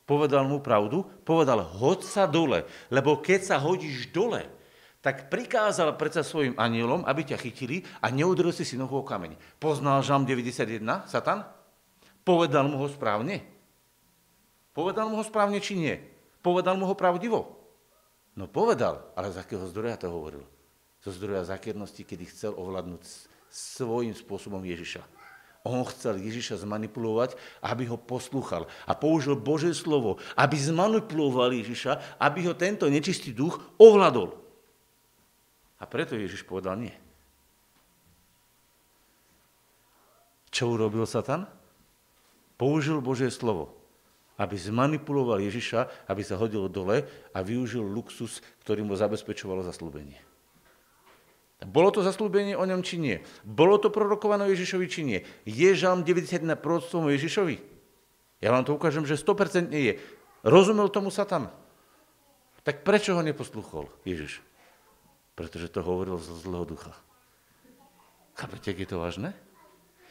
Povedal 0.06 0.46
mu 0.46 0.62
pravdu, 0.62 1.02
povedal, 1.24 1.64
hoď 1.64 2.00
sa 2.06 2.24
dole, 2.28 2.68
lebo 2.94 3.24
keď 3.24 3.56
sa 3.56 3.56
hodíš 3.58 4.12
dole, 4.14 4.46
tak 5.02 5.30
prikázal 5.30 5.98
predsa 5.98 6.26
svojim 6.26 6.58
anielom, 6.58 7.06
aby 7.06 7.26
ťa 7.26 7.38
chytili 7.38 7.86
a 8.02 8.10
neudrel 8.10 8.50
si 8.50 8.66
si 8.66 8.74
nohu 8.74 9.02
o 9.02 9.08
kameň. 9.08 9.38
Poznal 9.62 10.02
Žam 10.02 10.26
91, 10.26 10.82
Satan? 11.10 11.46
Povedal 12.26 12.66
mu 12.66 12.82
ho 12.82 12.90
správne? 12.90 13.46
Povedal 14.74 15.08
mu 15.08 15.22
ho 15.22 15.26
správne, 15.26 15.62
či 15.62 15.78
nie? 15.78 15.96
Povedal 16.42 16.76
mu 16.76 16.90
ho 16.90 16.98
pravdivo? 16.98 17.65
No 18.36 18.52
povedal, 18.52 19.00
ale 19.16 19.32
z 19.32 19.40
akého 19.40 19.64
zdroja 19.72 19.96
to 19.96 20.12
hovoril? 20.12 20.44
Zo 21.00 21.16
zdroja 21.16 21.48
zakiernosti, 21.48 22.04
kedy 22.04 22.28
chcel 22.28 22.52
ovládnuť 22.52 23.00
svojím 23.48 24.12
spôsobom 24.12 24.60
Ježiša. 24.60 25.00
On 25.66 25.82
chcel 25.88 26.22
Ježiša 26.22 26.62
zmanipulovať, 26.62 27.40
aby 27.64 27.90
ho 27.90 27.98
poslúchal. 27.98 28.70
A 28.86 28.94
použil 28.94 29.40
Božie 29.40 29.74
slovo, 29.74 30.22
aby 30.38 30.60
zmanipuloval 30.60 31.56
Ježiša, 31.56 32.22
aby 32.22 32.46
ho 32.46 32.54
tento 32.54 32.86
nečistý 32.92 33.32
duch 33.34 33.58
ovládol. 33.80 34.36
A 35.80 35.84
preto 35.88 36.20
Ježiš 36.20 36.44
povedal 36.44 36.78
nie. 36.78 36.94
Čo 40.52 40.76
urobil 40.76 41.08
Satan? 41.08 41.48
Použil 42.60 43.00
Božie 43.00 43.32
slovo 43.32 43.85
aby 44.36 44.56
zmanipuloval 44.60 45.40
Ježiša, 45.40 46.12
aby 46.12 46.22
sa 46.24 46.36
hodil 46.36 46.68
dole 46.68 47.08
a 47.32 47.40
využil 47.40 47.84
luxus, 47.84 48.44
ktorý 48.64 48.84
mu 48.84 48.96
zabezpečovalo 48.96 49.64
zaslúbenie. 49.64 50.20
Bolo 51.64 51.90
to 51.90 52.04
zaslúbenie 52.04 52.54
o 52.54 52.68
ňom, 52.68 52.84
či 52.84 53.00
nie? 53.00 53.24
Bolo 53.48 53.80
to 53.80 53.88
prorokované 53.88 54.44
o 54.44 54.52
Ježišovi, 54.52 54.86
či 54.92 55.02
nie? 55.08 55.20
Je 55.48 55.72
žalm 55.72 56.04
91 56.04 56.60
proroctvom 56.60 57.08
o 57.08 57.14
Ježišovi? 57.16 57.58
Ja 58.44 58.52
vám 58.52 58.68
to 58.68 58.76
ukážem, 58.76 59.08
že 59.08 59.16
100% 59.16 59.72
nie 59.72 59.84
je. 59.90 59.94
Rozumel 60.44 60.92
tomu 60.92 61.10
Satan? 61.10 61.48
Tak 62.68 62.84
prečo 62.84 63.16
ho 63.16 63.24
neposluchol 63.24 63.88
Ježiš? 64.04 64.44
Pretože 65.34 65.72
to 65.72 65.80
hovoril 65.80 66.20
zo 66.20 66.36
zlého 66.36 66.68
ducha. 66.68 66.92
Chápete, 68.36 68.76
je 68.76 68.88
to 68.90 69.00
vážne? 69.00 69.32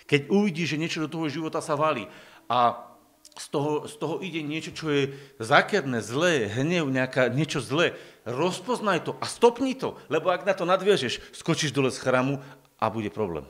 Keď 0.09 0.33
uvidíš, 0.33 0.75
že 0.75 0.81
niečo 0.81 1.05
do 1.05 1.13
toho 1.13 1.29
života 1.29 1.61
sa 1.61 1.77
valí 1.77 2.09
a 2.49 2.89
z 3.35 3.47
toho, 3.51 3.73
z 3.91 3.95
toho 3.99 4.23
ide 4.23 4.47
niečo, 4.47 4.71
čo 4.71 4.87
je 4.95 5.03
zákerné, 5.43 5.99
zlé, 5.99 6.47
hnev, 6.47 6.87
nejaká, 6.87 7.27
niečo 7.35 7.59
zlé. 7.59 7.99
Rozpoznaj 8.23 9.11
to 9.11 9.13
a 9.19 9.27
stopni 9.27 9.75
to, 9.75 9.99
lebo 10.07 10.31
ak 10.31 10.47
na 10.47 10.55
to 10.55 10.63
nadviažeš, 10.63 11.35
skočíš 11.35 11.75
dole 11.75 11.91
z 11.91 11.99
chrámu 11.99 12.39
a 12.79 12.87
bude 12.89 13.11
problém. 13.11 13.45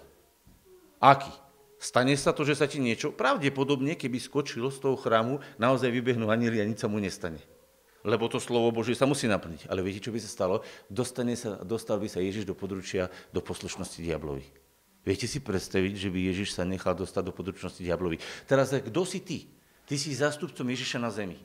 Aký? 1.05 1.29
Stane 1.77 2.17
sa 2.17 2.33
to, 2.33 2.49
že 2.49 2.57
sa 2.57 2.65
ti 2.65 2.81
niečo, 2.81 3.13
pravdepodobne, 3.13 3.93
keby 3.93 4.17
skočilo 4.17 4.73
z 4.73 4.81
toho 4.81 4.97
chrámu, 4.97 5.45
naozaj 5.61 5.93
vybehnú 5.93 6.33
anieli 6.33 6.57
a 6.57 6.65
nič 6.65 6.81
sa 6.81 6.89
mu 6.89 6.97
nestane. 6.97 7.45
Lebo 8.05 8.25
to 8.29 8.41
slovo 8.41 8.73
Božie 8.73 8.97
sa 8.97 9.05
musí 9.05 9.29
naplniť. 9.29 9.69
Ale 9.69 9.85
viete, 9.85 10.01
čo 10.01 10.13
by 10.13 10.21
sa 10.21 10.29
stalo? 10.33 10.65
Dostane 10.89 11.37
sa, 11.37 11.61
dostal 11.61 12.01
by 12.01 12.09
sa 12.09 12.25
Ježiš 12.25 12.49
do 12.49 12.57
područia, 12.57 13.13
do 13.37 13.45
poslušnosti 13.45 14.01
diablovi. 14.01 14.45
Viete 15.05 15.29
si 15.29 15.45
predstaviť, 15.45 15.93
že 15.93 16.09
by 16.09 16.33
Ježiš 16.33 16.57
sa 16.57 16.65
nechal 16.65 16.97
dostať 16.97 17.23
do 17.29 17.33
područnosti 17.37 17.81
diablovi. 17.85 18.17
Teraz, 18.49 18.73
kto 18.73 19.05
si 19.05 19.21
ty? 19.21 19.39
Ty 19.85 19.95
si 20.01 20.17
zástupcom 20.17 20.65
Ježiša 20.65 20.99
na 21.01 21.13
zemi. 21.13 21.37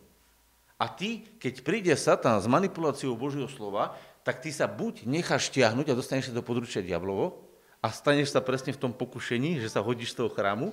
A 0.79 0.87
ty, 0.87 1.27
keď 1.43 1.59
príde 1.59 1.93
Satan 1.99 2.39
s 2.39 2.47
manipuláciou 2.47 3.11
Božieho 3.19 3.51
slova, 3.51 3.99
tak 4.23 4.39
ty 4.39 4.47
sa 4.51 4.63
buď 4.63 5.03
necháš 5.03 5.51
ťahnuť 5.51 5.91
a 5.91 5.97
dostaneš 5.97 6.31
sa 6.31 6.37
do 6.37 6.43
područia 6.45 6.79
diablovo 6.79 7.43
a 7.83 7.91
staneš 7.91 8.31
sa 8.31 8.39
presne 8.39 8.71
v 8.71 8.81
tom 8.87 8.91
pokušení, 8.95 9.59
že 9.59 9.67
sa 9.67 9.83
hodíš 9.83 10.15
z 10.15 10.23
toho 10.23 10.31
chrámu, 10.31 10.71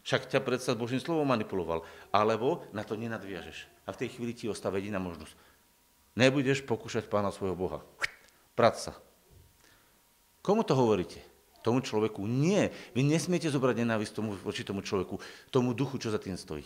Však 0.00 0.32
ťa 0.32 0.40
predsa 0.40 0.72
Božím 0.72 1.00
slovom 1.00 1.28
manipuloval. 1.28 1.84
Alebo 2.08 2.64
na 2.72 2.80
to 2.80 2.96
nenadviažeš. 2.96 3.68
A 3.84 3.92
v 3.92 4.00
tej 4.00 4.16
chvíli 4.16 4.32
ti 4.32 4.48
ostáva 4.48 4.80
jediná 4.80 4.96
možnosť. 4.96 5.36
Nebudeš 6.16 6.64
pokúšať 6.64 7.06
pána 7.06 7.28
svojho 7.30 7.52
Boha. 7.52 7.84
Prať 8.56 8.90
sa. 8.90 8.92
Komu 10.40 10.64
to 10.64 10.72
hovoríte? 10.72 11.20
Tomu 11.60 11.84
človeku? 11.84 12.24
Nie. 12.24 12.72
Vy 12.96 13.04
nesmiete 13.04 13.52
zobrať 13.52 13.84
nenávisť 13.84 14.12
tomu, 14.16 14.32
voči 14.40 14.64
tomu 14.64 14.80
človeku, 14.80 15.20
tomu 15.52 15.76
duchu, 15.76 16.00
čo 16.00 16.08
za 16.08 16.16
tým 16.16 16.40
stojí. 16.40 16.64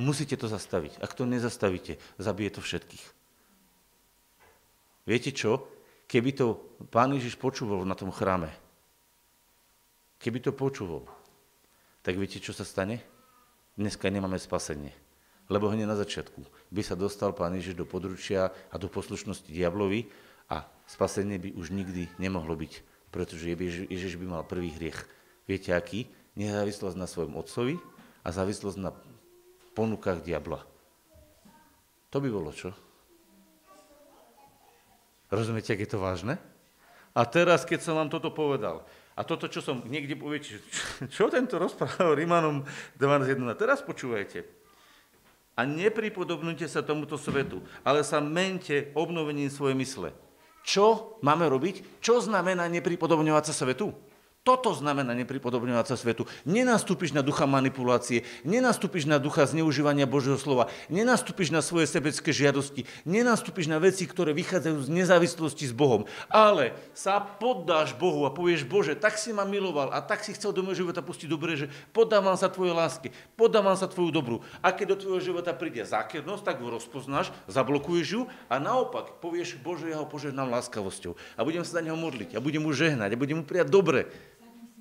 Musíte 0.00 0.40
to 0.40 0.48
zastaviť. 0.48 1.04
Ak 1.04 1.12
to 1.12 1.28
nezastavíte, 1.28 2.00
zabije 2.16 2.56
to 2.56 2.60
všetkých. 2.64 3.04
Viete 5.04 5.30
čo? 5.36 5.68
Keby 6.08 6.30
to 6.36 6.60
pán 6.88 7.12
Ježiš 7.16 7.40
počúval 7.40 7.88
na 7.88 7.96
tom 7.96 8.12
chráme, 8.12 8.52
keby 10.20 10.44
to 10.44 10.52
počúval, 10.52 11.08
tak 12.04 12.20
viete, 12.20 12.36
čo 12.36 12.52
sa 12.52 12.68
stane? 12.68 13.00
Dneska 13.80 14.12
nemáme 14.12 14.36
spasenie. 14.36 14.92
Lebo 15.48 15.72
hneď 15.72 15.88
na 15.88 15.96
začiatku 15.96 16.44
by 16.68 16.82
sa 16.84 16.94
dostal 16.94 17.32
pán 17.32 17.56
Ježiš 17.56 17.80
do 17.80 17.88
područia 17.88 18.52
a 18.68 18.76
do 18.76 18.92
poslušnosti 18.92 19.48
diablovi 19.48 20.12
a 20.52 20.68
spasenie 20.84 21.40
by 21.40 21.56
už 21.56 21.72
nikdy 21.72 22.12
nemohlo 22.20 22.52
byť, 22.52 22.91
pretože 23.12 23.52
Ježiš 23.92 24.16
by 24.16 24.26
mal 24.26 24.42
prvý 24.42 24.72
hriech. 24.72 24.96
Viete 25.44 25.76
aký? 25.76 26.08
Nezávislosť 26.34 26.96
na 26.96 27.04
svojom 27.04 27.36
otcovi 27.36 27.76
a 28.24 28.28
závislosť 28.32 28.78
na 28.80 28.96
ponukách 29.76 30.24
diabla. 30.24 30.64
To 32.08 32.16
by 32.18 32.28
bolo 32.32 32.50
čo? 32.56 32.72
Rozumiete, 35.28 35.76
ak 35.76 35.84
je 35.84 35.90
to 35.92 36.00
vážne? 36.00 36.40
A 37.12 37.28
teraz, 37.28 37.68
keď 37.68 37.84
som 37.84 37.96
vám 38.00 38.08
toto 38.08 38.32
povedal, 38.32 38.84
a 39.12 39.20
toto, 39.28 39.44
čo 39.44 39.60
som 39.60 39.84
niekde 39.84 40.16
poviete, 40.16 40.60
čo 41.14 41.28
tento 41.28 41.60
rozprával 41.60 42.16
Rimanom 42.16 42.64
12.1, 42.96 43.44
teraz 43.60 43.84
počúvajte. 43.84 44.44
A 45.52 45.68
nepripodobnite 45.68 46.64
sa 46.64 46.80
tomuto 46.80 47.20
svetu, 47.20 47.60
ale 47.84 48.00
sa 48.00 48.24
mente 48.24 48.88
obnovením 48.96 49.52
svojej 49.52 49.76
mysle. 49.76 50.08
Čo 50.62 51.18
máme 51.26 51.50
robiť? 51.50 52.02
Čo 52.02 52.22
znamená 52.22 52.70
nepripodobňovať 52.70 53.44
sa 53.50 53.54
svetu? 53.54 54.11
Toto 54.42 54.74
znamená 54.74 55.14
nepripodobňovať 55.14 55.86
sa 55.86 55.94
svetu. 55.94 56.26
Nenastúpiš 56.42 57.14
na 57.14 57.22
ducha 57.22 57.46
manipulácie, 57.46 58.26
nenastúpiš 58.42 59.06
na 59.06 59.22
ducha 59.22 59.46
zneužívania 59.46 60.02
Božieho 60.02 60.34
slova, 60.34 60.66
nenastúpiš 60.90 61.54
na 61.54 61.62
svoje 61.62 61.86
sebecké 61.86 62.34
žiadosti, 62.34 62.82
nenastúpiš 63.06 63.70
na 63.70 63.78
veci, 63.78 64.02
ktoré 64.02 64.34
vychádzajú 64.34 64.82
z 64.82 64.90
nezávislosti 64.90 65.70
s 65.70 65.74
Bohom, 65.78 66.10
ale 66.26 66.74
sa 66.90 67.22
poddáš 67.22 67.94
Bohu 67.94 68.26
a 68.26 68.34
povieš, 68.34 68.66
Bože, 68.66 68.98
tak 68.98 69.14
si 69.14 69.30
ma 69.30 69.46
miloval 69.46 69.94
a 69.94 70.02
tak 70.02 70.26
si 70.26 70.34
chcel 70.34 70.50
do 70.50 70.66
môjho 70.66 70.90
života 70.90 71.06
pustiť 71.06 71.30
dobre, 71.30 71.54
že 71.54 71.70
podávam 71.94 72.34
sa 72.34 72.50
tvoje 72.50 72.74
lásky, 72.74 73.14
podávam 73.38 73.78
sa 73.78 73.86
tvoju 73.86 74.10
dobru. 74.10 74.42
A 74.58 74.74
keď 74.74 74.98
do 74.98 75.06
tvojho 75.06 75.22
života 75.22 75.54
príde 75.54 75.86
zákernosť, 75.86 76.42
tak 76.42 76.58
ho 76.58 76.66
rozpoznáš, 76.66 77.30
zablokuješ 77.46 78.08
ju 78.10 78.22
a 78.50 78.58
naopak 78.58 79.22
povieš, 79.22 79.62
Bože, 79.62 79.86
ja 79.86 80.02
ho 80.02 80.06
požehnám 80.10 80.50
láskavosťou 80.50 81.14
a 81.38 81.46
budem 81.46 81.62
sa 81.62 81.78
za 81.78 81.86
neho 81.86 81.94
modliť 81.94 82.34
a 82.34 82.42
budem 82.42 82.66
mu 82.66 82.74
žehnať 82.74 83.14
a 83.14 83.20
budem 83.22 83.38
mu 83.38 83.46
prijať 83.46 83.70
dobre. 83.70 84.10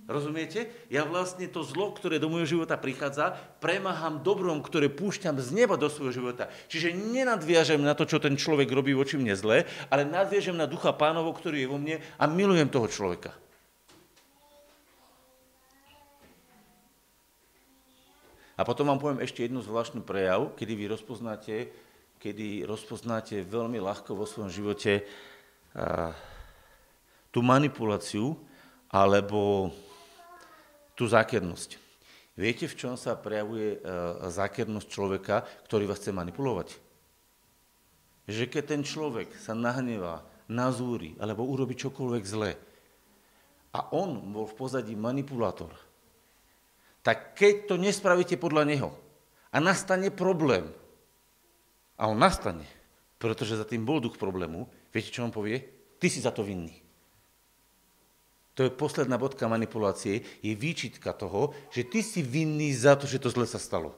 Rozumiete? 0.10 0.68
Ja 0.89 1.06
vlastne 1.06 1.45
to 1.45 1.62
zlo, 1.62 1.93
ktoré 1.93 2.18
do 2.18 2.28
môjho 2.28 2.60
života 2.60 2.76
prichádza, 2.76 3.38
premáham 3.62 4.20
dobrom, 4.20 4.60
ktoré 4.60 4.89
púšťam 4.89 5.38
z 5.38 5.54
neba 5.54 5.78
do 5.78 5.88
svojho 5.88 6.12
života. 6.12 6.49
Čiže 6.68 6.97
nenadviažem 6.97 7.80
na 7.80 7.93
to, 7.93 8.10
čo 8.10 8.18
ten 8.18 8.34
človek 8.34 8.68
robí 8.74 8.91
voči 8.97 9.16
mne 9.16 9.38
zle, 9.38 9.64
ale 9.93 10.04
nadviažem 10.04 10.58
na 10.58 10.66
ducha 10.66 10.91
pánovo, 10.97 11.32
ktorý 11.32 11.64
je 11.64 11.72
vo 11.72 11.78
mne 11.78 12.02
a 12.18 12.24
milujem 12.26 12.68
toho 12.68 12.89
človeka. 12.89 13.32
A 18.60 18.62
potom 18.62 18.89
vám 18.89 19.02
poviem 19.02 19.26
ešte 19.26 19.41
jednu 19.41 19.66
zvláštnu 19.66 20.06
prejav, 20.06 20.54
kedy 20.54 20.74
vy 20.78 20.86
rozpoznáte, 20.93 21.74
kedy 22.22 22.68
rozpoznáte 22.70 23.41
veľmi 23.41 23.82
ľahko 23.82 24.14
vo 24.14 24.30
svojom 24.30 24.54
živote 24.54 25.02
a, 25.74 26.14
tú 27.34 27.41
manipuláciu 27.41 28.38
alebo 28.91 29.72
tú 31.02 31.10
zákernosť. 31.10 31.82
Viete, 32.38 32.70
v 32.70 32.78
čom 32.78 32.93
sa 32.93 33.18
prejavuje 33.18 33.82
e, 33.82 33.89
zákernosť 34.30 34.86
človeka, 34.86 35.41
ktorý 35.66 35.89
vás 35.89 35.97
chce 35.97 36.14
manipulovať? 36.14 36.78
Že 38.30 38.45
keď 38.45 38.64
ten 38.70 38.82
človek 38.86 39.34
sa 39.34 39.58
nahnevá, 39.58 40.22
nazúri 40.45 41.18
alebo 41.18 41.47
urobi 41.47 41.74
čokoľvek 41.74 42.24
zlé 42.28 42.54
a 43.72 43.88
on 43.95 44.20
bol 44.30 44.45
v 44.45 44.58
pozadí 44.58 44.93
manipulátor, 44.99 45.72
tak 47.02 47.34
keď 47.34 47.72
to 47.72 47.76
nespravíte 47.80 48.36
podľa 48.38 48.68
neho 48.68 48.91
a 49.49 49.58
nastane 49.58 50.12
problém, 50.14 50.70
a 52.02 52.10
on 52.10 52.18
nastane, 52.18 52.66
pretože 53.22 53.58
za 53.58 53.66
tým 53.66 53.86
bol 53.86 54.02
duch 54.02 54.18
problému, 54.18 54.66
viete, 54.89 55.14
čo 55.14 55.22
on 55.22 55.30
povie? 55.30 55.62
Ty 56.02 56.08
si 56.10 56.18
za 56.18 56.34
to 56.34 56.41
vinný. 56.41 56.80
To 58.56 58.68
je 58.68 58.72
posledná 58.72 59.16
bodka 59.16 59.47
manipulácie, 59.47 60.28
je 60.43 60.52
výčitka 60.52 61.16
toho, 61.16 61.56
že 61.72 61.88
ty 61.88 62.04
si 62.04 62.20
vinný 62.20 62.76
za 62.76 62.99
to, 62.99 63.08
že 63.08 63.24
to 63.24 63.32
zle 63.32 63.47
sa 63.47 63.56
stalo. 63.56 63.95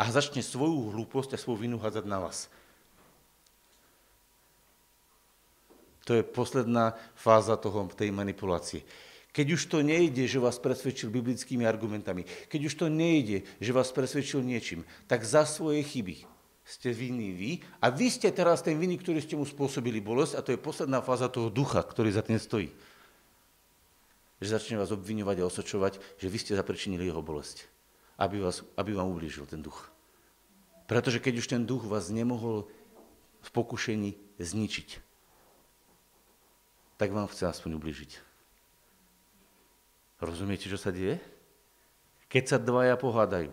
A 0.00 0.08
začne 0.08 0.40
svoju 0.40 0.96
hlúposť 0.96 1.36
a 1.36 1.40
svoju 1.40 1.68
vinu 1.68 1.76
hádzať 1.76 2.08
na 2.08 2.24
vás. 2.24 2.48
To 6.08 6.16
je 6.16 6.24
posledná 6.24 6.96
fáza 7.14 7.54
toho, 7.60 7.86
tej 7.92 8.10
manipulácie. 8.10 8.82
Keď 9.32 9.46
už 9.54 9.62
to 9.68 9.78
nejde, 9.84 10.24
že 10.28 10.40
vás 10.40 10.60
presvedčil 10.60 11.12
biblickými 11.12 11.64
argumentami, 11.64 12.24
keď 12.48 12.60
už 12.68 12.74
to 12.74 12.86
nejde, 12.88 13.44
že 13.60 13.76
vás 13.76 13.92
presvedčil 13.92 14.44
niečím, 14.44 14.84
tak 15.08 15.24
za 15.24 15.44
svoje 15.48 15.80
chyby 15.84 16.24
ste 16.64 16.92
vinní 16.92 17.32
vy 17.32 17.50
a 17.80 17.88
vy 17.92 18.12
ste 18.12 18.28
teraz 18.32 18.60
ten 18.64 18.76
vinný, 18.76 19.00
ktorý 19.00 19.20
ste 19.24 19.36
mu 19.36 19.44
spôsobili 19.48 20.04
bolesť 20.04 20.36
a 20.36 20.44
to 20.44 20.52
je 20.52 20.60
posledná 20.60 21.00
fáza 21.00 21.32
toho 21.32 21.48
ducha, 21.48 21.80
ktorý 21.80 22.12
za 22.12 22.24
tým 22.24 22.40
stojí 22.40 22.72
že 24.42 24.58
začne 24.58 24.74
vás 24.74 24.90
obviňovať 24.90 25.36
a 25.38 25.46
osočovať, 25.46 26.02
že 26.18 26.26
vy 26.26 26.38
ste 26.42 26.58
zapričinili 26.58 27.06
jeho 27.06 27.22
bolesť, 27.22 27.70
aby, 28.18 28.42
vás, 28.42 28.66
aby 28.74 28.90
vám 28.90 29.14
ublížil 29.14 29.46
ten 29.46 29.62
duch. 29.62 29.86
Pretože 30.90 31.22
keď 31.22 31.38
už 31.38 31.46
ten 31.46 31.62
duch 31.62 31.86
vás 31.86 32.10
nemohol 32.10 32.66
v 33.38 33.48
pokušení 33.54 34.18
zničiť, 34.42 34.98
tak 36.98 37.14
vám 37.14 37.30
chce 37.30 37.46
aspoň 37.46 37.78
ublížiť. 37.78 38.18
Rozumiete, 40.22 40.70
čo 40.70 40.78
sa 40.78 40.94
deje? 40.94 41.18
Keď 42.26 42.44
sa 42.46 42.58
dvaja 42.58 42.94
pohádajú 42.98 43.50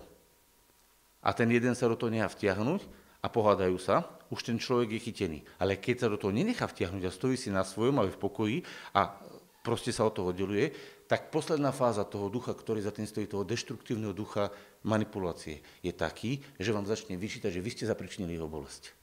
a 1.22 1.30
ten 1.34 1.50
jeden 1.50 1.74
sa 1.74 1.90
do 1.90 1.98
toho 1.98 2.14
nechá 2.14 2.30
vtiahnuť 2.30 2.82
a 3.22 3.28
pohádajú 3.28 3.78
sa, 3.82 4.06
už 4.30 4.46
ten 4.46 4.58
človek 4.62 4.94
je 4.94 5.04
chytený. 5.10 5.40
Ale 5.58 5.82
keď 5.82 6.06
sa 6.06 6.12
do 6.14 6.22
toho 6.22 6.30
nenechá 6.30 6.70
vtiahnuť 6.70 7.04
a 7.10 7.12
stojí 7.14 7.36
si 7.36 7.50
na 7.50 7.66
svojom 7.66 7.98
a 7.98 8.06
v 8.06 8.22
pokoji 8.22 8.58
a 8.94 9.18
proste 9.64 9.92
sa 9.96 10.08
od 10.08 10.14
toho 10.16 10.32
oddeluje, 10.32 10.72
tak 11.10 11.34
posledná 11.34 11.74
fáza 11.74 12.06
toho 12.06 12.30
ducha, 12.30 12.54
ktorý 12.54 12.84
za 12.84 12.94
tým 12.94 13.10
stojí, 13.10 13.26
toho 13.26 13.48
deštruktívneho 13.48 14.14
ducha 14.14 14.54
manipulácie, 14.86 15.66
je 15.82 15.94
taký, 15.96 16.44
že 16.62 16.74
vám 16.76 16.86
začne 16.86 17.18
vyčítať, 17.18 17.50
že 17.50 17.64
vy 17.64 17.70
ste 17.74 17.90
zapričinili 17.90 18.38
jeho 18.38 18.52
bolesť. 18.52 18.94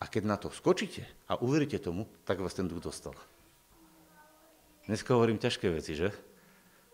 A 0.00 0.08
keď 0.08 0.22
na 0.24 0.36
to 0.40 0.48
skočíte 0.48 1.04
a 1.28 1.36
uveríte 1.36 1.76
tomu, 1.76 2.08
tak 2.24 2.40
vás 2.40 2.56
ten 2.56 2.64
duch 2.64 2.80
dostal. 2.80 3.12
Dneska 4.88 5.12
hovorím 5.12 5.36
ťažké 5.36 5.68
veci, 5.68 5.92
že? 5.92 6.08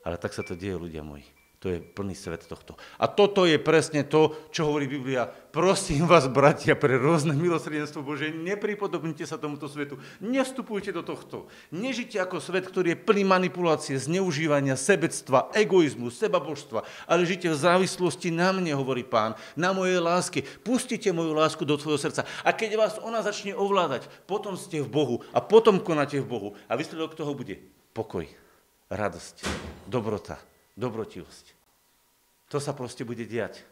Ale 0.02 0.18
tak 0.18 0.34
sa 0.34 0.42
to 0.42 0.58
deje, 0.58 0.74
ľudia 0.74 1.06
moji. 1.06 1.35
To 1.66 1.74
je 1.74 1.82
plný 1.82 2.14
svet 2.14 2.46
tohto. 2.46 2.78
A 2.94 3.10
toto 3.10 3.42
je 3.42 3.58
presne 3.58 4.06
to, 4.06 4.38
čo 4.54 4.70
hovorí 4.70 4.86
Biblia. 4.86 5.26
Prosím 5.26 6.06
vás, 6.06 6.30
bratia, 6.30 6.78
pre 6.78 6.94
rôzne 6.94 7.34
milosrdenstvo 7.34 8.06
Bože, 8.06 8.30
nepripodobnite 8.30 9.26
sa 9.26 9.34
tomuto 9.34 9.66
svetu. 9.66 9.98
Nestupujte 10.22 10.94
do 10.94 11.02
tohto. 11.02 11.50
Nežite 11.74 12.22
ako 12.22 12.38
svet, 12.38 12.70
ktorý 12.70 12.94
je 12.94 13.02
plný 13.02 13.26
manipulácie, 13.26 13.98
zneužívania, 13.98 14.78
sebectva, 14.78 15.50
egoizmu, 15.58 16.06
sebabožstva, 16.06 16.86
ale 17.10 17.26
žite 17.26 17.50
v 17.50 17.58
závislosti 17.58 18.30
na 18.30 18.54
mne, 18.54 18.70
hovorí 18.78 19.02
pán, 19.02 19.34
na 19.58 19.74
mojej 19.74 19.98
láske. 19.98 20.46
Pustite 20.62 21.10
moju 21.10 21.34
lásku 21.34 21.66
do 21.66 21.74
tvojho 21.74 21.98
srdca. 21.98 22.30
A 22.46 22.54
keď 22.54 22.78
vás 22.78 22.94
ona 23.02 23.26
začne 23.26 23.58
ovládať, 23.58 24.06
potom 24.30 24.54
ste 24.54 24.86
v 24.86 24.92
Bohu 25.02 25.16
a 25.34 25.42
potom 25.42 25.82
konáte 25.82 26.22
v 26.22 26.30
Bohu. 26.30 26.48
A 26.70 26.78
výsledok 26.78 27.18
toho 27.18 27.34
bude 27.34 27.58
pokoj, 27.90 28.22
radosť, 28.86 29.42
dobrota, 29.90 30.38
dobrotivosť. 30.78 31.55
To 32.50 32.62
sa 32.62 32.70
proste 32.76 33.02
bude 33.02 33.26
diať. 33.26 33.66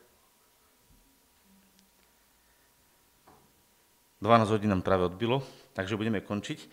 12 4.24 4.54
hodín 4.56 4.72
nám 4.72 4.80
práve 4.80 5.04
odbilo, 5.04 5.44
takže 5.76 6.00
budeme 6.00 6.24
končiť. 6.24 6.64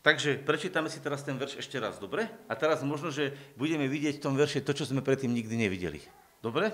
Takže 0.00 0.40
prečítame 0.40 0.88
si 0.88 0.96
teraz 1.04 1.20
ten 1.20 1.36
verš 1.36 1.60
ešte 1.60 1.76
raz, 1.76 2.00
dobre? 2.00 2.24
A 2.48 2.56
teraz 2.56 2.80
možno, 2.80 3.12
že 3.12 3.36
budeme 3.60 3.84
vidieť 3.84 4.16
v 4.16 4.24
tom 4.24 4.32
verše 4.32 4.64
to, 4.64 4.72
čo 4.72 4.88
sme 4.88 5.04
predtým 5.04 5.28
nikdy 5.28 5.60
nevideli. 5.60 6.00
Dobre? 6.40 6.72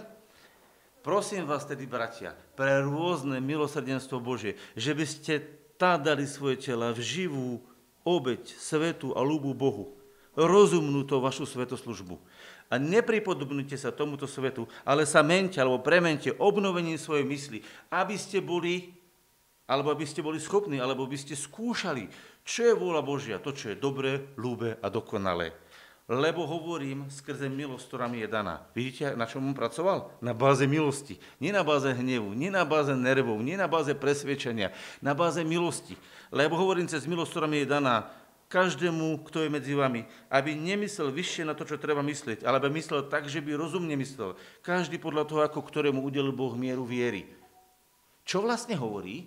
Prosím 1.03 1.43
vás 1.43 1.67
tedy, 1.67 1.91
bratia, 1.91 2.39
pre 2.55 2.87
rôzne 2.87 3.43
milosrdenstvo 3.43 4.23
Bože, 4.23 4.55
že 4.79 4.95
by 4.95 5.07
ste 5.07 5.43
tá 5.75 5.99
dali 5.99 6.23
svoje 6.23 6.71
tela 6.71 6.95
v 6.95 7.03
živú 7.03 7.67
obeď, 8.07 8.47
svetu 8.47 9.11
a 9.11 9.27
ľubu 9.27 9.59
Bohu, 9.59 9.99
rozumnú 10.39 11.03
to 11.03 11.19
vašu 11.19 11.51
svetoslužbu. 11.51 12.23
A 12.67 12.79
nepripodobnite 12.79 13.79
sa 13.79 13.95
tomuto 13.95 14.27
svetu, 14.27 14.67
ale 14.83 15.07
sa 15.07 15.23
mente 15.23 15.62
alebo 15.62 15.83
premente 15.83 16.35
obnovením 16.35 16.99
svojej 16.99 17.23
mysli, 17.23 17.59
aby 17.95 18.19
ste 18.19 18.43
boli, 18.43 18.91
alebo 19.71 19.95
aby 19.95 20.03
ste 20.03 20.23
boli 20.23 20.43
schopní, 20.43 20.83
alebo 20.83 21.07
by 21.07 21.14
ste 21.14 21.39
skúšali, 21.39 22.11
čo 22.47 22.67
je 22.67 22.75
vôľa 22.75 23.03
Božia, 23.07 23.43
to, 23.43 23.55
čo 23.55 23.75
je 23.75 23.79
dobré, 23.79 24.35
ľúbe 24.35 24.79
a 24.83 24.87
dokonalé 24.91 25.55
lebo 26.07 26.47
hovorím 26.47 27.11
skrze 27.11 27.51
milosť, 27.51 27.85
ktorá 27.91 28.07
mi 28.07 28.23
je 28.23 28.31
daná. 28.31 28.62
Vidíte, 28.79 29.19
na 29.19 29.27
čom 29.27 29.43
on 29.43 29.59
pracoval? 29.59 30.14
Na 30.23 30.39
báze 30.39 30.62
milosti. 30.62 31.19
Nie 31.43 31.51
na 31.51 31.67
báze 31.67 31.91
hnevu, 31.91 32.31
nie 32.31 32.47
na 32.47 32.62
báze 32.62 32.95
nervov, 32.95 33.43
nie 33.43 33.59
na 33.59 33.67
báze 33.67 33.91
presvedčenia, 33.91 34.71
na 35.03 35.19
báze 35.19 35.43
milosti. 35.43 35.99
Lebo 36.31 36.55
hovorím 36.55 36.87
cez 36.87 37.11
milosť, 37.11 37.31
ktorá 37.35 37.47
mi 37.51 37.67
je 37.67 37.75
daná 37.75 38.07
každému, 38.47 39.26
kto 39.26 39.42
je 39.42 39.51
medzi 39.51 39.74
vami, 39.74 40.07
aby 40.30 40.55
nemyslel 40.55 41.11
vyššie 41.11 41.47
na 41.47 41.55
to, 41.59 41.66
čo 41.66 41.82
treba 41.82 42.03
myslieť, 42.03 42.47
ale 42.47 42.62
aby 42.62 42.78
myslel 42.78 43.11
tak, 43.11 43.26
že 43.26 43.42
by 43.42 43.59
rozumne 43.59 43.99
myslel. 43.99 44.38
Každý 44.62 45.03
podľa 45.03 45.26
toho, 45.26 45.42
ako 45.42 45.66
ktorému 45.66 46.03
udelil 46.03 46.30
Boh 46.30 46.55
mieru 46.55 46.86
viery. 46.86 47.26
Čo 48.22 48.42
vlastne 48.42 48.78
hovorí? 48.78 49.26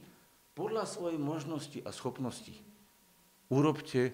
Podľa 0.55 0.83
svojej 0.87 1.19
možnosti 1.19 1.79
a 1.83 1.91
schopnosti. 1.95 2.51
Urobte 3.47 4.11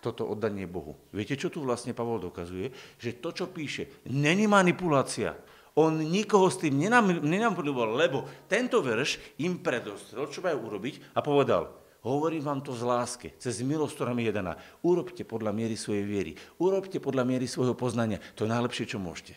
toto 0.00 0.24
oddanie 0.24 0.64
Bohu. 0.64 0.96
Viete, 1.12 1.36
čo 1.36 1.52
tu 1.52 1.60
vlastne 1.60 1.92
Pavol 1.92 2.16
dokazuje? 2.16 2.72
Že 2.96 3.20
to, 3.20 3.28
čo 3.36 3.44
píše, 3.52 4.00
není 4.08 4.48
manipulácia. 4.48 5.36
On 5.76 5.92
nikoho 5.92 6.48
s 6.48 6.58
tým 6.58 6.80
nenampuloval, 7.20 7.94
lebo 7.94 8.24
tento 8.48 8.80
verš 8.80 9.20
im 9.44 9.60
predostrel, 9.60 10.26
čo 10.32 10.40
majú 10.40 10.72
urobiť 10.72 11.14
a 11.14 11.20
povedal, 11.20 11.68
hovorím 12.04 12.44
vám 12.44 12.60
to 12.64 12.72
z 12.72 12.82
láske, 12.84 13.28
cez 13.36 13.60
milosť, 13.64 13.94
ktorá 13.96 14.12
mi 14.16 14.28
je 14.28 14.32
daná. 14.32 14.56
Urobte 14.80 15.24
podľa 15.24 15.52
miery 15.52 15.76
svojej 15.76 16.04
viery. 16.04 16.32
Urobte 16.56 16.98
podľa 17.00 17.24
miery 17.26 17.44
svojho 17.44 17.76
poznania. 17.76 18.22
To 18.36 18.44
je 18.44 18.52
najlepšie, 18.52 18.90
čo 18.90 18.98
môžete. 19.00 19.36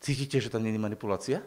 Cítite, 0.00 0.40
že 0.40 0.48
tam 0.48 0.64
není 0.64 0.80
manipulácia? 0.80 1.44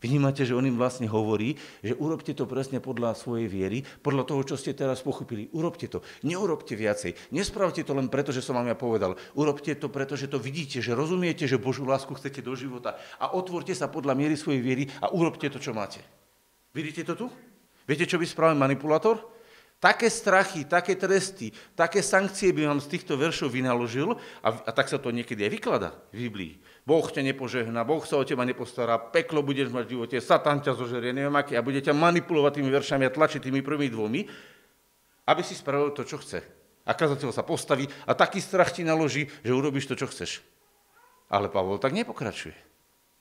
Vnímate, 0.00 0.48
že 0.48 0.56
on 0.56 0.64
im 0.64 0.80
vlastne 0.80 1.04
hovorí, 1.04 1.60
že 1.84 1.92
urobte 1.92 2.32
to 2.32 2.48
presne 2.48 2.80
podľa 2.80 3.12
svojej 3.12 3.44
viery, 3.44 3.84
podľa 4.00 4.24
toho, 4.24 4.40
čo 4.48 4.56
ste 4.56 4.72
teraz 4.72 5.04
pochopili. 5.04 5.52
Urobte 5.52 5.92
to. 5.92 6.00
Neurobte 6.24 6.72
viacej. 6.72 7.36
Nespravte 7.36 7.84
to 7.84 7.92
len 7.92 8.08
preto, 8.08 8.32
že 8.32 8.40
som 8.40 8.56
vám 8.56 8.72
ja 8.72 8.76
povedal. 8.80 9.20
Urobte 9.36 9.76
to 9.76 9.92
preto, 9.92 10.16
že 10.16 10.32
to 10.32 10.40
vidíte, 10.40 10.80
že 10.80 10.96
rozumiete, 10.96 11.44
že 11.44 11.60
Božú 11.60 11.84
lásku 11.84 12.16
chcete 12.16 12.40
do 12.40 12.56
života. 12.56 12.96
A 13.20 13.36
otvorte 13.36 13.76
sa 13.76 13.92
podľa 13.92 14.16
miery 14.16 14.40
svojej 14.40 14.64
viery 14.64 14.88
a 15.04 15.12
urobte 15.12 15.52
to, 15.52 15.60
čo 15.60 15.76
máte. 15.76 16.00
Vidíte 16.72 17.04
to 17.04 17.14
tu? 17.20 17.26
Viete, 17.84 18.08
čo 18.08 18.16
by 18.16 18.24
spravil 18.24 18.56
manipulátor? 18.56 19.20
Také 19.80 20.12
strachy, 20.12 20.68
také 20.68 20.92
tresty, 20.92 21.56
také 21.72 22.04
sankcie 22.04 22.52
by 22.52 22.68
vám 22.68 22.84
z 22.84 22.92
týchto 22.92 23.16
veršov 23.16 23.48
vynaložil 23.48 24.12
a, 24.44 24.48
a 24.52 24.70
tak 24.76 24.92
sa 24.92 25.00
to 25.00 25.08
niekedy 25.08 25.40
aj 25.48 25.52
vyklada 25.56 25.88
v 26.12 26.28
Biblii. 26.28 26.52
Boh 26.84 27.00
ťa 27.08 27.24
nepožehná, 27.24 27.80
Boh 27.88 28.04
sa 28.04 28.20
o 28.20 28.24
teba 28.28 28.44
nepostará, 28.44 29.00
peklo 29.00 29.40
budeš 29.40 29.72
mať 29.72 29.88
v 29.88 29.92
živote, 29.96 30.16
Satan 30.20 30.60
ťa 30.60 30.76
zožerie, 30.76 31.16
neviem 31.16 31.32
aké, 31.32 31.56
a 31.56 31.64
bude 31.64 31.80
ťa 31.80 31.96
manipulovať 31.96 32.60
tými 32.60 32.68
veršami 32.68 33.08
a 33.08 33.14
tlačiť 33.16 33.40
tými 33.40 33.64
prvými 33.64 33.88
dvomi, 33.88 34.20
aby 35.24 35.40
si 35.40 35.56
spravil 35.56 35.96
to, 35.96 36.04
čo 36.04 36.20
chce. 36.20 36.44
A 36.84 36.92
kazateľ 36.92 37.32
sa 37.32 37.40
postaví 37.40 37.88
a 38.04 38.12
taký 38.12 38.44
strach 38.44 38.76
ti 38.76 38.84
naloží, 38.84 39.32
že 39.40 39.56
urobíš 39.56 39.88
to, 39.88 39.96
čo 39.96 40.12
chceš. 40.12 40.44
Ale 41.32 41.48
Pavol 41.48 41.80
tak 41.80 41.96
nepokračuje. 41.96 42.52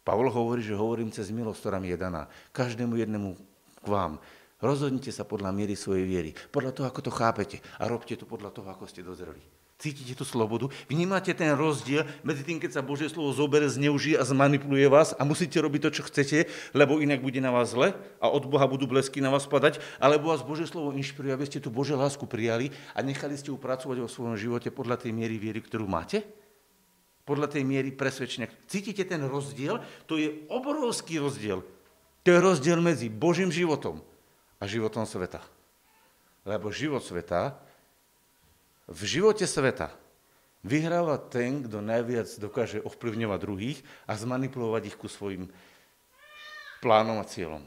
Pavol 0.04 0.28
hovorí, 0.28 0.60
že 0.60 0.76
hovorím 0.76 1.14
cez 1.14 1.32
milosť, 1.32 1.60
ktorá 1.64 1.78
mi 1.80 1.88
je 1.94 2.00
daná. 2.00 2.28
Každému 2.52 3.00
jednému 3.00 3.38
k 3.80 3.88
vám. 3.88 4.20
Rozhodnite 4.60 5.16
sa 5.16 5.24
podľa 5.24 5.56
miery 5.56 5.72
svojej 5.72 6.04
viery, 6.04 6.32
podľa 6.52 6.76
toho, 6.76 6.86
ako 6.92 7.00
to 7.08 7.12
chápete 7.16 7.58
a 7.80 7.88
robte 7.88 8.12
to 8.20 8.28
podľa 8.28 8.52
toho, 8.52 8.68
ako 8.68 8.92
ste 8.92 9.00
dozreli. 9.00 9.40
Cítite 9.80 10.12
tú 10.12 10.28
slobodu? 10.28 10.68
Vnímate 10.92 11.32
ten 11.32 11.56
rozdiel 11.56 12.04
medzi 12.28 12.44
tým, 12.44 12.60
keď 12.60 12.76
sa 12.76 12.84
Božie 12.84 13.08
slovo 13.08 13.32
zobere, 13.32 13.72
zneužije 13.72 14.20
a 14.20 14.28
zmanipuluje 14.28 14.92
vás 14.92 15.16
a 15.16 15.24
musíte 15.24 15.56
robiť 15.64 15.88
to, 15.88 15.90
čo 15.96 16.04
chcete, 16.12 16.52
lebo 16.76 17.00
inak 17.00 17.24
bude 17.24 17.40
na 17.40 17.56
vás 17.56 17.72
zle 17.72 17.96
a 18.20 18.28
od 18.28 18.44
Boha 18.52 18.68
budú 18.68 18.84
blesky 18.92 19.24
na 19.24 19.32
vás 19.32 19.48
padať, 19.48 19.80
alebo 20.04 20.36
vás 20.36 20.44
Božie 20.44 20.68
slovo 20.68 20.92
inšpiruje, 20.92 21.32
aby 21.32 21.48
ste 21.48 21.64
tú 21.64 21.72
Bože 21.72 21.96
lásku 21.96 22.28
prijali 22.28 22.76
a 22.92 23.00
nechali 23.00 23.40
ste 23.40 23.56
ju 23.56 23.58
pracovať 23.58 24.04
vo 24.04 24.12
svojom 24.12 24.36
živote 24.36 24.68
podľa 24.76 25.08
tej 25.08 25.16
miery 25.16 25.40
viery, 25.40 25.64
ktorú 25.64 25.88
máte? 25.88 26.28
Podľa 27.24 27.48
tej 27.48 27.64
miery 27.64 27.96
presvedčenia. 27.96 28.52
Cítite 28.68 29.08
ten 29.08 29.24
rozdiel? 29.24 29.80
To 30.12 30.20
je 30.20 30.44
obrovský 30.52 31.24
rozdiel. 31.24 31.64
To 32.28 32.28
je 32.28 32.40
rozdiel 32.44 32.84
medzi 32.84 33.08
Božím 33.08 33.56
životom 33.56 34.04
a 34.60 34.64
životom 34.68 35.08
sveta. 35.08 35.40
Lebo 36.44 36.72
život 36.72 37.04
sveta, 37.04 37.56
v 38.90 39.02
živote 39.08 39.48
sveta 39.48 39.96
vyhráva 40.66 41.16
ten, 41.18 41.64
kto 41.64 41.80
najviac 41.80 42.28
dokáže 42.42 42.84
ovplyvňovať 42.84 43.40
druhých 43.40 43.80
a 44.10 44.20
zmanipulovať 44.20 44.92
ich 44.92 44.98
ku 45.00 45.08
svojim 45.08 45.48
plánom 46.84 47.20
a 47.20 47.26
cieľom. 47.28 47.64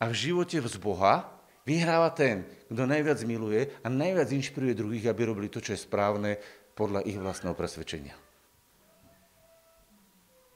A 0.00 0.08
v 0.08 0.16
živote 0.16 0.56
z 0.56 0.76
Boha 0.80 1.28
vyhráva 1.68 2.08
ten, 2.12 2.48
kto 2.72 2.88
najviac 2.88 3.20
miluje 3.28 3.68
a 3.84 3.88
najviac 3.92 4.32
inšpiruje 4.32 4.78
druhých, 4.78 5.12
aby 5.12 5.28
robili 5.28 5.48
to, 5.52 5.60
čo 5.60 5.76
je 5.76 5.84
správne 5.84 6.40
podľa 6.72 7.04
ich 7.04 7.20
vlastného 7.20 7.52
presvedčenia. 7.52 8.16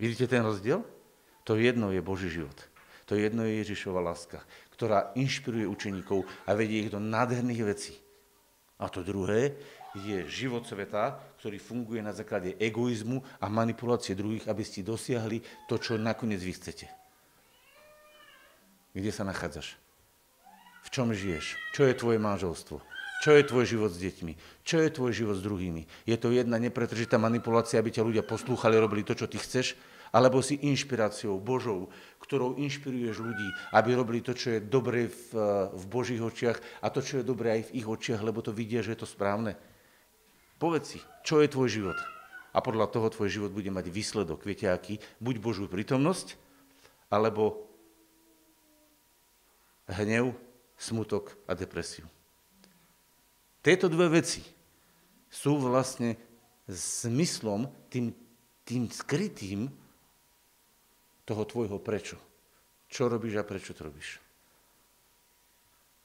Vidíte 0.01 0.27
ten 0.27 0.41
rozdiel? 0.41 0.81
To 1.45 1.61
jedno 1.61 1.93
je 1.93 2.01
Boží 2.01 2.33
život. 2.33 2.57
To 3.05 3.21
jedno 3.21 3.45
je 3.45 3.61
Ježišova 3.61 4.01
láska 4.01 4.41
ktorá 4.75 5.15
inšpiruje 5.15 5.65
učeníkov 5.71 6.27
a 6.45 6.51
vedie 6.53 6.87
ich 6.87 6.93
do 6.93 6.99
nádherných 6.99 7.63
vecí. 7.65 7.95
A 8.83 8.91
to 8.91 9.07
druhé 9.07 9.55
je 9.95 10.27
život 10.27 10.67
sveta, 10.67 11.15
ktorý 11.39 11.63
funguje 11.63 12.03
na 12.03 12.11
základe 12.11 12.59
egoizmu 12.59 13.23
a 13.39 13.47
manipulácie 13.47 14.19
druhých, 14.19 14.51
aby 14.51 14.67
ste 14.67 14.83
dosiahli 14.83 15.41
to, 15.71 15.79
čo 15.79 15.95
nakoniec 15.95 16.43
vy 16.43 16.53
chcete. 16.59 16.87
Kde 18.91 19.11
sa 19.15 19.23
nachádzaš? 19.23 19.79
V 20.85 20.89
čom 20.91 21.15
žiješ? 21.15 21.55
Čo 21.73 21.87
je 21.87 21.95
tvoje 21.95 22.19
manželstvo? 22.19 22.83
Čo 23.23 23.31
je 23.33 23.47
tvoj 23.47 23.65
život 23.65 23.91
s 23.95 24.03
deťmi? 24.03 24.33
Čo 24.67 24.85
je 24.85 24.91
tvoj 24.91 25.13
život 25.15 25.37
s 25.39 25.47
druhými? 25.47 25.87
Je 26.05 26.19
to 26.19 26.35
jedna 26.35 26.61
nepretržitá 26.61 27.17
manipulácia, 27.17 27.81
aby 27.81 27.89
ťa 27.89 28.05
ľudia 28.05 28.27
poslúchali, 28.27 28.77
robili 28.77 29.07
to, 29.07 29.17
čo 29.17 29.31
ty 29.31 29.39
chceš? 29.41 29.79
Alebo 30.15 30.39
si 30.39 30.63
inšpiráciou 30.63 31.43
Božou, 31.43 31.91
ktorou 32.23 32.55
inšpiruješ 32.55 33.19
ľudí, 33.19 33.49
aby 33.75 33.99
robili 33.99 34.23
to, 34.23 34.31
čo 34.31 34.55
je 34.55 34.61
dobré 34.63 35.11
v, 35.11 35.35
v 35.75 35.85
Božích 35.91 36.23
očiach 36.23 36.63
a 36.79 36.87
to, 36.87 37.03
čo 37.03 37.19
je 37.19 37.27
dobré 37.27 37.59
aj 37.59 37.63
v 37.75 37.83
ich 37.83 37.87
očiach, 37.91 38.23
lebo 38.23 38.39
to 38.39 38.55
vidia, 38.55 38.79
že 38.79 38.95
je 38.95 39.03
to 39.03 39.11
správne. 39.11 39.59
Povedz 40.63 40.95
si, 40.95 40.99
čo 41.27 41.43
je 41.43 41.51
tvoj 41.51 41.67
život? 41.67 41.99
A 42.55 42.63
podľa 42.63 42.87
toho 42.95 43.11
tvoj 43.11 43.27
život 43.27 43.51
bude 43.51 43.67
mať 43.75 43.91
výsledok. 43.91 44.47
Viete 44.47 44.71
aký? 44.71 45.03
Buď 45.19 45.43
Božú 45.43 45.67
prítomnosť, 45.67 46.39
alebo 47.11 47.67
hnev, 49.91 50.31
smutok 50.79 51.35
a 51.51 51.59
depresiu. 51.59 52.07
Tieto 53.59 53.91
dve 53.91 54.23
veci 54.23 54.47
sú 55.27 55.59
vlastne 55.59 56.15
zmyslom, 56.71 57.67
tým, 57.91 58.15
tým 58.63 58.87
skrytým, 58.87 59.67
toho 61.25 61.43
tvojho 61.45 61.81
prečo. 61.81 62.17
Čo 62.89 63.09
robíš 63.09 63.41
a 63.41 63.49
prečo 63.49 63.73
to 63.73 63.89
robíš. 63.89 64.21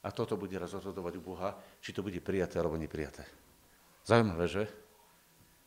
A 0.00 0.08
toto 0.16 0.40
bude 0.40 0.56
raz 0.56 0.72
rozhodovať 0.72 1.20
u 1.20 1.22
Boha, 1.22 1.52
či 1.84 1.92
to 1.92 2.00
bude 2.00 2.16
prijaté 2.24 2.56
alebo 2.56 2.80
neprijaté. 2.80 3.28
Zaujímavé, 4.08 4.48
že? 4.48 4.64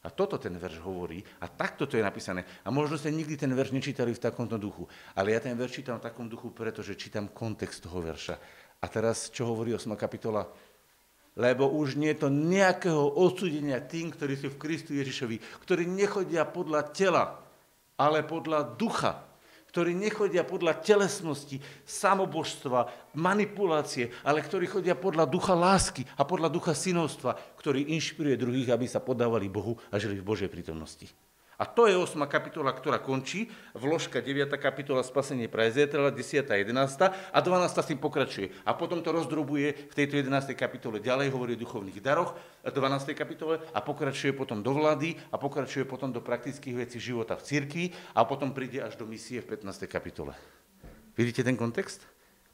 A 0.04 0.12
toto 0.12 0.36
ten 0.36 0.52
verš 0.58 0.84
hovorí 0.84 1.24
a 1.40 1.48
takto 1.48 1.88
to 1.88 1.96
je 1.96 2.04
napísané. 2.04 2.44
A 2.66 2.74
možno 2.74 3.00
ste 3.00 3.14
nikdy 3.14 3.40
ten 3.40 3.54
verš 3.56 3.72
nečítali 3.72 4.12
v 4.12 4.20
takomto 4.20 4.60
duchu, 4.60 4.84
ale 5.16 5.32
ja 5.32 5.40
ten 5.40 5.56
verš 5.56 5.80
čítam 5.80 6.02
v 6.02 6.06
takom 6.12 6.28
duchu, 6.28 6.52
pretože 6.52 7.00
čítam 7.00 7.32
kontext 7.32 7.88
toho 7.88 8.04
verša. 8.04 8.36
A 8.84 8.86
teraz, 8.92 9.32
čo 9.32 9.48
hovorí 9.48 9.72
8. 9.72 9.96
kapitola? 9.96 10.44
Lebo 11.40 11.72
už 11.72 11.96
nie 11.96 12.12
je 12.14 12.28
to 12.28 12.30
nejakého 12.30 13.16
odsúdenia 13.16 13.80
tým, 13.80 14.12
ktorí 14.12 14.36
sú 14.36 14.52
v 14.54 14.60
Kristu 14.60 14.92
Ježišovi, 14.98 15.64
ktorí 15.64 15.88
nechodia 15.88 16.44
podľa 16.44 16.92
tela, 16.92 17.40
ale 17.96 18.28
podľa 18.28 18.76
ducha 18.76 19.33
ktorí 19.74 19.98
nechodia 19.98 20.46
podľa 20.46 20.86
telesnosti, 20.86 21.58
samobožstva, 21.82 23.10
manipulácie, 23.18 24.14
ale 24.22 24.46
ktorí 24.46 24.70
chodia 24.70 24.94
podľa 24.94 25.26
ducha 25.26 25.58
lásky 25.58 26.06
a 26.14 26.22
podľa 26.22 26.54
ducha 26.54 26.78
synovstva, 26.78 27.34
ktorý 27.58 27.90
inšpiruje 27.98 28.38
druhých, 28.38 28.70
aby 28.70 28.86
sa 28.86 29.02
podávali 29.02 29.50
Bohu 29.50 29.82
a 29.90 29.98
žili 29.98 30.22
v 30.22 30.30
Božej 30.30 30.54
prítomnosti. 30.54 31.10
A 31.58 31.70
to 31.70 31.86
je 31.86 31.94
8. 31.94 32.18
kapitola, 32.26 32.74
ktorá 32.74 32.98
končí, 32.98 33.50
vložka 33.78 34.20
9. 34.20 34.50
kapitola 34.58 35.06
Spasenie 35.06 35.46
pre 35.46 35.70
Ezetrela, 35.70 36.10
10. 36.10 36.50
a 36.50 36.56
11. 36.58 36.74
a 37.10 37.40
12. 37.40 37.84
s 37.84 37.90
tým 37.90 38.02
pokračuje. 38.02 38.50
A 38.66 38.74
potom 38.74 39.00
to 39.06 39.14
rozdrobuje 39.14 39.90
v 39.90 39.94
tejto 39.94 40.18
11. 40.18 40.58
kapitole. 40.58 40.98
Ďalej 40.98 41.30
hovorí 41.30 41.54
o 41.54 41.62
duchovných 41.62 42.02
daroch, 42.02 42.34
v 42.64 42.72
12. 42.74 43.14
kapitole 43.14 43.62
a 43.76 43.80
pokračuje 43.84 44.34
potom 44.34 44.64
do 44.64 44.74
vlády 44.74 45.14
a 45.30 45.38
pokračuje 45.38 45.86
potom 45.86 46.10
do 46.10 46.24
praktických 46.24 46.76
vecí 46.88 46.98
života 46.98 47.38
v 47.38 47.46
cirkvi 47.46 47.86
a 48.18 48.24
potom 48.26 48.56
príde 48.56 48.82
až 48.82 48.98
do 48.98 49.06
misie 49.06 49.44
v 49.44 49.54
15. 49.60 49.86
kapitole. 49.86 50.34
Vidíte 51.14 51.46
ten 51.46 51.54
kontext? 51.54 52.02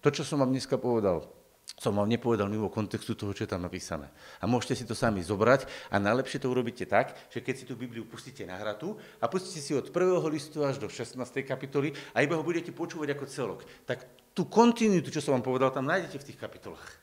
To, 0.04 0.12
čo 0.12 0.28
som 0.28 0.44
vám 0.44 0.52
dneska 0.52 0.76
povedal, 0.76 1.39
som 1.80 1.96
vám 1.96 2.12
nepovedal 2.12 2.52
mimo 2.52 2.68
kontextu 2.68 3.16
toho, 3.16 3.32
čo 3.32 3.48
je 3.48 3.52
tam 3.56 3.64
napísané. 3.64 4.12
A 4.44 4.46
môžete 4.52 4.84
si 4.84 4.84
to 4.84 4.92
sami 4.92 5.24
zobrať 5.24 5.64
a 5.88 5.96
najlepšie 5.96 6.44
to 6.44 6.52
urobíte 6.52 6.84
tak, 6.84 7.16
že 7.32 7.40
keď 7.40 7.56
si 7.56 7.64
tú 7.64 7.80
Bibliu 7.80 8.04
pustíte 8.04 8.44
na 8.44 8.60
hratu 8.60 9.00
a 9.24 9.32
pustíte 9.32 9.64
si 9.64 9.72
od 9.72 9.88
prvého 9.96 10.28
listu 10.28 10.68
až 10.68 10.76
do 10.76 10.92
16. 10.92 11.16
kapitoly 11.48 11.96
a 12.12 12.20
iba 12.20 12.36
ho 12.36 12.44
budete 12.44 12.76
počúvať 12.76 13.16
ako 13.16 13.26
celok, 13.32 13.60
tak 13.88 14.04
tú 14.36 14.44
kontinuitu, 14.52 15.08
čo 15.08 15.24
som 15.24 15.40
vám 15.40 15.48
povedal, 15.48 15.72
tam 15.72 15.88
nájdete 15.88 16.20
v 16.20 16.28
tých 16.28 16.42
kapitolách. 16.44 17.00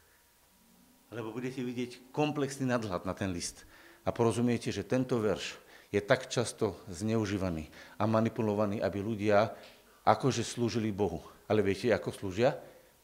Lebo 1.09 1.33
budete 1.33 1.65
vidieť 1.65 2.13
komplexný 2.13 2.69
nadhľad 2.69 3.09
na 3.09 3.17
ten 3.17 3.33
list. 3.33 3.65
A 4.05 4.13
porozumiete, 4.13 4.69
že 4.69 4.85
tento 4.85 5.17
verš 5.17 5.57
je 5.89 6.05
tak 6.05 6.29
často 6.29 6.77
zneužívaný 6.93 7.73
a 7.97 8.05
manipulovaný, 8.05 8.85
aby 8.85 9.01
ľudia 9.01 9.57
akože 10.05 10.45
slúžili 10.45 10.93
Bohu. 10.93 11.25
Ale 11.49 11.65
viete, 11.65 11.89
ako 11.95 12.13
slúžia? 12.13 12.55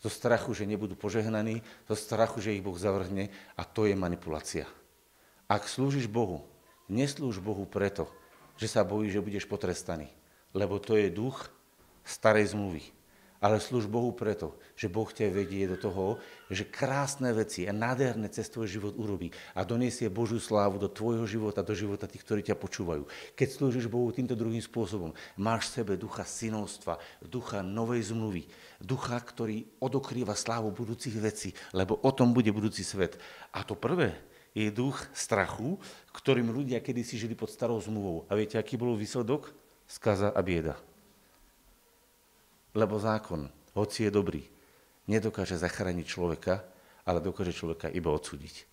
Zo 0.02 0.10
strachu, 0.10 0.50
že 0.50 0.66
nebudú 0.66 0.98
požehnaní, 0.98 1.62
zo 1.86 1.94
strachu, 1.94 2.42
že 2.42 2.52
ich 2.58 2.64
Boh 2.64 2.74
zavrhne 2.74 3.30
a 3.54 3.62
to 3.62 3.86
je 3.86 3.94
manipulácia. 3.94 4.66
Ak 5.46 5.70
slúžiš 5.70 6.10
Bohu, 6.10 6.42
neslúž 6.90 7.38
Bohu 7.38 7.62
preto, 7.64 8.10
že 8.58 8.66
sa 8.66 8.82
bojíš, 8.82 9.16
že 9.16 9.24
budeš 9.24 9.44
potrestaný, 9.46 10.10
lebo 10.50 10.82
to 10.82 10.98
je 10.98 11.08
duch 11.08 11.48
starej 12.02 12.52
zmluvy 12.52 13.01
ale 13.42 13.58
slúž 13.58 13.90
Bohu 13.90 14.14
preto, 14.14 14.54
že 14.78 14.86
Boh 14.86 15.10
ťa 15.10 15.34
vedie 15.34 15.66
do 15.66 15.74
toho, 15.74 16.22
že 16.46 16.70
krásne 16.70 17.34
veci 17.34 17.66
a 17.66 17.74
nádherné 17.74 18.30
cez 18.30 18.46
tvoj 18.46 18.70
život 18.70 18.94
urobí 18.94 19.34
a 19.58 19.66
doniesie 19.66 20.06
Božiu 20.06 20.38
slávu 20.38 20.78
do 20.78 20.86
tvojho 20.86 21.26
života, 21.26 21.66
do 21.66 21.74
života 21.74 22.06
tých, 22.06 22.22
ktorí 22.22 22.46
ťa 22.46 22.54
počúvajú. 22.54 23.02
Keď 23.34 23.48
slúžiš 23.50 23.90
Bohu 23.90 24.14
týmto 24.14 24.38
druhým 24.38 24.62
spôsobom, 24.62 25.10
máš 25.34 25.74
v 25.74 25.82
sebe 25.82 25.92
ducha 25.98 26.22
synovstva, 26.22 27.02
ducha 27.26 27.66
novej 27.66 28.14
zmluvy, 28.14 28.46
ducha, 28.78 29.18
ktorý 29.18 29.66
odokrýva 29.82 30.38
slávu 30.38 30.70
budúcich 30.70 31.18
vecí, 31.18 31.50
lebo 31.74 31.98
o 31.98 32.10
tom 32.14 32.30
bude 32.30 32.54
budúci 32.54 32.86
svet. 32.86 33.18
A 33.50 33.66
to 33.66 33.74
prvé 33.74 34.14
je 34.54 34.70
duch 34.70 35.02
strachu, 35.16 35.80
ktorým 36.14 36.52
ľudia 36.54 36.78
kedysi 36.78 37.18
žili 37.18 37.34
pod 37.34 37.50
starou 37.50 37.80
zmluvou. 37.82 38.28
A 38.30 38.36
viete, 38.38 38.60
aký 38.60 38.78
bol 38.78 38.94
výsledok? 38.94 39.50
Skaza 39.88 40.30
a 40.30 40.40
bieda. 40.44 40.91
Lebo 42.72 42.96
zákon, 42.96 43.52
hoci 43.76 44.08
je 44.08 44.10
dobrý, 44.12 44.42
nedokáže 45.04 45.60
zachrániť 45.60 46.06
človeka, 46.08 46.64
ale 47.04 47.20
dokáže 47.20 47.52
človeka 47.52 47.92
iba 47.92 48.08
odsúdiť. 48.08 48.64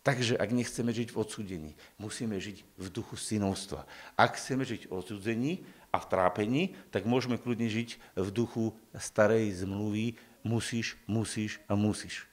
Takže 0.00 0.40
ak 0.40 0.50
nechceme 0.50 0.90
žiť 0.90 1.12
v 1.12 1.20
odsúdení, 1.20 1.72
musíme 2.00 2.40
žiť 2.40 2.64
v 2.80 2.86
duchu 2.88 3.20
synovstva. 3.20 3.84
Ak 4.16 4.40
chceme 4.40 4.64
žiť 4.64 4.88
v 4.88 4.94
odsudzení 4.96 5.52
a 5.92 6.00
v 6.00 6.08
trápení, 6.08 6.62
tak 6.88 7.04
môžeme 7.04 7.36
kľudne 7.36 7.68
žiť 7.68 8.16
v 8.16 8.28
duchu 8.32 8.72
starej 8.96 9.52
zmluvy 9.60 10.16
musíš, 10.40 10.96
musíš 11.04 11.60
a 11.68 11.76
musíš. 11.76 12.24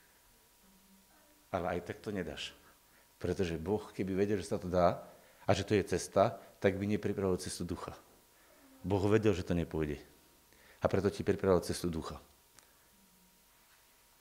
Ale 1.52 1.76
aj 1.76 1.92
tak 1.92 2.00
to 2.00 2.08
nedáš. 2.08 2.56
Pretože 3.20 3.60
Boh, 3.60 3.84
keby 3.92 4.16
vedel, 4.16 4.40
že 4.40 4.48
sa 4.48 4.56
to 4.56 4.72
dá 4.72 5.04
a 5.44 5.50
že 5.52 5.68
to 5.68 5.76
je 5.76 5.84
cesta, 5.84 6.40
tak 6.64 6.80
by 6.80 6.88
nepripravil 6.88 7.36
cestu 7.36 7.68
ducha. 7.68 7.92
Boh 8.80 9.04
vedel, 9.12 9.36
že 9.36 9.44
to 9.44 9.52
nepôjde 9.52 10.00
a 10.78 10.86
preto 10.86 11.10
ti 11.10 11.26
pripravil 11.26 11.60
cestu 11.62 11.90
ducha. 11.90 12.18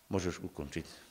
Môžeš 0.09 0.41
ukončiť. 0.41 1.06